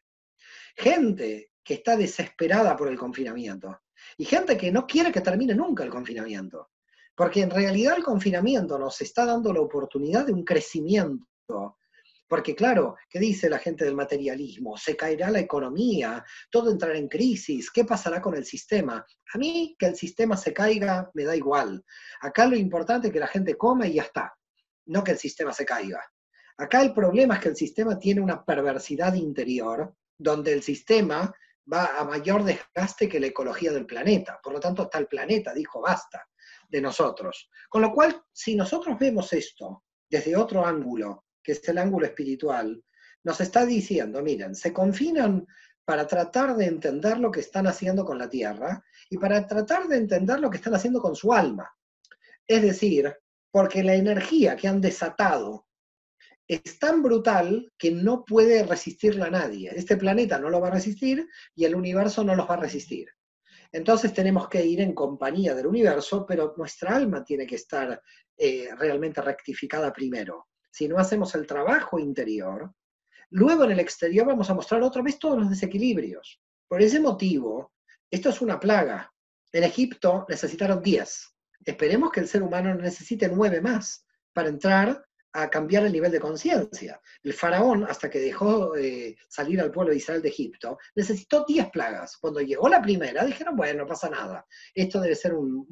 Gente 0.76 1.52
que 1.62 1.74
está 1.74 1.96
desesperada 1.96 2.76
por 2.76 2.88
el 2.88 2.98
confinamiento 2.98 3.80
y 4.18 4.24
gente 4.24 4.56
que 4.56 4.72
no 4.72 4.86
quiere 4.86 5.12
que 5.12 5.20
termine 5.20 5.54
nunca 5.54 5.84
el 5.84 5.90
confinamiento. 5.90 6.70
Porque 7.16 7.42
en 7.42 7.50
realidad 7.50 7.96
el 7.96 8.02
confinamiento 8.02 8.78
nos 8.78 9.00
está 9.00 9.24
dando 9.24 9.52
la 9.52 9.60
oportunidad 9.60 10.26
de 10.26 10.32
un 10.32 10.44
crecimiento 10.44 11.76
porque 12.34 12.54
claro, 12.54 12.96
¿qué 13.08 13.18
dice 13.18 13.50
la 13.50 13.58
gente 13.58 13.84
del 13.84 13.94
materialismo? 13.94 14.76
Se 14.76 14.96
caerá 14.96 15.30
la 15.30 15.40
economía, 15.40 16.24
todo 16.50 16.70
entrará 16.70 16.96
en 16.96 17.08
crisis, 17.08 17.70
¿qué 17.70 17.84
pasará 17.84 18.20
con 18.20 18.34
el 18.34 18.44
sistema? 18.44 19.06
A 19.32 19.38
mí 19.38 19.76
que 19.78 19.86
el 19.86 19.96
sistema 19.96 20.36
se 20.36 20.52
caiga 20.52 21.10
me 21.14 21.24
da 21.24 21.36
igual. 21.36 21.84
Acá 22.20 22.46
lo 22.46 22.56
importante 22.56 23.08
es 23.08 23.12
que 23.12 23.20
la 23.20 23.28
gente 23.28 23.56
coma 23.56 23.86
y 23.86 23.94
ya 23.94 24.02
está, 24.02 24.34
no 24.86 25.04
que 25.04 25.12
el 25.12 25.18
sistema 25.18 25.52
se 25.52 25.64
caiga. 25.64 26.02
Acá 26.56 26.82
el 26.82 26.94
problema 26.94 27.34
es 27.34 27.40
que 27.40 27.48
el 27.50 27.56
sistema 27.56 27.98
tiene 27.98 28.20
una 28.20 28.44
perversidad 28.44 29.14
interior, 29.14 29.94
donde 30.16 30.54
el 30.54 30.62
sistema 30.62 31.32
va 31.72 31.98
a 31.98 32.04
mayor 32.04 32.44
desgaste 32.44 33.08
que 33.08 33.20
la 33.20 33.28
ecología 33.28 33.72
del 33.72 33.86
planeta. 33.86 34.40
Por 34.42 34.52
lo 34.52 34.60
tanto, 34.60 34.82
hasta 34.82 34.98
el 34.98 35.06
planeta 35.06 35.52
dijo 35.54 35.80
basta 35.80 36.26
de 36.68 36.80
nosotros. 36.80 37.50
Con 37.68 37.82
lo 37.82 37.92
cual, 37.92 38.22
si 38.32 38.54
nosotros 38.54 38.98
vemos 38.98 39.32
esto 39.32 39.84
desde 40.08 40.36
otro 40.36 40.64
ángulo, 40.64 41.24
que 41.42 41.52
es 41.52 41.68
el 41.68 41.78
ángulo 41.78 42.06
espiritual, 42.06 42.82
nos 43.22 43.40
está 43.40 43.64
diciendo, 43.64 44.22
miren, 44.22 44.54
se 44.54 44.72
confinan 44.72 45.46
para 45.84 46.06
tratar 46.06 46.56
de 46.56 46.66
entender 46.66 47.18
lo 47.18 47.30
que 47.30 47.40
están 47.40 47.66
haciendo 47.66 48.04
con 48.04 48.18
la 48.18 48.28
tierra 48.28 48.82
y 49.10 49.18
para 49.18 49.46
tratar 49.46 49.86
de 49.86 49.96
entender 49.96 50.40
lo 50.40 50.50
que 50.50 50.56
están 50.56 50.74
haciendo 50.74 51.00
con 51.00 51.14
su 51.14 51.32
alma. 51.32 51.70
Es 52.46 52.62
decir, 52.62 53.14
porque 53.50 53.82
la 53.82 53.94
energía 53.94 54.56
que 54.56 54.68
han 54.68 54.80
desatado 54.80 55.66
es 56.46 56.78
tan 56.78 57.02
brutal 57.02 57.72
que 57.78 57.90
no 57.90 58.24
puede 58.24 58.64
resistirla 58.64 59.30
nadie. 59.30 59.72
Este 59.74 59.96
planeta 59.96 60.38
no 60.38 60.50
lo 60.50 60.60
va 60.60 60.68
a 60.68 60.72
resistir 60.72 61.28
y 61.54 61.64
el 61.64 61.74
universo 61.74 62.22
no 62.24 62.34
los 62.34 62.48
va 62.48 62.54
a 62.54 62.60
resistir. 62.60 63.08
Entonces 63.72 64.12
tenemos 64.12 64.48
que 64.48 64.64
ir 64.64 64.80
en 64.80 64.94
compañía 64.94 65.54
del 65.54 65.66
universo, 65.66 66.24
pero 66.26 66.54
nuestra 66.56 66.94
alma 66.94 67.24
tiene 67.24 67.46
que 67.46 67.56
estar 67.56 68.00
eh, 68.36 68.68
realmente 68.76 69.20
rectificada 69.20 69.92
primero 69.92 70.46
si 70.74 70.88
no 70.88 70.98
hacemos 70.98 71.32
el 71.36 71.46
trabajo 71.46 72.00
interior, 72.00 72.74
luego 73.30 73.62
en 73.62 73.70
el 73.70 73.78
exterior 73.78 74.26
vamos 74.26 74.50
a 74.50 74.54
mostrar 74.54 74.82
otra 74.82 75.02
vez 75.02 75.20
todos 75.20 75.38
los 75.38 75.48
desequilibrios. 75.48 76.42
Por 76.66 76.82
ese 76.82 76.98
motivo, 76.98 77.74
esto 78.10 78.30
es 78.30 78.40
una 78.40 78.58
plaga. 78.58 79.08
En 79.52 79.62
Egipto 79.62 80.26
necesitaron 80.28 80.82
10. 80.82 81.36
Esperemos 81.64 82.10
que 82.10 82.18
el 82.18 82.26
ser 82.26 82.42
humano 82.42 82.74
necesite 82.74 83.28
9 83.28 83.60
más 83.60 84.04
para 84.32 84.48
entrar 84.48 85.06
a 85.34 85.50
cambiar 85.50 85.84
el 85.84 85.92
nivel 85.92 86.12
de 86.12 86.20
conciencia. 86.20 87.00
El 87.22 87.32
faraón, 87.32 87.84
hasta 87.84 88.08
que 88.08 88.20
dejó 88.20 88.76
eh, 88.76 89.16
salir 89.28 89.60
al 89.60 89.72
pueblo 89.72 89.90
de 89.90 89.98
Israel 89.98 90.22
de 90.22 90.28
Egipto, 90.28 90.78
necesitó 90.94 91.44
10 91.46 91.70
plagas. 91.70 92.16
Cuando 92.18 92.40
llegó 92.40 92.68
la 92.68 92.80
primera, 92.80 93.24
dijeron, 93.24 93.56
bueno, 93.56 93.82
no 93.82 93.86
pasa 93.86 94.08
nada. 94.08 94.46
Esto 94.72 95.00
debe 95.00 95.16
ser 95.16 95.34
un, 95.34 95.66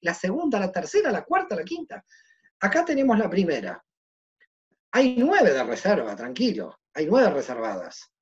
La 0.00 0.14
segunda, 0.14 0.60
la 0.60 0.70
tercera, 0.70 1.10
la 1.10 1.24
cuarta, 1.24 1.56
la 1.56 1.64
quinta. 1.64 2.04
Acá 2.60 2.84
tenemos 2.84 3.18
la 3.18 3.28
primera. 3.28 3.84
Hay 4.92 5.16
nueve 5.16 5.52
de 5.52 5.64
reserva, 5.64 6.14
tranquilo, 6.14 6.78
hay 6.94 7.06
nueve 7.06 7.30
reservadas. 7.30 8.12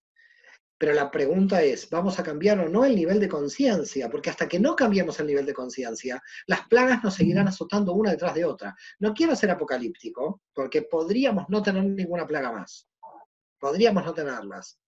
Pero 0.79 0.93
la 0.93 1.11
pregunta 1.11 1.63
es, 1.63 1.89
¿vamos 1.89 2.19
a 2.19 2.23
cambiar 2.23 2.59
o 2.59 2.69
no 2.69 2.85
el 2.85 2.95
nivel 2.95 3.19
de 3.19 3.29
conciencia? 3.29 4.11
Porque 4.11 4.29
hasta 4.29 4.47
que 4.47 4.61
no 4.61 4.77
cambiemos 4.77 5.19
el 5.21 5.27
nivel 5.27 5.47
de 5.47 5.55
conciencia, 5.55 6.23
las 6.47 6.67
plagas 6.69 7.03
nos 7.03 7.15
seguirán 7.15 7.49
azotando 7.49 7.95
una 7.95 8.11
detrás 8.11 8.35
de 8.35 8.45
otra. 8.45 8.77
No 8.99 9.15
quiero 9.15 9.35
ser 9.35 9.51
apocalíptico, 9.51 10.43
porque 10.53 10.83
podríamos 10.83 11.47
no 11.49 11.63
tener 11.63 11.83
ninguna 11.85 12.27
plaga 12.27 12.53
más. 12.53 12.87
Podríamos 13.59 14.05
no 14.05 14.13
tenerlas. 14.13 14.79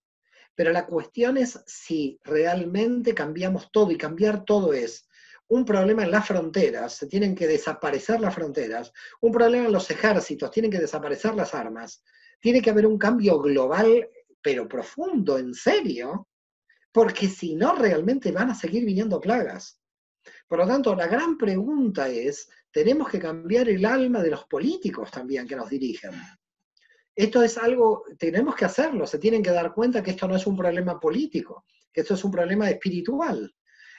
Pero 0.55 0.73
la 0.73 0.85
cuestión 0.85 1.39
es 1.39 1.59
si 1.67 2.19
realmente 2.23 3.15
cambiamos 3.15 3.71
todo, 3.73 3.91
y 3.91 3.97
cambiar 3.97 4.45
todo 4.45 4.75
es 4.75 5.09
un 5.49 5.65
problema 5.65 6.03
en 6.03 6.11
las 6.11 6.27
fronteras, 6.27 6.95
se 6.95 7.07
tienen 7.07 7.35
que 7.35 7.47
desaparecer 7.47 8.21
las 8.21 8.35
fronteras, 8.35 8.93
un 9.23 9.33
problema 9.33 9.67
en 9.67 9.73
los 9.73 9.91
ejércitos, 9.91 10.51
tienen 10.51 10.71
que 10.71 10.79
desaparecer 10.79 11.35
las 11.35 11.55
armas, 11.55 12.03
tiene 12.41 12.61
que 12.61 12.71
haber 12.71 12.87
un 12.87 12.99
cambio 12.99 13.39
global, 13.41 14.07
pero 14.41 14.69
profundo, 14.69 15.39
en 15.39 15.55
serio, 15.55 16.29
porque 16.93 17.29
si 17.29 17.55
no, 17.55 17.75
realmente 17.75 18.33
van 18.33 18.51
a 18.51 18.55
seguir 18.55 18.85
viniendo 18.85 19.21
plagas. 19.21 19.81
Por 20.47 20.59
lo 20.59 20.67
tanto, 20.67 20.95
la 20.95 21.07
gran 21.07 21.37
pregunta 21.37 22.09
es, 22.09 22.49
tenemos 22.71 23.09
que 23.09 23.19
cambiar 23.19 23.69
el 23.69 23.85
alma 23.85 24.23
de 24.23 24.31
los 24.31 24.45
políticos 24.45 25.11
también 25.11 25.47
que 25.47 25.57
nos 25.57 25.71
dirigen. 25.71 26.13
Esto 27.15 27.43
es 27.43 27.59
algo, 27.59 28.05
tenemos 28.19 28.55
que 28.55 28.65
hacerlo, 28.65 29.07
se 29.07 29.19
tienen 29.19 29.43
que 29.43 29.51
dar 29.51 29.75
cuenta 29.75 30.03
que 30.03 30.13
esto 30.13 30.29
no 30.29 30.37
es 30.37 30.47
un 30.47 30.57
problema 30.57 31.01
político, 31.01 31.65
que 31.93 32.03
esto 32.03 32.15
es 32.15 32.25
un 32.25 32.31
problema 32.31 32.71
espiritual 32.71 33.53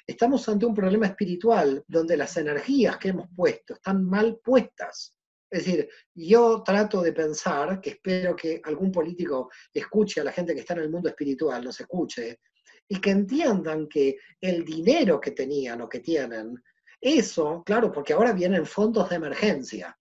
estamos 0.09 0.49
ante 0.49 0.65
un 0.65 0.73
problema 0.73 1.05
espiritual 1.05 1.83
donde 1.87 2.17
las 2.17 2.35
energías 2.37 2.97
que 2.97 3.09
hemos 3.09 3.29
puesto 3.35 3.75
están 3.75 4.03
mal 4.03 4.39
puestas. 4.43 5.15
Es 5.49 5.65
decir, 5.65 5.89
yo 6.13 6.61
trato 6.63 7.01
de 7.01 7.11
pensar, 7.11 7.81
que 7.81 7.91
espero 7.91 8.35
que 8.35 8.61
algún 8.63 8.91
político 8.91 9.49
escuche 9.73 10.21
a 10.21 10.23
la 10.23 10.31
gente 10.31 10.53
que 10.53 10.59
está 10.59 10.73
en 10.73 10.81
el 10.81 10.89
mundo 10.89 11.09
espiritual, 11.09 11.63
nos 11.63 11.79
escuche, 11.79 12.39
y 12.87 12.99
que 12.99 13.11
entiendan 13.11 13.87
que 13.87 14.17
el 14.41 14.63
dinero 14.63 15.19
que 15.19 15.31
tenían 15.31 15.81
o 15.81 15.89
que 15.89 15.99
tienen, 15.99 16.61
eso, 17.01 17.63
claro, 17.65 17.91
porque 17.91 18.13
ahora 18.13 18.33
vienen 18.33 18.65
fondos 18.65 19.09
de 19.09 19.15
emergencia. 19.15 19.97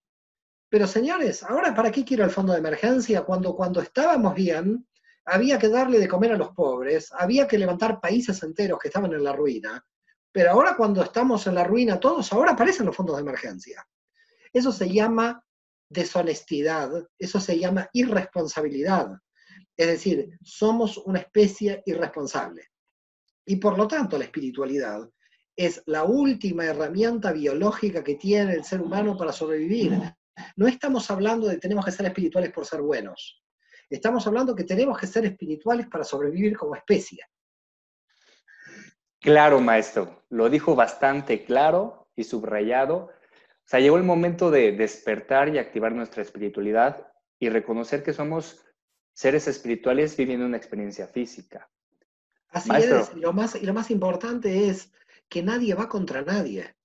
Pero 0.69 0.85
señores, 0.85 1.43
ahora 1.43 1.73
¿para 1.73 1.91
qué 1.91 2.03
quiero 2.03 2.23
el 2.23 2.29
fondo 2.29 2.53
de 2.53 2.59
emergencia 2.59 3.23
cuando 3.23 3.55
cuando 3.55 3.81
estábamos 3.81 4.35
bien 4.35 4.87
había 5.25 5.57
que 5.57 5.69
darle 5.69 5.99
de 5.99 6.07
comer 6.07 6.33
a 6.33 6.37
los 6.37 6.49
pobres, 6.49 7.11
había 7.11 7.47
que 7.47 7.57
levantar 7.57 7.99
países 7.99 8.41
enteros 8.43 8.79
que 8.79 8.87
estaban 8.87 9.13
en 9.13 9.23
la 9.23 9.33
ruina, 9.33 9.83
pero 10.31 10.51
ahora 10.51 10.75
cuando 10.75 11.01
estamos 11.03 11.45
en 11.47 11.55
la 11.55 11.63
ruina 11.63 11.99
todos, 11.99 12.31
ahora 12.33 12.51
aparecen 12.51 12.85
los 12.85 12.95
fondos 12.95 13.15
de 13.15 13.21
emergencia. 13.21 13.85
Eso 14.53 14.71
se 14.71 14.89
llama 14.89 15.43
deshonestidad, 15.89 16.91
eso 17.17 17.39
se 17.39 17.59
llama 17.59 17.89
irresponsabilidad. 17.93 19.17
Es 19.75 19.87
decir, 19.87 20.37
somos 20.43 20.97
una 20.97 21.19
especie 21.19 21.81
irresponsable. 21.85 22.67
Y 23.45 23.55
por 23.55 23.77
lo 23.77 23.87
tanto 23.87 24.17
la 24.17 24.25
espiritualidad 24.25 25.09
es 25.55 25.81
la 25.87 26.03
última 26.03 26.65
herramienta 26.65 27.31
biológica 27.33 28.03
que 28.03 28.15
tiene 28.15 28.53
el 28.53 28.63
ser 28.63 28.81
humano 28.81 29.17
para 29.17 29.31
sobrevivir. 29.31 29.99
No 30.55 30.67
estamos 30.67 31.09
hablando 31.11 31.47
de 31.47 31.57
tenemos 31.57 31.83
que 31.83 31.91
ser 31.91 32.05
espirituales 32.05 32.51
por 32.51 32.65
ser 32.65 32.81
buenos. 32.81 33.43
Estamos 33.89 34.25
hablando 34.27 34.55
que 34.55 34.63
tenemos 34.63 34.97
que 34.97 35.07
ser 35.07 35.25
espirituales 35.25 35.87
para 35.87 36.03
sobrevivir 36.03 36.55
como 36.55 36.75
especie. 36.75 37.25
Claro, 39.19 39.59
maestro, 39.59 40.23
lo 40.29 40.49
dijo 40.49 40.75
bastante 40.75 41.43
claro 41.43 42.09
y 42.15 42.23
subrayado. 42.23 43.09
Sea, 43.69 43.79
llegó 43.79 43.97
el 43.97 44.03
momento 44.03 44.49
de 44.49 44.71
despertar 44.71 45.53
y 45.53 45.59
activar 45.59 45.93
nuestra 45.93 46.23
espiritualidad 46.23 47.05
y 47.37 47.49
reconocer 47.49 48.01
que 48.01 48.13
somos 48.13 48.65
seres 49.13 49.47
espirituales 49.47 50.17
viviendo 50.17 50.47
una 50.47 50.57
experiencia 50.57 51.05
física. 51.05 51.69
Así 52.47 52.71
es, 52.75 53.11
y 53.15 53.19
lo, 53.19 53.31
más, 53.31 53.53
y 53.53 53.67
lo 53.67 53.75
más 53.75 53.91
importante 53.91 54.69
es 54.69 54.91
que 55.27 55.43
nadie 55.43 55.75
va 55.75 55.87
contra 55.87 56.23
nadie. 56.23 56.77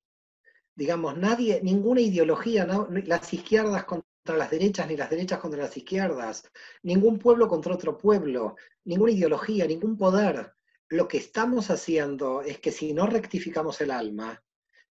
Digamos, 0.74 1.16
nadie, 1.16 1.58
ninguna 1.62 2.02
ideología, 2.02 2.66
las 2.66 3.32
izquierdas 3.32 3.84
contra 3.84 4.36
las 4.36 4.50
derechas, 4.50 4.86
ni 4.86 4.98
las 4.98 5.08
derechas 5.08 5.38
contra 5.38 5.62
las 5.62 5.74
izquierdas, 5.78 6.52
ningún 6.82 7.18
pueblo 7.18 7.48
contra 7.48 7.72
otro 7.72 7.96
pueblo, 7.96 8.56
ninguna 8.84 9.12
ideología, 9.12 9.66
ningún 9.66 9.96
poder. 9.96 10.52
Lo 10.90 11.08
que 11.08 11.16
estamos 11.16 11.70
haciendo 11.70 12.42
es 12.42 12.58
que 12.58 12.72
si 12.72 12.92
no 12.92 13.06
rectificamos 13.06 13.80
el 13.80 13.90
alma, 13.90 14.43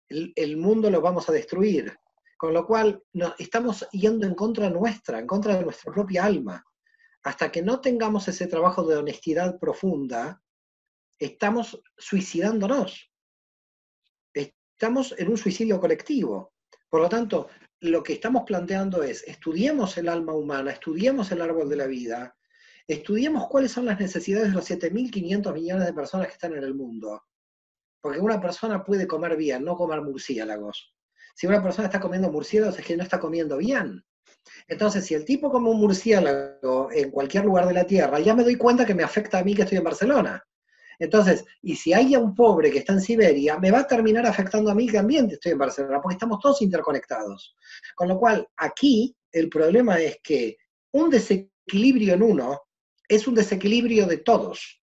el, 0.09 0.57
mundo 0.57 0.89
lo 0.89 1.01
vamos 1.01 1.29
a 1.29 1.33
destruir. 1.33 1.97
Con 2.37 2.53
lo 2.53 2.65
cual, 2.67 3.03
estamos 3.39 3.87
yendo 3.91 4.27
en 4.27 4.35
contra 4.35 4.69
nuestra, 4.69 5.19
en 5.19 5.27
contra 5.27 5.55
de 5.55 5.63
nuestra 5.63 5.91
propia 5.91 6.25
alma. 6.25 6.63
Hasta 7.23 7.51
que 7.51 7.61
no 7.61 7.81
tengamos 7.81 8.27
ese 8.27 8.47
trabajo 8.47 8.83
de 8.83 8.97
honestidad 8.97 9.59
profunda, 9.59 10.41
estamos 11.19 11.81
suicidándonos. 11.97 13.11
Estamos 14.33 15.15
en 15.17 15.29
un 15.29 15.37
suicidio 15.37 15.79
colectivo. 15.79 16.53
Por 16.89 17.01
lo 17.01 17.09
tanto, 17.09 17.49
lo 17.81 18.03
que 18.03 18.13
estamos 18.13 18.43
planteando 18.45 19.03
es, 19.03 19.23
estudiemos 19.27 19.97
el 19.97 20.09
alma 20.09 20.33
humana, 20.33 20.71
estudiemos 20.71 21.31
el 21.31 21.41
árbol 21.41 21.69
de 21.69 21.75
la 21.75 21.87
vida, 21.87 22.35
estudiemos 22.87 23.47
cuáles 23.47 23.71
son 23.71 23.85
las 23.85 23.99
necesidades 23.99 24.49
de 24.49 24.55
los 24.55 24.69
7.500 24.69 25.53
millones 25.53 25.85
de 25.85 25.93
personas 25.93 26.27
que 26.27 26.33
están 26.33 26.53
en 26.53 26.63
el 26.63 26.73
mundo. 26.73 27.23
Porque 28.07 28.21
una 28.21 28.39
persona 28.39 28.85
puede 28.85 29.05
comer 29.05 29.35
bien, 29.35 29.65
no 29.65 29.75
comer 29.75 30.01
murciélagos. 30.01 30.95
Si 31.35 31.45
una 31.45 31.61
persona 31.61 31.87
está 31.87 31.99
comiendo 31.99 32.31
murciélagos 32.31 32.79
es 32.79 32.85
que 32.85 32.95
no 32.95 33.03
está 33.03 33.19
comiendo 33.19 33.57
bien. 33.57 34.01
Entonces, 34.69 35.03
si 35.05 35.13
el 35.13 35.25
tipo 35.25 35.51
come 35.51 35.69
un 35.69 35.81
murciélago 35.81 36.87
en 36.89 37.11
cualquier 37.11 37.43
lugar 37.43 37.67
de 37.67 37.73
la 37.73 37.85
Tierra, 37.85 38.21
ya 38.21 38.33
me 38.33 38.45
doy 38.45 38.55
cuenta 38.55 38.85
que 38.85 38.95
me 38.95 39.03
afecta 39.03 39.39
a 39.39 39.43
mí 39.43 39.53
que 39.53 39.63
estoy 39.63 39.79
en 39.79 39.83
Barcelona. 39.83 40.41
Entonces, 40.97 41.43
y 41.61 41.75
si 41.75 41.91
hay 41.91 42.15
un 42.15 42.33
pobre 42.33 42.71
que 42.71 42.77
está 42.77 42.93
en 42.93 43.01
Siberia, 43.01 43.59
me 43.59 43.71
va 43.71 43.79
a 43.79 43.87
terminar 43.87 44.25
afectando 44.25 44.71
a 44.71 44.75
mí 44.75 44.87
también 44.87 45.27
que 45.27 45.33
estoy 45.33 45.51
en 45.51 45.57
Barcelona, 45.57 45.99
porque 46.01 46.15
estamos 46.15 46.39
todos 46.39 46.61
interconectados. 46.61 47.57
Con 47.93 48.07
lo 48.07 48.17
cual, 48.17 48.47
aquí 48.55 49.13
el 49.33 49.49
problema 49.49 49.99
es 49.99 50.19
que 50.23 50.55
un 50.93 51.09
desequilibrio 51.09 52.13
en 52.13 52.23
uno 52.23 52.61
es 53.09 53.27
un 53.27 53.35
desequilibrio 53.35 54.07
de 54.07 54.19
todos. 54.19 54.81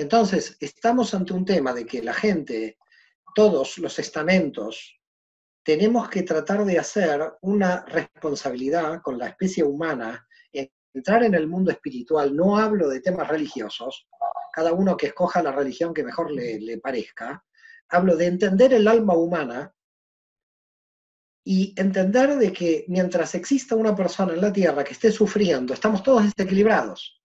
Entonces, 0.00 0.56
estamos 0.60 1.12
ante 1.12 1.34
un 1.34 1.44
tema 1.44 1.74
de 1.74 1.84
que 1.84 2.02
la 2.02 2.14
gente, 2.14 2.78
todos 3.34 3.76
los 3.78 3.98
estamentos, 3.98 4.98
tenemos 5.62 6.08
que 6.08 6.22
tratar 6.22 6.64
de 6.64 6.78
hacer 6.78 7.34
una 7.42 7.84
responsabilidad 7.84 9.02
con 9.02 9.18
la 9.18 9.28
especie 9.28 9.62
humana, 9.62 10.26
entrar 10.94 11.22
en 11.22 11.34
el 11.34 11.46
mundo 11.46 11.70
espiritual. 11.70 12.34
No 12.34 12.56
hablo 12.56 12.88
de 12.88 13.00
temas 13.00 13.28
religiosos, 13.28 14.08
cada 14.52 14.72
uno 14.72 14.96
que 14.96 15.08
escoja 15.08 15.42
la 15.42 15.52
religión 15.52 15.92
que 15.92 16.02
mejor 16.02 16.30
le, 16.32 16.78
parezca. 16.78 17.44
Hablo 17.90 18.16
de 18.16 18.26
entender 18.26 18.72
el 18.72 18.88
alma 18.88 19.14
humana 19.14 19.74
y 21.44 21.74
entender 21.76 22.36
de 22.36 22.52
que 22.52 22.84
mientras 22.88 23.34
exista 23.34 23.74
una 23.74 23.94
persona 23.94 24.32
en 24.32 24.40
la 24.40 24.52
Tierra 24.52 24.82
que 24.82 24.92
esté 24.92 25.12
sufriendo, 25.12 25.74
estamos 25.74 26.02
todos 26.02 26.24
desequilibrados. 26.24 27.19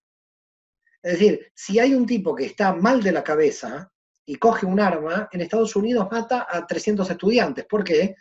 Es 1.05 1.19
decir, 1.19 1.51
si 1.53 1.77
hay 1.77 1.93
un 1.93 2.07
tipo 2.07 2.33
que 2.33 2.45
está 2.45 2.73
mal 2.73 3.03
de 3.03 3.11
la 3.11 3.23
cabeza 3.23 3.91
y 4.25 4.37
coge 4.37 4.65
un 4.65 4.79
arma, 4.79 5.29
en 5.31 5.41
Estados 5.41 5.75
Unidos 5.75 6.07
mata 6.09 6.47
a 6.49 6.65
300 6.65 7.07
estudiantes. 7.07 7.63
¿Por 7.65 7.83
qué? 7.83 8.15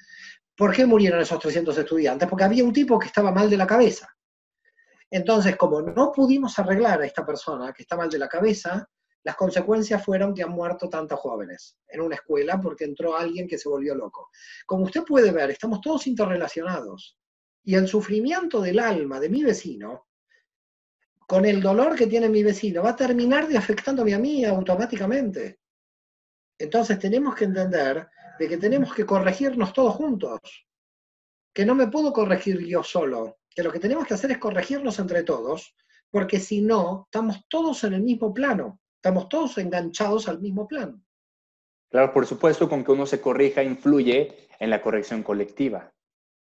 ¿Por 0.55 0.70
qué 0.70 0.85
murieron 0.85 1.18
esos 1.18 1.39
300 1.39 1.78
estudiantes? 1.78 2.28
Porque 2.28 2.45
había 2.45 2.62
un 2.62 2.74
tipo 2.74 2.99
que 2.99 3.07
estaba 3.07 3.32
mal 3.32 3.49
de 3.49 3.57
la 3.57 3.66
cabeza. 3.66 4.14
Entonces, 5.11 5.57
como 5.57 5.80
no 5.80 6.12
pudimos 6.12 6.59
arreglar 6.59 7.01
a 7.01 7.07
esta 7.07 7.24
persona 7.24 7.72
que 7.72 7.85
está 7.85 7.97
mal 7.97 8.11
de 8.11 8.18
la 8.18 8.28
cabeza, 8.28 8.87
las 9.22 9.37
consecuencias 9.37 10.05
fueron 10.05 10.35
que 10.35 10.43
han 10.43 10.51
muerto 10.51 10.91
tantos 10.91 11.18
jóvenes 11.20 11.78
en 11.89 12.03
una 12.03 12.16
escuela 12.16 12.61
porque 12.61 12.85
entró 12.85 13.16
alguien 13.16 13.49
que 13.49 13.57
se 13.57 13.70
volvió 13.70 13.95
loco. 13.95 14.28
Como 14.66 14.85
usted 14.85 15.05
puede 15.05 15.30
ver, 15.32 15.51
estamos 15.51 15.80
todos 15.80 16.07
interrelacionados. 16.07 17.16
Y 17.62 17.76
el 17.76 17.89
sufrimiento 17.89 18.61
del 18.61 18.78
alma 18.78 19.20
de 19.20 19.30
mi 19.30 19.43
vecino, 19.43 20.07
con 21.27 21.45
el 21.45 21.61
dolor 21.62 21.97
que 21.97 22.07
tiene 22.07 22.29
mi 22.29 22.43
vecino, 22.43 22.83
va 22.83 22.91
a 22.91 22.97
terminar 22.97 23.49
de 23.49 23.57
afectándome 23.57 24.14
a 24.14 24.18
mí 24.18 24.45
automáticamente. 24.45 25.61
Entonces 26.59 26.99
tenemos 26.99 27.35
que 27.35 27.45
entender 27.45 28.09
de 28.39 28.49
que 28.49 28.57
tenemos 28.57 28.95
que 28.95 29.07
corregirnos 29.07 29.72
todos 29.72 29.95
juntos. 29.95 30.41
Que 31.53 31.64
no 31.64 31.75
me 31.75 31.89
puedo 31.89 32.12
corregir 32.12 32.64
yo 32.66 32.83
solo. 32.83 33.39
Que 33.55 33.62
lo 33.62 33.72
que 33.72 33.81
tenemos 33.81 34.07
que 34.07 34.14
hacer 34.14 34.33
es 34.33 34.39
corregirnos 34.39 34.99
entre 34.99 35.22
todos, 35.22 35.75
porque 36.11 36.41
si 36.41 36.61
no, 36.61 37.05
estamos 37.07 37.47
todos 37.49 37.85
en 37.85 37.95
el 37.95 38.03
mismo 38.03 38.33
plano. 38.35 38.81
Estamos 38.97 39.29
todos 39.29 39.59
enganchados 39.59 40.29
al 40.29 40.41
mismo 40.41 40.66
plan. 40.66 41.05
Claro, 41.91 42.12
por 42.12 42.27
supuesto, 42.27 42.68
con 42.68 42.85
que 42.85 42.93
uno 42.93 43.07
se 43.07 43.20
corrija 43.20 43.62
influye 43.62 44.49
en 44.59 44.70
la 44.70 44.83
corrección 44.83 45.22
colectiva. 45.22 45.93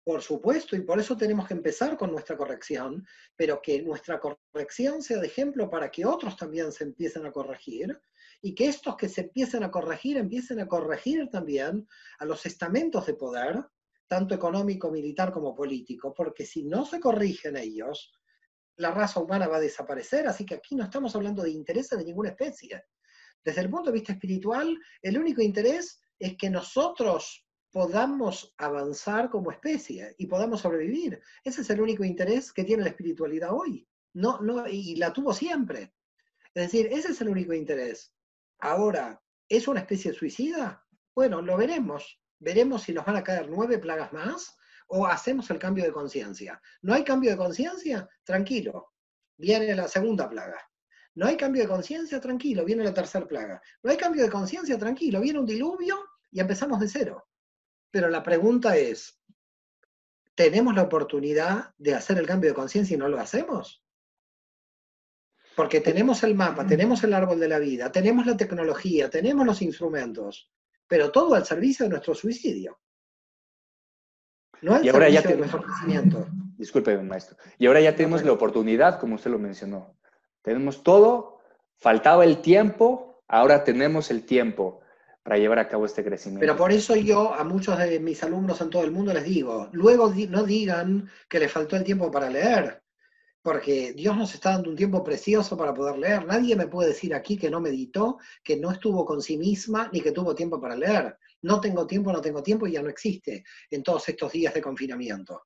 Por 0.04 0.24
supuesto, 0.24 0.76
y 0.76 0.82
por 0.82 1.00
eso 1.00 1.16
tenemos 1.16 1.48
que 1.48 1.54
empezar 1.54 1.96
con 1.96 2.12
nuestra 2.12 2.36
corrección, 2.36 3.06
pero 3.36 3.62
que 3.62 3.84
nuestra 3.84 4.20
corrección 4.20 5.04
sea 5.04 5.20
de 5.20 5.28
ejemplo 5.28 5.70
para 5.70 5.92
que 5.92 6.06
otros 6.06 6.36
también 6.36 6.72
se 6.72 6.86
empiecen 6.86 7.26
a 7.28 7.32
corregir 7.32 8.00
y 8.42 8.56
que 8.56 8.68
estos 8.68 8.98
que 8.98 9.08
se 9.08 9.22
empiecen 9.22 9.64
a 9.64 9.70
corregir 9.70 10.18
empiecen 10.18 10.60
a 10.60 10.68
corregir 10.68 11.30
también 11.30 11.88
a 12.18 12.26
los 12.26 12.44
estamentos 12.48 13.06
de 13.06 13.14
poder, 13.14 13.64
tanto 14.08 14.34
económico, 14.34 14.90
militar 14.90 15.32
como 15.32 15.54
político, 15.54 16.14
porque 16.16 16.48
si 16.48 16.64
no 16.64 16.84
se 16.84 17.00
corrigen 17.00 17.56
ellos, 17.56 18.12
la 18.78 18.92
raza 18.92 19.20
humana 19.20 19.48
va 19.48 19.58
a 19.58 19.62
desaparecer, 19.62 20.28
así 20.28 20.46
que 20.46 20.56
aquí 20.56 20.76
no 20.76 20.84
estamos 20.84 21.16
hablando 21.16 21.44
de 21.44 21.52
intereses 21.52 22.00
de 22.00 22.06
ninguna 22.06 22.30
especie. 22.30 22.86
Desde 23.44 23.62
el 23.62 23.70
punto 23.70 23.92
de 23.92 24.00
vista 24.00 24.14
espiritual, 24.14 24.76
el 25.04 25.18
único 25.20 25.44
interés 25.44 26.02
es 26.18 26.36
que 26.38 26.50
nosotros 26.50 27.46
podamos 27.72 28.54
avanzar 28.58 29.30
como 29.30 29.52
especie 29.52 30.16
y 30.18 30.28
podamos 30.28 30.62
sobrevivir. 30.62 31.22
Ese 31.44 31.62
es 31.62 31.70
el 31.70 31.82
único 31.82 32.04
interés 32.04 32.52
que 32.52 32.64
tiene 32.64 32.84
la 32.84 32.90
espiritualidad 32.90 33.54
hoy. 33.54 33.88
No, 34.14 34.42
no, 34.42 34.68
y 34.68 34.96
la 34.98 35.14
tuvo 35.14 35.34
siempre. 35.34 35.94
Es 36.54 36.64
decir, 36.64 36.88
ese 36.92 37.14
es 37.14 37.22
el 37.22 37.30
único 37.30 37.54
interés. 37.54 38.14
Ahora, 38.60 39.22
¿es 39.48 39.68
una 39.68 39.80
especie 39.80 40.14
suicida? 40.14 40.86
Bueno, 41.16 41.42
lo 41.42 41.56
veremos. 41.56 42.20
Veremos 42.40 42.84
si 42.84 42.94
nos 42.94 43.06
van 43.06 43.16
a 43.16 43.24
caer 43.24 43.50
nueve 43.50 43.78
plagas 43.78 44.12
más 44.12 44.58
o 44.88 45.08
hacemos 45.08 45.50
el 45.50 45.60
cambio 45.60 45.86
de 45.86 45.94
conciencia. 45.94 46.62
¿No 46.82 46.94
hay 46.94 47.04
cambio 47.04 47.32
de 47.32 47.38
conciencia? 47.38 48.10
Tranquilo, 48.24 48.92
viene 49.38 49.74
la 49.74 49.88
segunda 49.88 50.30
plaga. 50.30 50.60
No 51.16 51.28
hay 51.28 51.38
cambio 51.38 51.62
de 51.62 51.70
conciencia, 51.70 52.20
tranquilo, 52.20 52.66
viene 52.66 52.84
la 52.84 52.94
tercera 52.94 53.26
plaga. 53.26 53.62
No 53.84 53.92
hay 53.92 53.98
cambio 53.98 54.24
de 54.24 54.30
conciencia, 54.30 54.78
tranquilo, 54.78 55.22
viene 55.22 55.40
un 55.40 55.46
diluvio 55.46 55.98
y 56.32 56.40
empezamos 56.40 56.80
de 56.80 56.88
cero. 56.90 57.31
Pero 57.92 58.10
la 58.10 58.24
pregunta 58.24 58.78
es, 58.78 59.22
¿tenemos 60.34 60.74
la 60.74 60.84
oportunidad 60.84 61.74
de 61.78 61.94
hacer 61.94 62.18
el 62.18 62.26
cambio 62.26 62.50
de 62.50 62.56
conciencia 62.56 62.96
y 62.96 62.98
no 62.98 63.10
lo 63.10 63.20
hacemos? 63.20 63.84
Porque 65.56 65.82
tenemos 65.82 66.24
el 66.24 66.34
mapa, 66.34 66.66
tenemos 66.66 67.04
el 67.04 67.14
árbol 67.14 67.40
de 67.40 67.50
la 67.50 67.60
vida, 67.60 67.92
tenemos 67.92 68.26
la 68.26 68.38
tecnología, 68.38 69.10
tenemos 69.10 69.46
los 69.46 69.62
instrumentos, 69.62 70.50
pero 70.88 71.12
todo 71.12 71.36
al 71.36 71.46
servicio 71.46 71.86
de 71.86 71.90
nuestro 71.90 72.16
suicidio. 72.16 72.80
No 74.62 74.82
y 74.82 74.88
ahora 74.90 75.10
ya 75.10 75.22
tenemos, 75.22 75.52
Disculpe, 76.58 76.98
maestro. 77.00 77.36
Y 77.58 77.66
ahora 77.66 77.82
ya 77.82 77.96
tenemos 77.96 78.24
la 78.24 78.32
oportunidad, 78.32 79.00
como 79.00 79.16
usted 79.16 79.32
lo 79.32 79.40
mencionó. 79.40 79.98
Tenemos 80.42 80.84
todo, 80.84 81.40
faltaba 81.76 82.24
el 82.24 82.42
tiempo, 82.42 83.24
ahora 83.28 83.64
tenemos 83.64 84.12
el 84.12 84.26
tiempo 84.26 84.82
para 85.24 85.38
llevar 85.38 85.60
a 85.60 85.68
cabo 85.68 85.86
este 85.86 86.04
crecimiento. 86.04 86.40
Pero 86.42 86.58
por 86.58 86.72
eso 86.72 86.96
yo 86.96 87.34
a 87.34 87.44
muchos 87.44 87.78
de 87.78 88.00
mis 88.00 88.24
alumnos 88.24 88.60
en 88.62 88.70
todo 88.70 88.84
el 88.84 88.92
mundo 88.92 89.14
les 89.14 89.24
digo, 89.24 89.70
luego 89.72 90.12
no 90.30 90.44
digan 90.44 91.10
que 91.30 91.40
les 91.40 91.52
faltó 91.52 91.76
el 91.76 91.84
tiempo 91.84 92.10
para 92.10 92.30
leer, 92.30 92.82
porque 93.42 93.94
Dios 93.94 94.16
nos 94.16 94.34
está 94.34 94.52
dando 94.52 94.70
un 94.70 94.76
tiempo 94.76 95.04
precioso 95.04 95.58
para 95.58 95.74
poder 95.74 95.98
leer. 95.98 96.26
Nadie 96.26 96.56
me 96.56 96.68
puede 96.68 96.90
decir 96.90 97.14
aquí 97.14 97.38
que 97.38 97.50
no 97.50 97.60
meditó, 97.60 98.20
que 98.44 98.58
no 98.58 98.72
estuvo 98.72 99.04
con 99.06 99.22
sí 99.22 99.38
misma, 99.38 99.90
ni 99.92 100.02
que 100.02 100.12
tuvo 100.12 100.36
tiempo 100.36 100.60
para 100.62 100.76
leer. 100.76 101.18
No 101.44 101.60
tengo 101.60 101.88
tiempo, 101.88 102.12
no 102.12 102.22
tengo 102.22 102.44
tiempo, 102.44 102.68
y 102.68 102.74
ya 102.74 102.84
no 102.84 102.90
existe 102.90 103.44
en 103.70 103.82
todos 103.82 104.08
estos 104.10 104.32
días 104.32 104.54
de 104.54 104.62
confinamiento. 104.62 105.44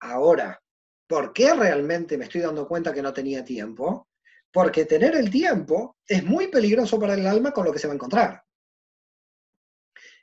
Ahora, 0.00 0.58
¿por 1.06 1.32
qué 1.32 1.52
realmente 1.52 2.16
me 2.16 2.24
estoy 2.24 2.40
dando 2.40 2.66
cuenta 2.66 2.92
que 2.92 3.02
no 3.02 3.12
tenía 3.12 3.44
tiempo? 3.44 4.08
Porque 4.50 4.86
tener 4.86 5.14
el 5.14 5.30
tiempo 5.30 5.98
es 6.06 6.24
muy 6.24 6.48
peligroso 6.48 6.98
para 6.98 7.14
el 7.14 7.26
alma 7.26 7.52
con 7.52 7.66
lo 7.66 7.72
que 7.72 7.78
se 7.78 7.86
va 7.86 7.92
a 7.92 7.96
encontrar. 7.96 8.42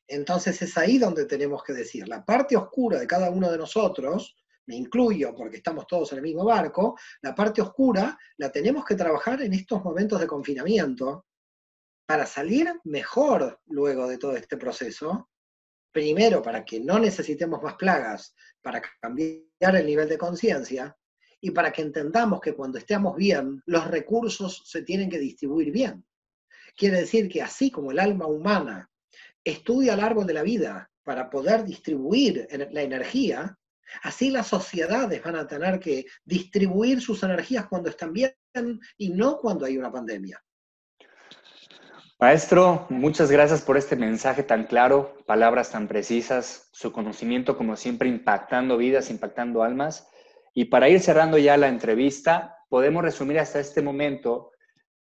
Entonces 0.08 0.62
es 0.62 0.78
ahí 0.78 0.98
donde 0.98 1.26
tenemos 1.26 1.64
que 1.64 1.74
decir, 1.74 2.08
la 2.08 2.24
parte 2.24 2.56
oscura 2.56 3.00
de 3.00 3.08
cada 3.08 3.30
uno 3.30 3.52
de 3.52 3.58
nosotros, 3.58 4.36
me 4.66 4.76
incluyo 4.76 5.34
porque 5.36 5.58
estamos 5.58 5.86
todos 5.88 6.12
en 6.12 6.20
el 6.20 6.24
mismo 6.24 6.46
barco, 6.46 6.98
la 7.22 7.34
parte 7.36 7.62
oscura 7.62 8.18
la 8.38 8.52
tenemos 8.52 8.86
que 8.86 8.96
trabajar 8.96 9.42
en 9.42 9.54
estos 9.54 9.84
momentos 9.84 10.20
de 10.20 10.28
confinamiento, 10.28 11.26
para 12.06 12.26
salir 12.26 12.74
mejor 12.86 13.60
luego 13.66 14.08
de 14.08 14.18
todo 14.18 14.36
este 14.36 14.56
proceso, 14.56 15.30
primero 15.92 16.42
para 16.42 16.64
que 16.64 16.80
no 16.80 17.00
necesitemos 17.00 17.62
más 17.62 17.76
plagas, 17.76 18.34
para 18.62 18.82
cambiar 19.02 19.76
el 19.76 19.86
nivel 19.86 20.08
de 20.08 20.18
conciencia 20.18 20.98
y 21.42 21.52
para 21.52 21.72
que 21.72 21.82
entendamos 21.82 22.40
que 22.40 22.54
cuando 22.54 22.78
estemos 22.78 23.16
bien, 23.16 23.62
los 23.66 23.88
recursos 23.88 24.64
se 24.66 24.84
tienen 24.84 25.10
que 25.10 25.20
distribuir 25.20 25.72
bien. 25.72 26.06
Quiere 26.76 27.00
decir 27.00 27.28
que 27.28 27.42
así 27.42 27.72
como 27.72 27.92
el 27.92 28.00
alma 28.00 28.26
humana 28.26 28.90
estudia 29.50 29.94
el 29.94 30.02
árbol 30.02 30.28
de 30.28 30.34
la 30.34 30.44
vida 30.44 30.90
para 31.04 31.30
poder 31.30 31.64
distribuir 31.64 32.48
la 32.72 32.82
energía, 32.82 33.58
así 34.04 34.30
las 34.30 34.48
sociedades 34.48 35.24
van 35.24 35.38
a 35.38 35.48
tener 35.48 35.80
que 35.80 36.06
distribuir 36.26 37.02
sus 37.02 37.24
energías 37.24 37.68
cuando 37.68 37.90
están 37.90 38.12
bien 38.12 38.34
y 38.98 39.10
no 39.10 39.38
cuando 39.38 39.66
hay 39.66 39.78
una 39.78 39.92
pandemia. 39.92 40.44
Maestro, 42.20 42.88
muchas 42.90 43.30
gracias 43.32 43.62
por 43.62 43.78
este 43.78 43.96
mensaje 43.96 44.42
tan 44.42 44.66
claro, 44.66 45.16
palabras 45.28 45.72
tan 45.72 45.88
precisas, 45.88 46.68
su 46.74 46.92
conocimiento 46.92 47.56
como 47.56 47.76
siempre 47.76 48.10
impactando 48.10 48.76
vidas, 48.76 49.12
impactando 49.12 49.62
almas. 49.62 50.10
Y 50.54 50.66
para 50.66 50.90
ir 50.90 51.00
cerrando 51.00 51.38
ya 51.38 51.56
la 51.58 51.68
entrevista, 51.68 52.58
podemos 52.70 53.04
resumir 53.04 53.40
hasta 53.40 53.60
este 53.60 53.84
momento 53.84 54.52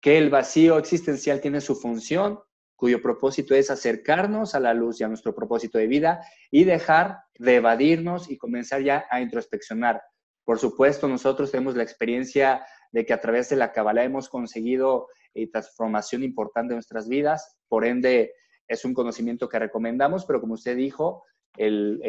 que 0.01 0.17
el 0.17 0.29
vacío 0.29 0.77
existencial 0.77 1.39
tiene 1.39 1.61
su 1.61 1.75
función, 1.75 2.41
cuyo 2.75 3.01
propósito 3.01 3.55
es 3.55 3.71
acercarnos 3.71 4.55
a 4.55 4.59
la 4.59 4.73
luz 4.73 4.99
y 4.99 5.03
a 5.03 5.07
nuestro 5.07 5.33
propósito 5.33 5.77
de 5.77 5.87
vida 5.87 6.25
y 6.51 6.63
dejar 6.63 7.19
de 7.37 7.55
evadirnos 7.55 8.29
y 8.29 8.37
comenzar 8.37 8.81
ya 8.81 9.05
a 9.09 9.21
introspeccionar. 9.21 10.01
Por 10.43 10.59
supuesto, 10.59 11.07
nosotros 11.07 11.51
tenemos 11.51 11.75
la 11.75 11.83
experiencia 11.83 12.65
de 12.91 13.05
que 13.05 13.13
a 13.13 13.21
través 13.21 13.49
de 13.49 13.55
la 13.55 13.71
Kabbalah 13.71 14.03
hemos 14.03 14.29
conseguido 14.29 15.07
y 15.33 15.47
transformación 15.47 16.23
importante 16.23 16.73
en 16.73 16.77
nuestras 16.77 17.07
vidas. 17.07 17.57
Por 17.67 17.85
ende, 17.85 18.33
es 18.67 18.85
un 18.85 18.93
conocimiento 18.93 19.49
que 19.49 19.59
recomendamos, 19.59 20.25
pero 20.25 20.39
como 20.39 20.53
usted 20.53 20.75
dijo, 20.75 21.23
el, 21.57 21.99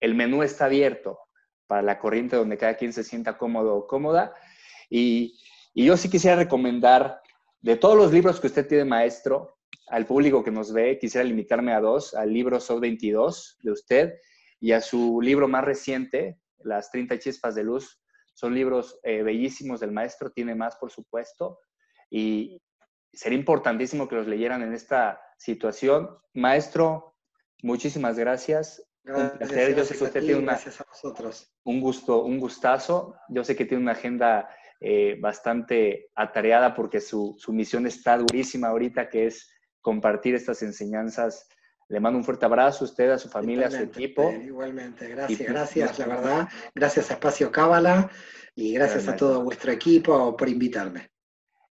el 0.00 0.14
menú 0.14 0.42
está 0.42 0.66
abierto 0.66 1.18
para 1.66 1.80
la 1.80 1.98
corriente 1.98 2.36
donde 2.36 2.58
cada 2.58 2.76
quien 2.76 2.92
se 2.92 3.04
sienta 3.04 3.38
cómodo 3.38 3.74
o 3.76 3.86
cómoda. 3.86 4.34
Y, 4.90 5.38
y 5.72 5.86
yo 5.86 5.96
sí 5.96 6.10
quisiera 6.10 6.36
recomendar, 6.36 7.21
de 7.62 7.76
todos 7.76 7.96
los 7.96 8.12
libros 8.12 8.40
que 8.40 8.48
usted 8.48 8.66
tiene, 8.66 8.84
maestro, 8.84 9.56
al 9.88 10.06
público 10.06 10.42
que 10.42 10.50
nos 10.50 10.72
ve, 10.72 10.98
quisiera 10.98 11.24
limitarme 11.24 11.72
a 11.72 11.80
dos, 11.80 12.14
al 12.14 12.32
libro 12.32 12.60
SOD 12.60 12.80
22 12.80 13.58
de 13.62 13.70
usted 13.70 14.14
y 14.60 14.72
a 14.72 14.80
su 14.80 15.20
libro 15.20 15.48
más 15.48 15.64
reciente, 15.64 16.38
Las 16.58 16.90
30 16.90 17.18
chispas 17.18 17.54
de 17.54 17.64
luz. 17.64 18.00
Son 18.34 18.54
libros 18.54 18.98
eh, 19.02 19.22
bellísimos 19.22 19.80
del 19.80 19.92
maestro, 19.92 20.30
tiene 20.30 20.54
más, 20.54 20.76
por 20.76 20.90
supuesto, 20.90 21.58
y 22.10 22.60
sería 23.12 23.38
importantísimo 23.38 24.08
que 24.08 24.16
los 24.16 24.26
leyeran 24.26 24.62
en 24.62 24.72
esta 24.72 25.20
situación. 25.36 26.08
Maestro, 26.34 27.16
muchísimas 27.62 28.18
gracias. 28.18 28.82
un 29.04 29.30
placer. 29.30 29.76
Yo 29.76 29.84
sé 29.84 29.98
que 29.98 30.04
usted 30.04 30.20
tiene 30.20 30.38
una, 30.40 30.58
un 31.64 31.80
gusto, 31.80 32.22
un 32.24 32.38
gustazo. 32.38 33.16
Yo 33.28 33.44
sé 33.44 33.54
que 33.54 33.66
tiene 33.66 33.82
una 33.82 33.92
agenda 33.92 34.48
eh, 34.84 35.16
bastante 35.20 36.10
atareada 36.16 36.74
porque 36.74 37.00
su, 37.00 37.36
su, 37.38 37.52
misión 37.52 37.86
está 37.86 38.18
durísima 38.18 38.66
ahorita, 38.66 39.08
que 39.08 39.26
es 39.26 39.48
compartir 39.80 40.34
estas 40.34 40.60
enseñanzas. 40.62 41.48
Le 41.88 42.00
mando 42.00 42.18
un 42.18 42.24
fuerte 42.24 42.46
abrazo 42.46 42.84
a 42.84 42.88
usted, 42.88 43.10
a 43.10 43.18
su 43.18 43.28
familia, 43.28 43.68
a 43.68 43.70
su 43.70 43.82
equipo. 43.82 44.32
Igualmente, 44.32 45.08
gracias, 45.08 45.38
pues, 45.38 45.48
gracias, 45.48 45.98
la 46.00 46.06
verdad. 46.06 46.48
Gracias 46.74 47.10
a 47.10 47.14
Espacio 47.14 47.52
Cábala 47.52 48.10
y 48.56 48.74
gracias 48.74 49.06
a 49.06 49.14
todo 49.14 49.44
vuestro 49.44 49.70
equipo 49.70 50.36
por 50.36 50.48
invitarme. 50.48 51.10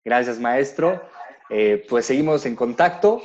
Gracias, 0.06 0.40
maestro. 0.40 1.02
Eh, 1.50 1.84
pues 1.90 2.06
seguimos 2.06 2.46
en 2.46 2.56
contacto 2.56 3.24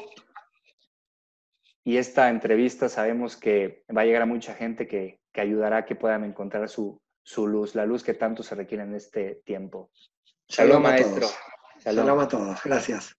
y 1.84 1.98
esta 1.98 2.30
entrevista 2.30 2.88
sabemos 2.88 3.36
que 3.36 3.84
va 3.94 4.00
a 4.00 4.04
llegar 4.06 4.22
a 4.22 4.26
mucha 4.26 4.54
gente 4.54 4.88
que, 4.88 5.20
que 5.30 5.42
ayudará 5.42 5.78
a 5.78 5.84
que 5.84 5.94
puedan 5.94 6.24
encontrar 6.24 6.70
su, 6.70 7.03
su 7.24 7.46
luz, 7.48 7.74
la 7.74 7.86
luz 7.86 8.04
que 8.04 8.14
tanto 8.14 8.42
se 8.42 8.54
requiere 8.54 8.84
en 8.84 8.94
este 8.94 9.42
tiempo. 9.44 9.90
Saludos, 10.46 10.82
maestro. 10.82 11.26
Saludos 11.78 12.22
a 12.22 12.28
todos. 12.28 12.60
Gracias. 12.62 13.16